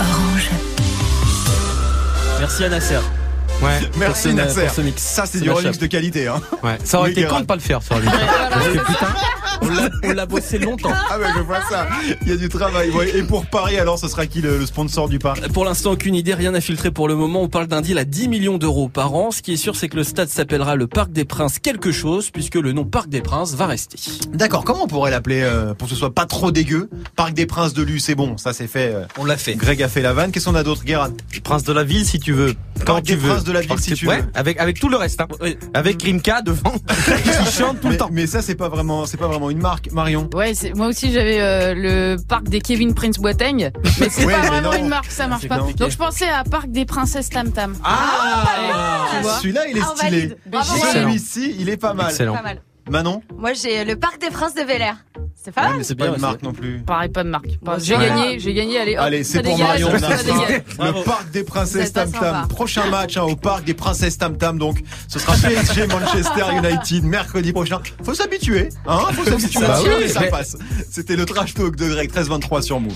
Orange. 0.00 0.50
Merci 2.40 2.64
à 2.64 2.68
Nasser. 2.68 2.98
Ouais. 3.64 3.80
Merci 3.98 4.28
Pour 4.28 4.30
ce- 4.32 4.36
Nasser. 4.36 4.60
pour 4.66 4.70
ce 4.74 4.80
mix. 4.82 5.02
Ça, 5.02 5.24
c'est 5.26 5.40
du 5.40 5.50
remix 5.50 5.78
de 5.78 5.86
qualité. 5.86 6.28
Hein. 6.28 6.40
Ouais. 6.62 6.78
Ça 6.84 6.98
aurait 7.00 7.10
été 7.12 7.24
con 7.26 7.40
de 7.40 7.44
pas 7.46 7.54
le 7.56 7.60
faire 7.60 7.82
sur 7.82 7.98
lui. 7.98 8.08
Parce 8.50 8.66
que 8.68 8.78
putain. 8.78 9.06
On 10.02 10.12
l'a- 10.12 10.26
bossé 10.26 10.58
longtemps. 10.58 10.90
Ah 11.10 11.18
ouais, 11.18 11.26
je 11.36 11.40
vois 11.42 11.60
ça. 11.68 11.86
Il 12.22 12.28
y 12.28 12.32
a 12.32 12.36
du 12.36 12.48
travail. 12.48 12.90
Ouais. 12.90 13.10
Et 13.16 13.22
pour 13.22 13.44
Paris, 13.46 13.78
alors, 13.78 13.98
ce 13.98 14.08
sera 14.08 14.26
qui 14.26 14.40
le, 14.40 14.58
le 14.58 14.66
sponsor 14.66 15.08
du 15.08 15.18
parc 15.18 15.46
Pour 15.52 15.64
l'instant, 15.64 15.92
aucune 15.92 16.14
idée, 16.14 16.32
rien 16.34 16.54
à 16.54 16.60
filtrer 16.60 16.90
pour 16.90 17.08
le 17.08 17.14
moment. 17.14 17.42
On 17.42 17.48
parle 17.48 17.66
d'un 17.66 17.80
deal 17.82 17.98
à 17.98 18.04
10 18.04 18.28
millions 18.28 18.56
d'euros 18.58 18.88
par 18.88 19.14
an. 19.14 19.30
Ce 19.30 19.42
qui 19.42 19.52
est 19.52 19.56
sûr, 19.58 19.76
c'est 19.76 19.88
que 19.88 19.96
le 19.96 20.04
stade 20.04 20.28
s'appellera 20.28 20.76
le 20.76 20.86
Parc 20.86 21.12
des 21.12 21.24
Princes 21.24 21.58
quelque 21.58 21.92
chose, 21.92 22.30
puisque 22.30 22.54
le 22.56 22.72
nom 22.72 22.84
Parc 22.84 23.08
des 23.08 23.20
Princes 23.20 23.54
va 23.54 23.66
rester. 23.66 23.98
D'accord. 24.32 24.64
Comment 24.64 24.84
on 24.84 24.86
pourrait 24.88 25.10
l'appeler 25.10 25.42
euh, 25.42 25.74
pour 25.74 25.88
que 25.88 25.94
ce 25.94 25.98
soit 26.00 26.14
pas 26.14 26.26
trop 26.26 26.50
dégueu? 26.50 26.88
Parc 27.16 27.34
des 27.34 27.46
Princes 27.46 27.74
de 27.74 27.82
Lu, 27.82 27.98
c'est 28.00 28.14
bon. 28.14 28.36
Ça, 28.38 28.52
c'est 28.52 28.66
fait. 28.66 28.92
euh, 28.94 29.04
On 29.18 29.24
l'a 29.24 29.36
fait. 29.36 29.54
Greg 29.54 29.82
a 29.82 29.88
fait 29.88 30.02
la 30.02 30.12
vanne. 30.14 30.32
Qu'est-ce 30.32 30.46
qu'on 30.46 30.54
a 30.54 30.62
d'autre, 30.62 30.84
Guérin? 30.84 31.10
Prince 31.42 31.64
de 31.64 31.72
la 31.72 31.84
ville 31.84 32.04
si 32.06 32.18
tu 32.18 32.32
veux. 32.32 32.54
Quand 32.84 32.94
Parc 32.94 33.04
tu 33.04 33.12
des 33.12 33.18
veux. 33.18 33.28
Princes 33.30 33.44
de 33.44 33.52
la 33.54 33.60
ville, 33.62 33.78
si 33.78 34.06
ouais. 34.06 34.22
Avec, 34.34 34.60
avec 34.60 34.78
tout 34.78 34.88
le 34.88 34.96
reste. 34.96 35.20
Hein. 35.20 35.28
Avec 35.72 35.98
Grimka 35.98 36.42
devant. 36.42 36.72
qui 37.46 37.52
chante 37.52 37.80
tout 37.80 37.86
mais, 37.86 37.90
le 37.92 37.96
temps. 37.96 38.08
mais 38.12 38.26
ça, 38.26 38.42
c'est 38.42 38.54
pas 38.54 38.68
vraiment, 38.68 39.06
c'est 39.06 39.16
pas 39.16 39.26
vraiment 39.28 39.50
une 39.50 39.60
marque, 39.60 39.90
Marion. 39.92 40.28
Ouais, 40.34 40.54
c'est- 40.54 40.74
moi 40.74 40.88
aussi 40.88 41.12
j'avais 41.12 41.40
euh, 41.40 41.74
le 41.74 42.16
parc 42.28 42.44
des 42.48 42.60
Kevin 42.60 42.94
Prince 42.94 43.18
Boiteng, 43.18 43.70
mais 44.00 44.08
c'est 44.10 44.24
Ouais, 44.26 44.32
pas 44.32 44.40
mais 44.42 44.48
vraiment 44.48 44.72
non. 44.72 44.78
une 44.78 44.88
marque, 44.88 45.10
ça 45.10 45.26
marche 45.26 45.48
pas. 45.48 45.58
compliqué. 45.58 45.78
Donc 45.78 45.90
je 45.90 45.96
pensais 45.96 46.28
à 46.28 46.44
parc 46.44 46.70
des 46.70 46.84
princesses 46.84 47.30
Tam 47.30 47.50
Tam. 47.52 47.74
Ah, 47.84 49.20
vois. 49.22 49.38
Celui-là, 49.38 49.62
il 49.68 49.78
est 49.78 49.82
Ah, 49.82 49.92
stylé. 49.96 50.36
Celui-ci, 50.92 51.56
il 51.58 51.68
est 51.68 51.76
pas 51.76 51.94
mal. 51.94 52.10
Excellent. 52.10 52.34
Pas 52.34 52.42
mal. 52.42 52.60
Manon 52.90 53.22
Moi, 53.36 53.52
j'ai 53.54 53.84
le 53.84 53.96
Parc 53.96 54.20
des 54.20 54.30
Princes 54.30 54.54
de 54.54 54.62
Bel 54.62 54.82
Air. 54.82 54.96
C'est 55.42 55.52
pas 55.52 55.62
Ouais, 55.62 55.68
mal. 55.68 55.76
mais 55.78 55.84
c'est 55.84 55.94
pas 55.94 56.06
une 56.06 56.16
marque 56.18 56.42
non 56.42 56.52
plus. 56.52 56.80
Pareil, 56.86 57.10
pas 57.10 57.22
de 57.22 57.28
marque. 57.28 57.58
Bon, 57.62 57.72
j'ai 57.78 57.96
ouais. 57.96 58.06
gagné, 58.08 58.38
j'ai 58.38 58.54
gagné. 58.54 58.78
Allez, 58.78 58.96
hop, 58.96 59.02
Allez, 59.04 59.24
c'est 59.24 59.38
ça 59.38 59.42
pour 59.42 59.56
dégage, 59.56 59.82
Marion. 59.84 59.98
ça 59.98 60.16
ça. 60.16 60.24
Le 60.92 61.04
parc 61.04 61.30
des 61.32 61.44
princesses 61.44 61.92
Tam 61.92 62.10
Tam. 62.10 62.20
sympa. 62.22 62.46
Prochain 62.48 62.86
match 62.90 63.16
hein, 63.18 63.22
au 63.24 63.36
parc 63.36 63.64
des 63.64 63.74
princesses 63.74 64.16
Tam 64.16 64.36
Tam. 64.38 64.58
Donc, 64.58 64.78
ce 65.08 65.18
sera 65.18 65.34
PSG 65.34 65.86
Manchester 65.88 66.44
United 66.56 67.04
mercredi 67.04 67.52
prochain. 67.52 67.80
Faut 68.02 68.14
s'habituer, 68.14 68.68
hein 68.86 69.00
Faut 69.12 69.24
s'habituer. 69.24 69.60
Bah 69.60 69.78
oui, 70.00 70.08
ça 70.08 70.20
mais- 70.20 70.28
passe. 70.30 70.56
C'était 70.90 71.16
le 71.16 71.26
trash 71.26 71.52
talk 71.54 71.76
de 71.76 71.88
Greg 71.88 72.08
1323 72.10 72.62
sur 72.62 72.80
Move. 72.80 72.94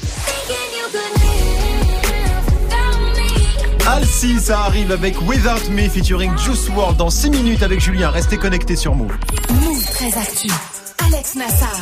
Alcy, 3.89 4.39
ça 4.39 4.61
arrive 4.65 4.93
avec 4.93 5.19
Without 5.23 5.71
Me 5.71 5.89
featuring 5.89 6.37
Juice 6.37 6.69
WRLD 6.69 6.99
dans 6.99 7.09
6 7.09 7.31
minutes 7.31 7.63
avec 7.63 7.81
Julien. 7.81 8.11
Restez 8.11 8.37
connectés 8.37 8.77
sur 8.77 8.95
Move. 8.95 9.17
Move 9.49 9.83
très 9.83 10.15
actif. 10.19 10.78
Alex 11.19 11.35
Nassar. 11.35 11.77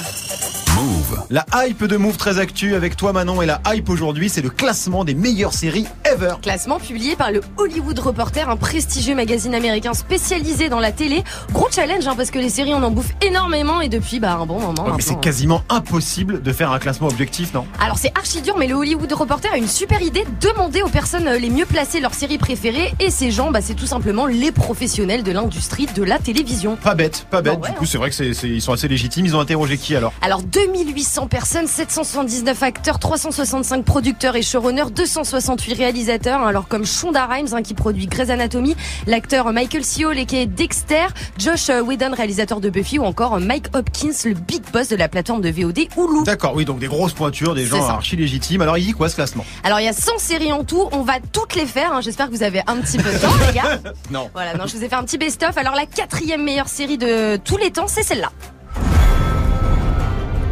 Move. 0.77 1.23
La 1.31 1.45
hype 1.55 1.85
de 1.85 1.97
Move 1.99 2.17
très 2.17 2.39
actu 2.39 2.75
avec 2.75 2.97
toi 2.97 3.13
Manon 3.13 3.43
et 3.43 3.47
la 3.47 3.61
hype 3.67 3.89
aujourd'hui, 3.91 4.31
c'est 4.31 4.41
le 4.41 4.49
classement 4.49 5.05
des 5.05 5.15
meilleures 5.15 5.53
séries 5.53 5.87
ever. 6.05 6.35
Classement 6.41 6.79
publié 6.79 7.17
par 7.17 7.31
le 7.33 7.43
Hollywood 7.59 7.99
Reporter, 7.99 8.49
un 8.49 8.57
prestigieux 8.57 9.15
magazine 9.15 9.55
américain 9.55 9.93
spécialisé 9.95 10.69
dans 10.71 10.81
la 10.81 10.91
télé. 10.93 11.23
Gros 11.53 11.69
challenge, 11.71 12.07
hein, 12.07 12.15
parce 12.17 12.31
que 12.31 12.39
les 12.39 12.49
séries, 12.49 12.73
on 12.75 12.83
en 12.83 12.91
bouffe 12.91 13.11
énormément 13.23 13.81
et 13.83 13.89
depuis, 13.89 14.21
bah, 14.21 14.35
un 14.35 14.47
bon 14.47 14.59
moment. 14.59 14.69
Ouais, 14.69 14.75
mais 14.77 14.83
maintenant, 14.93 14.99
c'est 15.01 15.13
hein. 15.13 15.21
quasiment 15.21 15.63
impossible 15.69 16.41
de 16.43 16.53
faire 16.53 16.73
un 16.73 16.79
classement 16.79 17.09
objectif, 17.09 17.53
non? 17.53 17.67
Alors 17.81 17.99
c'est 17.99 18.13
archi 18.17 18.41
dur, 18.41 18.57
mais 18.59 18.67
le 18.67 18.75
Hollywood 18.75 19.13
Reporter 19.13 19.53
a 19.53 19.59
une 19.59 19.69
super 19.69 20.01
idée. 20.01 20.25
Demander 20.41 20.81
aux 20.83 20.89
personnes 20.89 21.29
euh, 21.29 21.39
les 21.39 21.51
mieux 21.51 21.67
placées 21.67 22.01
leurs 22.01 22.15
séries 22.15 22.39
préférées. 22.39 22.95
Et 23.01 23.11
ces 23.11 23.31
gens, 23.31 23.51
bah, 23.51 23.61
c'est 23.63 23.75
tout 23.75 23.87
simplement 23.87 24.25
les 24.27 24.51
professionnels 24.53 25.23
de 25.23 25.33
l'industrie 25.33 25.87
de 25.95 26.03
la 26.03 26.19
télévision. 26.19 26.77
Pas 26.77 26.95
bête, 26.95 27.27
pas 27.31 27.43
bête. 27.43 27.59
Ouais, 27.61 27.71
du 27.71 27.77
coup, 27.77 27.87
c'est 27.87 27.99
vrai 27.99 28.09
que 28.11 28.15
c'est, 28.17 28.33
c'est- 28.35 28.49
ils 28.49 28.63
sont 28.63 28.73
assez 28.73 28.89
légitimes. 28.89 29.26
Ils 29.27 29.35
ont 29.35 29.41
interrogé 29.41 29.77
qui 29.77 29.97
alors 29.97 30.13
Alors 30.23 30.41
2800 30.41 31.27
personnes, 31.27 31.67
779 31.67 32.63
acteurs, 32.63 33.01
365 33.01 33.85
producteurs 33.85 34.37
et 34.37 34.43
showrunners, 34.43 34.93
268 34.95 35.75
réalisateurs. 35.75 36.43
hein, 36.43 36.47
alors 36.47 36.69
comme 36.69 36.87
Shonda 36.87 37.27
Rhimes 37.27 37.49
hein, 37.53 37.63
qui 37.63 37.75
produit 37.75 38.07
Grey's 38.07 38.31
Anatomy, 38.31 38.77
l'acteur 39.09 39.53
Michael 39.53 39.83
C. 39.85 40.05
Hall 40.05 40.25
qui 40.27 40.37
est 40.37 40.47
Dexter, 40.47 41.07
Josh 41.39 41.71
euh, 41.71 41.83
Whedon 41.83 42.13
réalisateur 42.15 42.61
de 42.61 42.71
Buffy 42.71 43.01
ou 43.01 43.05
encore 43.05 43.35
euh, 43.35 43.41
Mike 43.41 43.67
Hopkins 43.75 44.13
le 44.27 44.35
big 44.35 44.63
boss 44.73 44.87
de 44.89 44.95
la 44.97 45.09
plateforme 45.09 45.41
de 45.41 45.51
VOD 45.51 45.79
Hulu. 45.97 46.23
D'accord, 46.25 46.55
oui, 46.55 46.65
donc 46.65 46.79
des 46.79 46.87
grosses 46.87 47.13
pointures, 47.13 47.57
des 47.57 47.67
gens 47.67 47.85
archi 47.89 48.15
légitimes. 48.15 48.63
Alors, 48.63 48.79
il 48.79 48.85
dit 48.87 48.93
quoi 48.93 49.09
ce 49.09 49.17
classement 49.17 49.45
Alors 49.65 49.81
il 49.81 49.85
y 49.87 49.89
a 49.89 49.93
100 49.93 50.19
séries 50.19 50.53
en 50.53 50.63
tout, 50.63 50.89
on 50.93 51.03
va 51.03 51.15
toutes 51.33 51.57
les 51.57 51.67
faire. 51.67 51.93
hein. 51.93 52.01
J'espère 52.01 52.27
que 52.29 52.33
vous 52.33 52.45
avez 52.45 52.61
un 52.69 52.77
petit 52.77 52.99
peu 52.99 53.13
de 53.13 53.19
temps, 53.19 53.35
les 53.49 53.53
gars. 53.55 53.81
Non. 54.13 54.31
Voilà, 54.35 54.55
non, 54.55 54.67
je 54.69 54.77
vous 54.77 54.85
ai 54.85 54.89
fait 54.89 54.95
un 54.95 55.03
petit 55.03 55.19
best-of. 55.19 55.57
Alors 55.59 55.75
la 55.75 55.87
quatrième 55.87 56.45
meilleure 56.45 56.69
série 56.69 56.97
de 56.99 57.37
tous 57.39 57.57
les 57.57 57.73
temps, 57.73 57.89
c'est 57.89 58.05
celle-là. 58.05 58.31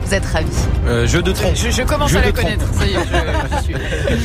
Vous 0.07 0.14
êtes 0.14 0.25
ravis. 0.27 0.47
Euh, 0.87 1.07
jeu 1.07 1.23
de 1.23 1.33
tronc. 1.33 1.53
Je, 1.55 1.71
je 1.71 1.83
commence 1.83 2.11
Jeu 2.11 2.19
à 2.19 2.23
la 2.23 2.33
connaître. 2.33 2.67
Ça 2.75 2.87
y 2.87 2.93
est, 2.93 2.95
je, 2.95 3.57
je 3.57 3.62
suis. 3.62 3.75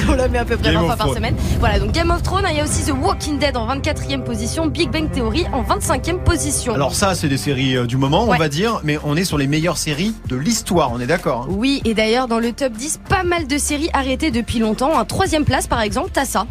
On 0.10 0.14
la 0.14 0.28
met 0.28 0.40
à 0.40 0.46
peu 0.46 0.58
près 0.58 0.74
Game 0.74 0.76
20 0.76 0.82
of 0.82 0.88
fois 0.88 0.96
par 0.98 1.06
Thrones. 1.08 1.18
semaine. 1.18 1.36
Voilà, 1.60 1.80
donc 1.80 1.92
Game 1.92 2.12
of 2.12 2.22
Thrones, 2.22 2.46
hein, 2.46 2.50
il 2.52 2.58
y 2.58 2.62
a 2.62 2.64
aussi 2.66 2.84
The 2.84 2.94
Walking 3.02 3.40
Dead 3.40 3.56
en 3.56 3.68
24e 3.68 4.24
position, 4.24 4.68
Big 4.68 4.90
Bang 4.92 5.10
Theory 5.12 5.46
en 5.54 5.64
25e 5.64 6.20
position. 6.24 6.74
Alors 6.74 6.94
ça, 6.94 7.16
c'est 7.16 7.30
des 7.30 7.38
séries 7.38 7.78
euh, 7.78 7.86
du 7.86 7.98
moment, 7.98 8.26
on 8.28 8.36
va 8.36 8.50
dire, 8.50 8.82
mais 8.84 9.00
on 9.06 9.16
est 9.16 9.24
sur 9.24 9.38
les 9.38 9.48
meilleures 9.48 9.78
séries 9.78 10.14
de 10.28 10.36
l'histoire, 10.36 10.92
on 10.92 11.00
est 11.00 11.08
d'accord 11.08 11.44
hein 11.44 11.54
Oui, 11.54 11.82
et 11.86 11.94
d'ailleurs, 11.94 12.28
dans 12.28 12.40
le 12.40 12.52
top 12.52 12.74
10, 12.74 13.00
pas 13.08 13.24
mal 13.24 13.48
de 13.48 13.58
séries 13.58 13.90
arrêtées 13.94 14.32
depuis 14.32 14.60
longtemps. 14.60 14.94
En 15.00 15.06
troisième 15.06 15.46
place, 15.46 15.68
par 15.68 15.82
exemple, 15.82 16.10
t'as 16.14 16.26
ça. 16.26 16.46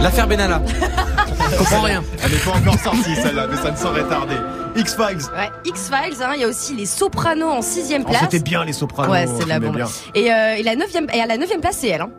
L'affaire 0.00 0.26
Benalla. 0.26 0.62
Je 1.52 1.56
comprends 1.58 1.82
rien. 1.82 2.02
Elle 2.24 2.30
n'est 2.32 2.38
pas 2.38 2.52
encore 2.52 2.78
sortie 2.80 3.14
celle-là, 3.16 3.46
mais 3.50 3.56
ça 3.56 3.70
ne 3.70 3.76
saurait 3.76 4.04
tarder. 4.04 4.34
X-Files. 4.76 5.18
Ouais, 5.36 5.50
X-Files, 5.64 6.22
hein, 6.22 6.32
il 6.34 6.40
y 6.40 6.44
a 6.44 6.48
aussi 6.48 6.74
Les 6.74 6.86
Sopranos 6.86 7.50
en 7.50 7.62
sixième 7.62 8.02
Oh, 8.06 8.10
place. 8.10 8.22
C'était 8.22 8.40
bien 8.40 8.64
les 8.64 8.72
Sopranos. 8.72 9.12
Ouais, 9.12 9.26
c'est 9.26 9.44
de 9.44 9.48
la 9.48 9.60
bombe. 9.60 9.82
Et, 10.14 10.32
euh, 10.32 10.54
et, 10.56 10.62
la 10.62 10.74
neuvième, 10.76 11.06
et 11.12 11.20
à 11.20 11.26
la 11.26 11.36
neuvième 11.36 11.60
place, 11.60 11.78
c'est 11.80 11.88
elle. 11.88 12.02
Hein. 12.02 12.10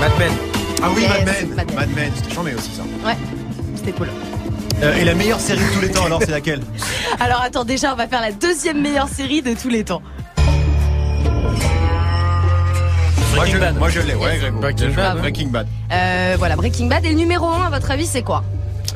Mad 0.00 0.12
Men. 0.18 0.32
Ah 0.82 0.86
oui, 0.94 1.02
Yes, 1.02 1.10
Mad 1.10 1.24
Men. 1.66 1.74
Mad 1.74 1.88
Men. 1.94 2.12
C'était 2.16 2.34
chambé 2.34 2.54
aussi 2.54 2.70
ça. 2.70 2.82
Ouais, 3.06 3.16
c'était 3.76 3.92
cool. 3.92 4.08
Euh, 4.82 4.94
et 4.96 5.04
la 5.04 5.14
meilleure 5.14 5.40
série 5.40 5.60
de 5.60 5.74
tous 5.74 5.80
les 5.80 5.90
temps, 5.90 6.04
alors 6.06 6.20
c'est 6.20 6.30
laquelle? 6.32 6.60
Alors 7.20 7.40
attends, 7.42 7.64
déjà, 7.64 7.92
on 7.92 7.96
va 7.96 8.08
faire 8.08 8.20
la 8.20 8.32
deuxième 8.32 8.80
meilleure 8.82 9.08
série 9.08 9.40
de 9.40 9.54
tous 9.54 9.68
les 9.68 9.84
temps. 9.84 10.02
Moi 13.34 13.46
je, 13.46 13.50
Breaking 13.52 13.58
Bad. 13.60 13.78
moi 13.78 13.88
je 13.88 14.00
l'ai, 14.00 14.14
ouais, 14.14 14.32
Yes. 14.32 14.40
Grégo. 14.40 14.58
Breaking. 14.58 14.90
Bad. 14.94 15.18
Breaking 15.18 15.48
Bad. 15.48 15.66
Euh, 15.92 16.34
voilà, 16.38 16.56
Breaking 16.56 16.86
Bad. 16.86 17.04
Et 17.04 17.10
le 17.10 17.14
numéro 17.14 17.46
1, 17.48 17.66
à 17.66 17.70
votre 17.70 17.90
avis, 17.90 18.06
c'est 18.06 18.22
quoi? 18.22 18.42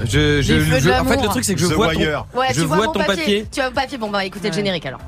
Je, 0.04 0.42
je, 0.42 0.54
de 0.54 0.60
je- 0.80 0.90
en 0.90 1.04
fait, 1.04 1.16
le 1.22 1.28
truc, 1.28 1.44
c'est 1.44 1.54
que 1.54 1.60
je 1.60 1.66
The 1.66 1.72
vois 1.72 1.92
ton, 1.92 1.98
Wire. 2.00 2.26
Ouais, 2.34 2.46
je 2.50 2.60
tu 2.60 2.66
vois, 2.66 2.76
vois 2.76 2.86
mon 2.86 2.92
ton 2.92 3.00
papier. 3.04 3.46
Tu 3.50 3.60
vois 3.60 3.70
mon 3.70 3.74
papier 3.74 3.98
Bon, 3.98 4.10
bah 4.10 4.24
écoutez 4.24 4.48
le 4.48 4.54
générique 4.54 4.86
alors. 4.86 5.00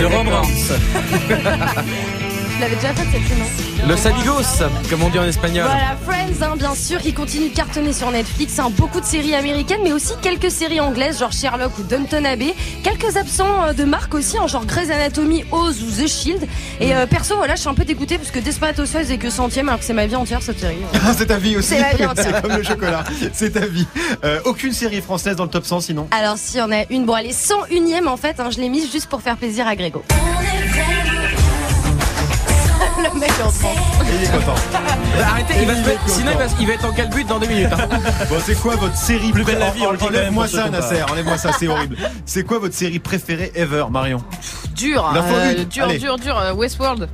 The 0.00 0.04
Romance. 0.12 0.72
Je 2.56 2.60
l'avais 2.60 2.76
déjà 2.76 2.94
fait 2.94 3.06
cette 3.10 3.38
non 3.38 3.88
Los 3.88 4.06
Amigos, 4.06 4.64
comme 4.88 5.02
on 5.02 5.08
dit 5.08 5.18
en 5.18 5.24
espagnol. 5.24 5.66
Voilà, 5.66 5.96
Friends, 6.04 6.42
hein, 6.42 6.56
bien 6.56 6.74
sûr, 6.74 7.00
il 7.04 7.12
continue 7.12 7.48
de 7.48 7.54
cartonner 7.54 7.92
sur 7.92 8.10
Netflix. 8.10 8.58
Hein, 8.58 8.70
beaucoup 8.76 9.00
de 9.00 9.04
séries 9.04 9.34
américaines, 9.34 9.80
mais 9.82 9.92
aussi 9.92 10.12
quelques 10.22 10.50
séries 10.50 10.80
anglaises, 10.80 11.18
genre 11.18 11.32
Sherlock 11.32 11.76
ou 11.78 11.82
Downton 11.82 12.24
Abbey. 12.24 12.54
Quelques 12.84 13.16
absents 13.16 13.64
euh, 13.64 13.72
de 13.72 13.82
marque 13.84 14.14
aussi, 14.14 14.38
hein, 14.38 14.46
genre 14.46 14.64
Grey's 14.66 14.90
Anatomy, 14.90 15.44
Oz 15.50 15.82
ou 15.82 16.02
The 16.02 16.06
Shield. 16.06 16.46
Et 16.80 16.94
euh, 16.94 17.06
perso, 17.06 17.36
voilà, 17.36 17.56
je 17.56 17.60
suis 17.60 17.68
un 17.68 17.74
peu 17.74 17.84
dégoûtée 17.84 18.18
parce 18.18 18.30
que 18.30 18.38
Desperate 18.38 18.78
Housewives 18.78 19.10
est 19.10 19.18
que 19.18 19.30
centième, 19.30 19.68
alors 19.68 19.80
que 19.80 19.86
c'est 19.86 19.92
ma 19.92 20.06
vie 20.06 20.16
entière 20.16 20.40
cette 20.40 20.60
série. 20.60 20.76
C'est 21.16 21.26
ta 21.26 21.38
vie 21.38 21.56
aussi. 21.56 21.70
C'est 21.70 21.80
ma 21.80 21.92
vie 21.94 22.06
entière. 22.06 22.26
C'est 22.26 22.42
comme 22.42 22.56
le 22.56 22.62
chocolat. 22.62 23.04
C'est 23.32 23.50
ta 23.50 23.66
vie. 23.66 23.86
Euh, 24.24 24.40
aucune 24.44 24.72
série 24.72 25.00
française 25.00 25.36
dans 25.36 25.44
le 25.44 25.50
top 25.50 25.66
100 25.66 25.80
sinon. 25.80 26.08
Alors 26.12 26.38
si 26.38 26.60
on 26.60 26.70
a 26.70 26.84
une, 26.90 27.04
bon 27.04 27.16
elle 27.16 27.26
est 27.26 27.38
101ème 27.38 28.06
en 28.06 28.16
fait, 28.16 28.38
hein, 28.38 28.50
je 28.50 28.60
l'ai 28.60 28.68
mise 28.68 28.90
juste 28.90 29.06
pour 29.06 29.22
faire 29.22 29.36
plaisir 29.36 29.66
à 29.66 29.76
Grégo. 29.76 30.02
Le 33.26 33.30
mec 33.30 33.38
est 33.38 33.42
en 33.42 33.50
transe. 33.50 33.78
Il 34.18 34.22
est 34.24 34.30
content. 34.30 34.54
Bah, 35.16 35.26
arrêtez, 35.30 35.54
il 35.60 35.66
va 35.68 35.74
se 35.76 35.88
mettre- 35.88 36.08
sinon 36.08 36.32
il 36.32 36.38
va, 36.38 36.44
il 36.58 36.66
va 36.66 36.72
être 36.72 36.84
en 36.86 36.92
calbut 36.92 37.22
dans 37.22 37.38
deux 37.38 37.46
minutes. 37.46 37.68
hein. 37.72 37.88
Bon, 38.28 38.34
c'est 38.44 38.60
quoi 38.60 38.74
votre 38.74 38.96
série 38.96 39.30
Plus 39.30 39.44
belle 39.44 39.60
la 39.60 39.70
vie, 39.70 39.82
on 39.86 39.92
le 39.92 39.96
dit 39.96 40.04
quand 40.04 40.10
même 40.10 40.20
Enlève-moi 40.22 40.44
pour 40.44 40.50
ceux 40.50 40.56
ça, 40.58 40.62
qui 40.64 40.68
ont 40.68 40.72
pas. 40.72 40.80
Nasser. 40.80 41.02
Enlève-moi 41.08 41.38
ça, 41.38 41.50
c'est 41.56 41.68
horrible. 41.68 41.96
C'est 42.26 42.42
quoi 42.42 42.58
votre 42.58 42.74
série 42.74 42.98
préférée 42.98 43.52
ever, 43.54 43.84
Marion 43.92 44.24
Dur, 44.74 45.08
euh, 45.16 45.64
dur, 45.70 45.84
Allez. 45.84 45.98
dur, 45.98 46.16
dur. 46.18 46.36
euh, 46.36 46.52
Westworld. 46.52 47.08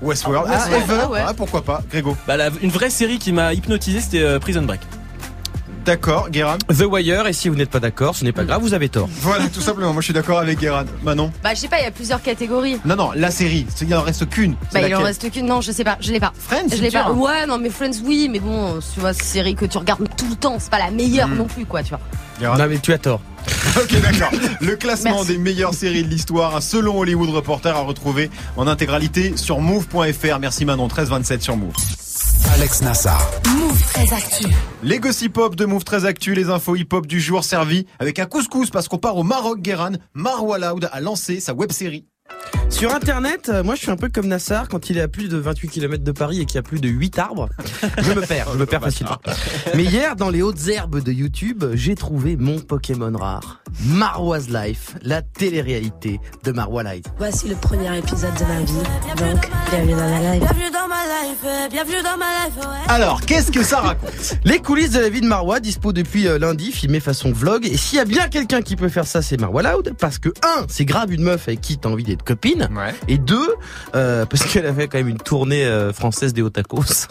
Westworld. 0.00 0.50
Ah, 0.50 0.58
Ah, 0.64 0.70
ouais, 0.70 0.76
ever 0.78 1.00
ah 1.02 1.08
ouais. 1.10 1.20
Ah, 1.28 1.34
pourquoi 1.34 1.62
pas 1.62 1.82
Grégo. 1.90 2.16
Bah, 2.26 2.38
la- 2.38 2.48
une 2.62 2.70
vraie 2.70 2.88
série 2.88 3.18
qui 3.18 3.32
m'a 3.32 3.52
hypnotisé, 3.52 4.00
c'était 4.00 4.22
euh, 4.22 4.38
Prison 4.38 4.62
Break. 4.62 4.80
D'accord, 5.88 6.28
Guérin. 6.28 6.58
The 6.68 6.82
Wire, 6.82 7.26
et 7.28 7.32
si 7.32 7.48
vous 7.48 7.54
n'êtes 7.54 7.70
pas 7.70 7.80
d'accord, 7.80 8.14
ce 8.14 8.22
n'est 8.22 8.32
pas 8.32 8.44
grave, 8.44 8.60
vous 8.60 8.74
avez 8.74 8.90
tort. 8.90 9.08
Voilà, 9.22 9.46
tout 9.48 9.62
simplement. 9.62 9.94
Moi, 9.94 10.02
je 10.02 10.04
suis 10.04 10.12
d'accord 10.12 10.38
avec 10.38 10.58
Guérin. 10.58 10.84
Manon. 11.02 11.32
Bah 11.42 11.54
je 11.54 11.60
sais 11.60 11.68
pas, 11.68 11.78
il 11.80 11.84
y 11.84 11.86
a 11.86 11.90
plusieurs 11.90 12.20
catégories. 12.20 12.78
Non, 12.84 12.94
non, 12.94 13.10
la 13.14 13.30
série. 13.30 13.66
Il 13.80 13.94
en 13.94 14.02
reste 14.02 14.28
qu'une. 14.28 14.54
Bah 14.74 14.86
il 14.86 14.94
en 14.94 15.00
reste 15.02 15.30
qu'une, 15.30 15.46
non 15.46 15.62
je 15.62 15.72
sais 15.72 15.84
pas, 15.84 15.96
je 16.00 16.12
l'ai 16.12 16.20
pas. 16.20 16.34
Friends 16.38 16.68
Je 16.76 16.82
l'ai 16.82 16.90
pas. 16.90 17.10
Ouais 17.12 17.46
non 17.46 17.56
mais 17.58 17.70
Friends 17.70 18.02
oui, 18.04 18.28
mais 18.30 18.38
bon, 18.38 18.78
tu 18.92 19.00
vois, 19.00 19.14
c'est 19.14 19.20
une 19.22 19.26
série 19.28 19.54
que 19.54 19.64
tu 19.64 19.78
regardes 19.78 20.06
tout 20.14 20.28
le 20.28 20.36
temps, 20.36 20.56
c'est 20.58 20.68
pas 20.70 20.78
la 20.78 20.90
meilleure 20.90 21.28
Mm. 21.28 21.36
non 21.38 21.44
plus 21.46 21.64
quoi, 21.64 21.82
tu 21.82 21.88
vois. 21.88 22.00
Guérin. 22.38 22.58
Non, 22.58 22.66
mais 22.68 22.78
tu 22.80 22.92
as 22.92 22.98
tort. 22.98 23.22
Ok, 23.80 23.98
d'accord. 24.02 24.30
Le 24.60 24.76
classement 24.76 25.16
Merci. 25.16 25.28
des 25.32 25.38
meilleures 25.38 25.72
séries 25.74 26.02
de 26.04 26.08
l'histoire, 26.08 26.62
selon 26.62 26.98
Hollywood 26.98 27.30
Reporter, 27.30 27.74
à 27.74 27.80
retrouver 27.80 28.30
en 28.58 28.66
intégralité 28.66 29.32
sur 29.36 29.60
move.fr. 29.60 30.38
Merci 30.38 30.64
Manon, 30.66 30.84
1327 30.84 31.42
sur 31.42 31.56
Move. 31.56 31.72
Alex 32.54 32.82
Nassar. 32.82 33.20
Move 33.56 33.67
Les 34.82 35.00
gossip 35.00 35.36
hop 35.38 35.56
de 35.56 35.64
Move 35.64 35.82
très 35.82 36.04
actu, 36.04 36.34
les 36.34 36.50
infos 36.50 36.76
hip 36.76 36.88
hop 36.92 37.06
du 37.06 37.20
jour 37.20 37.42
servis 37.42 37.86
avec 37.98 38.20
un 38.20 38.26
couscous 38.26 38.70
parce 38.70 38.86
qu'on 38.86 38.98
part 38.98 39.16
au 39.16 39.24
Maroc. 39.24 39.60
Guéran, 39.60 39.92
Marwa 40.14 40.58
Loud 40.58 40.88
a 40.92 41.00
lancé 41.00 41.40
sa 41.40 41.52
web 41.52 41.72
série. 41.72 42.06
Sur 42.70 42.94
internet, 42.94 43.48
euh, 43.48 43.64
moi 43.64 43.74
je 43.74 43.80
suis 43.80 43.90
un 43.90 43.96
peu 43.96 44.08
comme 44.08 44.28
Nassar 44.28 44.68
quand 44.68 44.90
il 44.90 44.98
est 44.98 45.00
à 45.00 45.08
plus 45.08 45.28
de 45.28 45.36
28 45.36 45.68
km 45.68 46.04
de 46.04 46.12
Paris 46.12 46.40
et 46.40 46.44
qu'il 46.44 46.56
y 46.56 46.58
a 46.58 46.62
plus 46.62 46.80
de 46.80 46.88
8 46.88 47.18
arbres. 47.18 47.48
Je 48.02 48.12
me 48.12 48.20
perds, 48.20 48.48
je 48.52 48.58
me 48.58 48.66
perds 48.66 48.82
facilement. 48.82 49.16
Mais 49.74 49.84
hier, 49.84 50.14
dans 50.16 50.28
les 50.28 50.42
hautes 50.42 50.68
herbes 50.68 51.02
de 51.02 51.10
YouTube, 51.12 51.64
j'ai 51.74 51.94
trouvé 51.94 52.36
mon 52.36 52.60
Pokémon 52.60 53.16
rare. 53.16 53.60
Marwa's 53.84 54.48
Life, 54.48 54.94
la 55.02 55.22
télé-réalité 55.22 56.20
de 56.44 56.52
Marwa 56.52 56.82
Light. 56.82 57.06
Voici 57.18 57.48
le 57.48 57.54
premier 57.56 57.96
épisode 57.98 58.34
de 58.34 58.44
ma 58.44 58.60
vie. 58.60 58.72
Donc, 59.16 59.50
bienvenue 59.70 59.92
dans 59.92 60.08
ma 60.08 60.20
life. 60.20 60.40
Bienvenue 60.40 60.70
dans 60.70 60.88
ma 60.88 61.04
life, 61.04 61.70
bienvenue 61.70 62.02
dans 62.02 62.16
ma 62.16 62.46
life, 62.46 62.56
ouais. 62.58 62.88
Alors, 62.88 63.20
qu'est-ce 63.22 63.50
que 63.50 63.62
ça 63.62 63.80
raconte? 63.80 64.36
Les 64.44 64.58
coulisses 64.58 64.92
de 64.92 65.00
la 65.00 65.08
vie 65.08 65.20
de 65.20 65.26
Marwa, 65.26 65.60
dispo 65.60 65.92
depuis 65.92 66.26
euh, 66.26 66.38
lundi, 66.38 66.72
filmé 66.72 67.00
façon 67.00 67.32
vlog. 67.32 67.66
Et 67.66 67.76
s'il 67.76 67.98
y 67.98 68.00
a 68.00 68.04
bien 68.04 68.28
quelqu'un 68.28 68.62
qui 68.62 68.76
peut 68.76 68.88
faire 68.88 69.06
ça, 69.06 69.22
c'est 69.22 69.38
Marwa 69.38 69.62
Loud. 69.62 69.94
Parce 69.98 70.18
que, 70.18 70.30
un, 70.44 70.64
c'est 70.68 70.84
grave 70.84 71.12
une 71.12 71.22
meuf 71.22 71.48
avec 71.48 71.60
qui 71.60 71.78
t'as 71.78 71.88
envie 71.88 72.04
d'être 72.04 72.24
copine. 72.24 72.57
Ouais. 72.62 72.94
Et 73.08 73.18
deux, 73.18 73.54
euh, 73.94 74.26
parce 74.26 74.44
qu'elle 74.44 74.66
a 74.66 74.72
fait 74.72 74.88
quand 74.88 74.98
même 74.98 75.08
une 75.08 75.18
tournée 75.18 75.64
euh, 75.64 75.92
française 75.92 76.32
des 76.32 76.42
Otakos. 76.42 77.06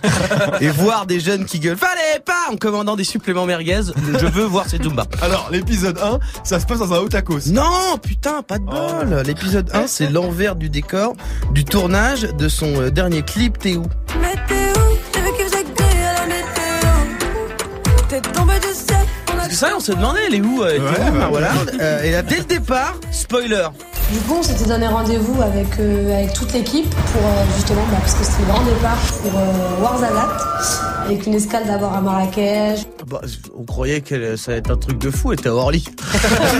et 0.60 0.68
voir 0.68 1.06
des 1.06 1.20
jeunes 1.20 1.44
qui 1.44 1.60
gueulent, 1.60 1.76
fallait 1.76 2.20
pas, 2.24 2.52
en 2.52 2.56
commandant 2.56 2.96
des 2.96 3.04
suppléments 3.04 3.46
merguez, 3.46 3.82
je 4.18 4.26
veux 4.26 4.44
voir 4.44 4.68
ces 4.68 4.78
Zumba. 4.78 5.06
Alors, 5.20 5.48
l'épisode 5.50 5.98
1, 5.98 6.18
ça 6.44 6.60
se 6.60 6.66
passe 6.66 6.78
dans 6.78 6.92
un 6.92 6.98
Otakos. 6.98 7.50
Non, 7.50 7.98
putain, 8.02 8.42
pas 8.42 8.58
de 8.58 8.64
bol. 8.64 9.22
L'épisode 9.26 9.70
1, 9.72 9.86
c'est 9.86 10.10
l'envers 10.10 10.56
du 10.56 10.68
décor 10.70 11.14
du 11.52 11.64
tournage 11.64 12.22
de 12.22 12.48
son 12.48 12.80
euh, 12.80 12.90
dernier 12.90 13.22
clip. 13.22 13.58
T'es 13.58 13.76
a 13.76 13.80
Parce 19.26 19.48
que 19.48 19.54
ça, 19.54 19.68
on 19.76 19.80
se 19.80 19.92
demandait, 19.92 20.20
elle 20.26 20.34
est 20.34 20.40
où 20.40 20.62
euh, 20.62 20.78
Ouais, 20.78 20.94
Théo, 20.94 21.12
bah, 21.12 21.30
Loud 21.30 21.78
Euh, 21.80 22.02
Et 22.02 22.10
là, 22.12 22.22
dès 22.22 22.38
le 22.38 22.44
départ, 22.44 22.94
spoiler. 23.10 23.68
Du 24.12 24.18
coup, 24.20 24.36
on 24.38 24.42
s'était 24.42 24.66
donné 24.66 24.86
rendez-vous 24.86 25.40
avec, 25.40 25.78
euh, 25.80 26.14
avec 26.14 26.32
toute 26.34 26.52
l'équipe 26.52 26.88
pour 26.90 27.22
euh, 27.22 27.44
justement, 27.56 27.82
bah, 27.90 27.96
parce 28.00 28.14
que 28.14 28.24
c'était 28.24 28.42
le 28.42 28.48
grand 28.48 28.62
départ 28.64 28.96
pour 28.96 29.32
euh, 29.38 29.82
Warzazat, 29.82 31.06
avec 31.06 31.26
une 31.26 31.34
escale 31.34 31.66
d'abord 31.66 31.94
à 31.94 32.00
Marrakech. 32.00 32.80
Bah, 33.06 33.20
on 33.56 33.64
croyait 33.64 34.00
que 34.00 34.36
ça 34.36 34.52
allait 34.52 34.58
être 34.58 34.70
un 34.70 34.76
truc 34.76 34.98
de 34.98 35.10
fou, 35.10 35.32
elle 35.32 35.38
était 35.38 35.48
à 35.48 35.54
Orly. 35.54 35.84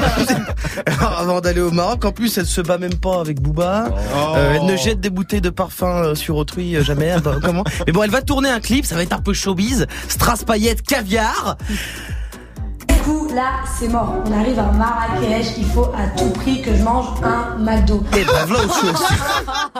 Avant 1.00 1.40
d'aller 1.40 1.60
au 1.60 1.70
Maroc, 1.70 2.04
en 2.04 2.12
plus, 2.12 2.36
elle 2.38 2.46
se 2.46 2.60
bat 2.60 2.78
même 2.78 2.94
pas 2.94 3.20
avec 3.20 3.40
Booba. 3.40 3.88
Oh. 3.90 4.34
Euh, 4.36 4.54
elle 4.56 4.66
ne 4.66 4.76
jette 4.76 5.00
des 5.00 5.10
bouteilles 5.10 5.40
de 5.40 5.50
parfum 5.50 6.04
euh, 6.04 6.14
sur 6.14 6.36
autrui 6.36 6.76
euh, 6.76 6.82
jamais. 6.82 7.14
Bah, 7.20 7.36
comment 7.42 7.64
Mais 7.86 7.92
bon, 7.92 8.02
elle 8.02 8.10
va 8.10 8.22
tourner 8.22 8.48
un 8.48 8.60
clip, 8.60 8.84
ça 8.84 8.94
va 8.94 9.02
être 9.02 9.12
un 9.12 9.20
peu 9.20 9.32
showbiz. 9.32 9.86
Strass 10.08 10.44
paillettes, 10.44 10.82
caviar. 10.82 11.56
Du 13.02 13.08
coup, 13.10 13.28
là, 13.34 13.60
c'est 13.78 13.88
mort. 13.88 14.14
On 14.26 14.32
arrive 14.32 14.58
à 14.60 14.70
Marrakech, 14.70 15.54
il 15.58 15.66
faut 15.66 15.86
à 15.86 16.06
tout 16.16 16.30
prix 16.30 16.62
que 16.62 16.72
je 16.74 16.82
mange 16.84 17.06
un 17.24 17.56
McDo. 17.58 18.02
Et 18.16 18.24
bah 18.24 18.44
voilà 18.46 18.64
autre 18.64 18.80
chose. 18.80 19.02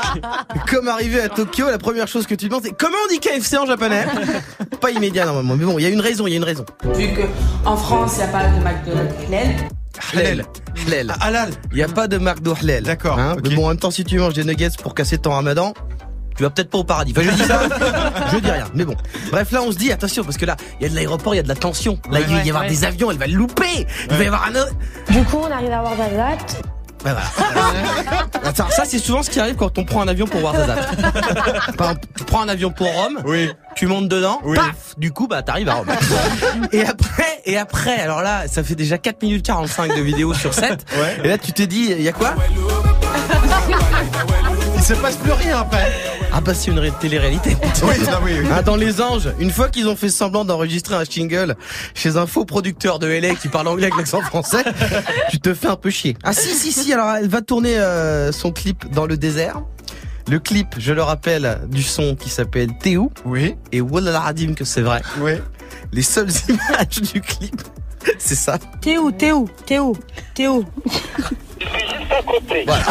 Comme 0.71 0.89
arrivé 0.89 1.21
à 1.21 1.29
Tokyo, 1.29 1.67
la 1.71 1.79
première 1.79 2.09
chose 2.09 2.27
que 2.27 2.35
tu 2.35 2.49
demandes, 2.49 2.63
c'est 2.65 2.77
comment 2.77 2.97
on 3.05 3.13
dit 3.13 3.21
KFC 3.21 3.59
en 3.59 3.67
japonais 3.67 4.07
Pas 4.81 4.91
immédiat 4.91 5.25
normalement, 5.27 5.55
mais 5.57 5.65
bon, 5.65 5.79
il 5.79 5.83
y 5.83 5.87
a 5.87 5.91
une 5.91 6.01
raison, 6.01 6.27
il 6.27 6.31
y 6.31 6.35
a 6.35 6.37
une 6.39 6.45
raison. 6.45 6.65
Vu 6.95 7.09
que 7.13 7.23
en 7.65 7.77
France, 7.77 8.15
il 8.15 8.19
n'y 8.19 8.25
a 8.25 8.29
pas 8.29 8.49
de 8.49 8.59
McDonald's 8.65 9.15
halal. 9.29 9.55
Halal. 10.15 10.45
Halal. 10.89 11.17
Halal. 11.21 11.51
Il 11.71 11.77
n'y 11.77 11.83
a 11.85 11.89
pas 11.89 12.09
de 12.09 12.19
McDo 12.19 12.55
halal. 12.61 12.83
D'accord, 12.83 13.19
Hein. 13.21 13.37
Mais 13.45 13.55
bon, 13.55 13.67
en 13.67 13.69
même 13.69 13.79
temps, 13.79 13.93
si 13.93 14.03
tu 14.03 14.19
manges 14.19 14.35
des 14.35 14.45
nuggets 14.45 14.71
pour 14.83 14.95
casser 14.97 15.19
ton 15.19 15.31
ramadan, 15.31 15.75
tu 16.43 16.47
vas 16.47 16.51
peut-être 16.51 16.71
pas 16.71 16.79
au 16.79 16.85
paradis. 16.85 17.15
Enfin, 17.17 17.29
je 17.31 17.37
dis 17.37 17.45
ça, 17.45 17.61
je 18.33 18.39
dis 18.39 18.51
rien. 18.51 18.65
Mais 18.75 18.85
bon. 18.85 18.97
Bref, 19.31 19.53
là, 19.53 19.63
on 19.63 19.71
se 19.71 19.77
dit, 19.77 19.93
attention, 19.93 20.25
parce 20.25 20.37
que 20.37 20.45
là, 20.45 20.57
il 20.81 20.83
y 20.83 20.87
a 20.87 20.89
de 20.89 20.95
l'aéroport, 20.97 21.35
il 21.35 21.37
y 21.37 21.41
a 21.41 21.45
de 21.45 21.49
la 21.49 21.55
tension. 21.55 22.01
Là, 22.11 22.19
il 22.19 22.27
va 22.27 22.43
y 22.43 22.49
avoir 22.49 22.65
ouais. 22.65 22.69
des 22.69 22.85
avions, 22.85 23.13
elle 23.13 23.19
va 23.19 23.29
le 23.29 23.35
louper. 23.35 23.87
Il 24.11 24.17
va 24.17 24.25
y 24.25 24.27
avoir 24.27 24.47
un 24.47 24.57
autre. 24.57 24.73
Du 25.09 25.23
coup, 25.23 25.39
on 25.41 25.51
arrive 25.53 25.71
à 25.71 25.83
Warzazat. 25.85 26.39
Bah 27.05 27.15
voilà. 27.15 28.23
Attends, 28.45 28.71
ça 28.71 28.85
c'est 28.85 28.99
souvent 28.99 29.23
ce 29.25 29.31
qui 29.31 29.41
arrive 29.41 29.57
quand 29.57 29.77
on 29.77 29.85
prend 29.85 30.03
un 30.03 30.09
avion 30.09 30.27
pour 30.27 30.43
Warzazat. 30.43 30.77
Par 31.77 31.95
tu 32.17 32.25
prends 32.25 32.43
un 32.43 32.49
avion 32.49 32.71
pour 32.71 32.87
Rome, 32.93 33.21
Oui. 33.25 33.51
tu 33.75 33.87
montes 33.87 34.09
dedans, 34.09 34.41
Oui. 34.45 34.57
paf, 34.57 34.97
du 34.99 35.11
coup 35.11 35.27
bah 35.27 35.43
t'arrives 35.43 35.69
à 35.69 35.75
Rome. 35.75 35.89
et 36.71 36.85
après, 36.85 37.41
et 37.45 37.59
après, 37.59 38.01
alors 38.01 38.23
là, 38.23 38.47
ça 38.47 38.63
fait 38.63 38.77
déjà 38.77 38.99
4 38.99 39.21
minutes 39.23 39.45
45 39.45 39.97
de 39.97 40.01
vidéo 40.01 40.33
sur 40.33 40.55
7. 40.55 40.85
Ouais. 40.95 41.19
Et 41.25 41.29
là 41.29 41.39
tu 41.39 41.53
te 41.53 41.63
dis, 41.63 41.89
il 41.91 42.03
y 42.03 42.09
a 42.09 42.13
quoi? 42.13 42.35
Il 44.83 44.85
se 44.85 44.95
passe 44.95 45.15
plus 45.17 45.31
rien 45.31 45.59
après. 45.61 45.93
Ah 46.33 46.41
bah 46.41 46.55
c'est 46.55 46.73
une 46.73 46.81
ré- 46.81 46.91
télé-réalité. 46.99 47.57
Oui, 47.85 47.95
non, 48.01 48.19
oui, 48.25 48.33
oui. 48.41 48.49
Ah, 48.53 48.63
dans 48.63 48.75
Les 48.75 49.01
Anges, 49.01 49.29
une 49.39 49.53
fois 49.53 49.69
qu'ils 49.69 49.87
ont 49.87 49.95
fait 49.95 50.09
semblant 50.09 50.45
d'enregistrer 50.45 50.97
un 50.97 51.05
jingle 51.05 51.55
chez 51.95 52.17
un 52.17 52.27
faux 52.27 52.45
producteur 52.45 52.99
de 52.99 53.07
LA 53.07 53.37
qui 53.37 53.47
parle 53.47 53.69
anglais 53.69 53.85
avec 53.85 53.97
l'accent 53.97 54.21
français, 54.23 54.65
tu 55.31 55.39
te 55.39 55.55
fais 55.55 55.69
un 55.69 55.77
peu 55.77 55.91
chier. 55.91 56.17
Ah 56.25 56.33
si 56.33 56.49
si 56.49 56.73
si, 56.73 56.93
alors 56.93 57.13
elle 57.15 57.29
va 57.29 57.43
tourner 57.43 57.79
euh, 57.79 58.33
son 58.33 58.51
clip 58.51 58.91
dans 58.93 59.07
le 59.07 59.17
désert. 59.17 59.63
Le 60.29 60.41
clip, 60.41 60.75
je 60.79 60.93
le 60.93 61.03
rappelle, 61.03 61.61
du 61.69 61.83
son 61.85 62.17
qui 62.17 62.29
s'appelle 62.29 62.77
Théo. 62.79 63.13
Oui. 63.25 63.55
Et 63.71 63.81
Wallah 63.81 64.19
Radim 64.19 64.55
que 64.55 64.65
c'est 64.65 64.83
vrai. 64.83 65.01
Oui. 65.21 65.35
Les 65.93 66.03
seules 66.03 66.29
images 66.49 67.01
du 67.13 67.21
clip, 67.21 67.63
c'est 68.19 68.35
ça. 68.35 68.59
T'es 68.81 68.99
où 68.99 69.13
T'es 69.13 69.31
où 69.31 69.49
T'es 69.65 69.79
où 69.79 69.95
T'es 70.35 70.49
où 70.49 70.65
Voilà. 72.67 72.85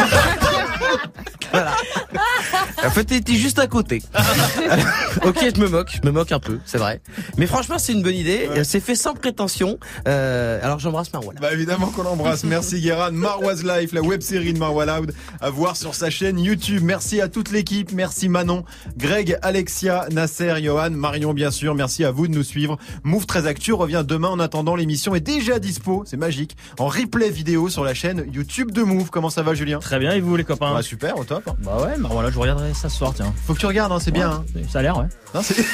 En 2.83 2.89
fait, 2.89 3.05
t'étais 3.05 3.35
juste 3.35 3.59
à 3.59 3.67
côté. 3.67 4.01
ok, 5.23 5.37
je 5.55 5.61
me 5.61 5.67
moque, 5.67 5.91
je 6.01 6.07
me 6.07 6.11
moque 6.11 6.31
un 6.31 6.39
peu, 6.39 6.59
c'est 6.65 6.77
vrai. 6.77 7.01
Mais 7.37 7.45
franchement, 7.45 7.77
c'est 7.77 7.93
une 7.93 8.01
bonne 8.01 8.15
idée. 8.15 8.49
C'est 8.63 8.79
fait 8.79 8.95
sans 8.95 9.13
prétention. 9.13 9.77
Euh, 10.07 10.59
alors 10.63 10.79
j'embrasse 10.79 11.13
Marwala. 11.13 11.39
Bah 11.39 11.53
évidemment 11.53 11.87
qu'on 11.87 12.03
l'embrasse. 12.03 12.43
Merci 12.43 12.81
Guérin. 12.81 13.11
Marwa's 13.11 13.63
Life, 13.63 13.93
la 13.93 14.01
web 14.01 14.21
série 14.21 14.53
de 14.53 14.59
Marwa 14.59 14.85
Loud, 14.85 15.13
à 15.41 15.49
voir 15.49 15.75
sur 15.77 15.95
sa 15.95 16.09
chaîne 16.09 16.39
YouTube. 16.39 16.81
Merci 16.83 17.21
à 17.21 17.27
toute 17.27 17.51
l'équipe. 17.51 17.91
Merci 17.91 18.29
Manon, 18.29 18.63
Greg, 18.97 19.37
Alexia, 19.41 20.07
Nasser, 20.11 20.55
Johan, 20.61 20.91
Marion 20.91 21.33
bien 21.33 21.51
sûr. 21.51 21.75
Merci 21.75 22.03
à 22.03 22.11
vous 22.11 22.27
de 22.27 22.33
nous 22.33 22.43
suivre. 22.43 22.77
Move 23.03 23.25
13 23.25 23.47
Actu 23.47 23.73
revient 23.73 24.03
demain. 24.07 24.29
En 24.29 24.39
attendant, 24.39 24.75
l'émission 24.75 25.13
est 25.15 25.19
déjà 25.19 25.59
dispo. 25.59 26.03
C'est 26.05 26.17
magique. 26.17 26.55
En 26.79 26.87
replay 26.87 27.29
vidéo 27.29 27.69
sur 27.69 27.83
la 27.83 27.93
chaîne 27.93 28.25
YouTube 28.31 28.71
de 28.71 28.81
Move. 28.81 29.09
Comment 29.09 29.29
ça 29.29 29.43
va 29.43 29.53
Julien? 29.53 29.79
Très 29.79 29.99
bien, 29.99 30.13
et 30.13 30.19
vous 30.19 30.35
les 30.35 30.43
copains? 30.43 30.73
Bah 30.73 30.81
super, 30.81 31.17
au 31.17 31.23
top. 31.23 31.40
Bah 31.59 31.77
ouais, 31.83 31.93
bah 31.97 32.09
voilà, 32.11 32.29
je 32.31 32.39
regarderai 32.39 32.73
ça 32.73 32.89
ce 32.89 32.97
soir, 32.97 33.13
tiens. 33.15 33.33
Faut 33.45 33.53
que 33.53 33.59
tu 33.59 33.65
regardes, 33.65 33.91
hein, 33.91 33.99
c'est 33.99 34.11
bien. 34.11 34.29
hein. 34.31 34.43
Ça 34.69 34.79
a 34.79 34.81
l'air, 34.81 34.97
ouais. 34.97 35.05
Non, 35.33 35.41
c'est-. 35.41 35.55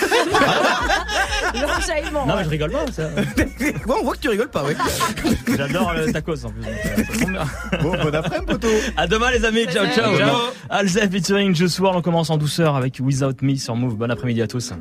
Non, 2.27 2.35
mais 2.35 2.43
je 2.43 2.49
rigole 2.49 2.71
pas, 2.71 2.85
ça. 2.91 3.09
Bon, 3.87 3.95
on 4.01 4.03
voit 4.03 4.13
que 4.15 4.19
tu 4.19 4.29
rigoles 4.29 4.49
pas, 4.49 4.63
ouais. 4.63 4.75
J'adore 5.57 5.93
le 5.93 6.11
tacos 6.11 6.45
en 6.45 6.51
plus. 6.51 6.63
euh. 6.65 7.77
Bon, 7.81 7.91
bon 7.91 8.13
après-midi, 8.15 8.45
poteau. 8.51 8.67
À 8.97 9.07
demain, 9.07 9.31
les 9.31 9.43
amis. 9.45 9.65
Ciao, 9.65 9.85
ciao. 9.95 10.17
Ciao. 10.17 10.35
Alzef 10.69 11.09
featuring 11.11 11.55
Just 11.55 11.79
World. 11.79 11.97
On 11.97 12.01
commence 12.01 12.29
en 12.29 12.37
douceur 12.37 12.75
avec 12.75 12.99
Without 12.99 13.35
Me 13.41 13.55
sur 13.55 13.75
Move. 13.75 13.95
Bon 13.95 14.11
après-midi 14.11 14.41
à 14.41 14.47
tous. 14.47 14.73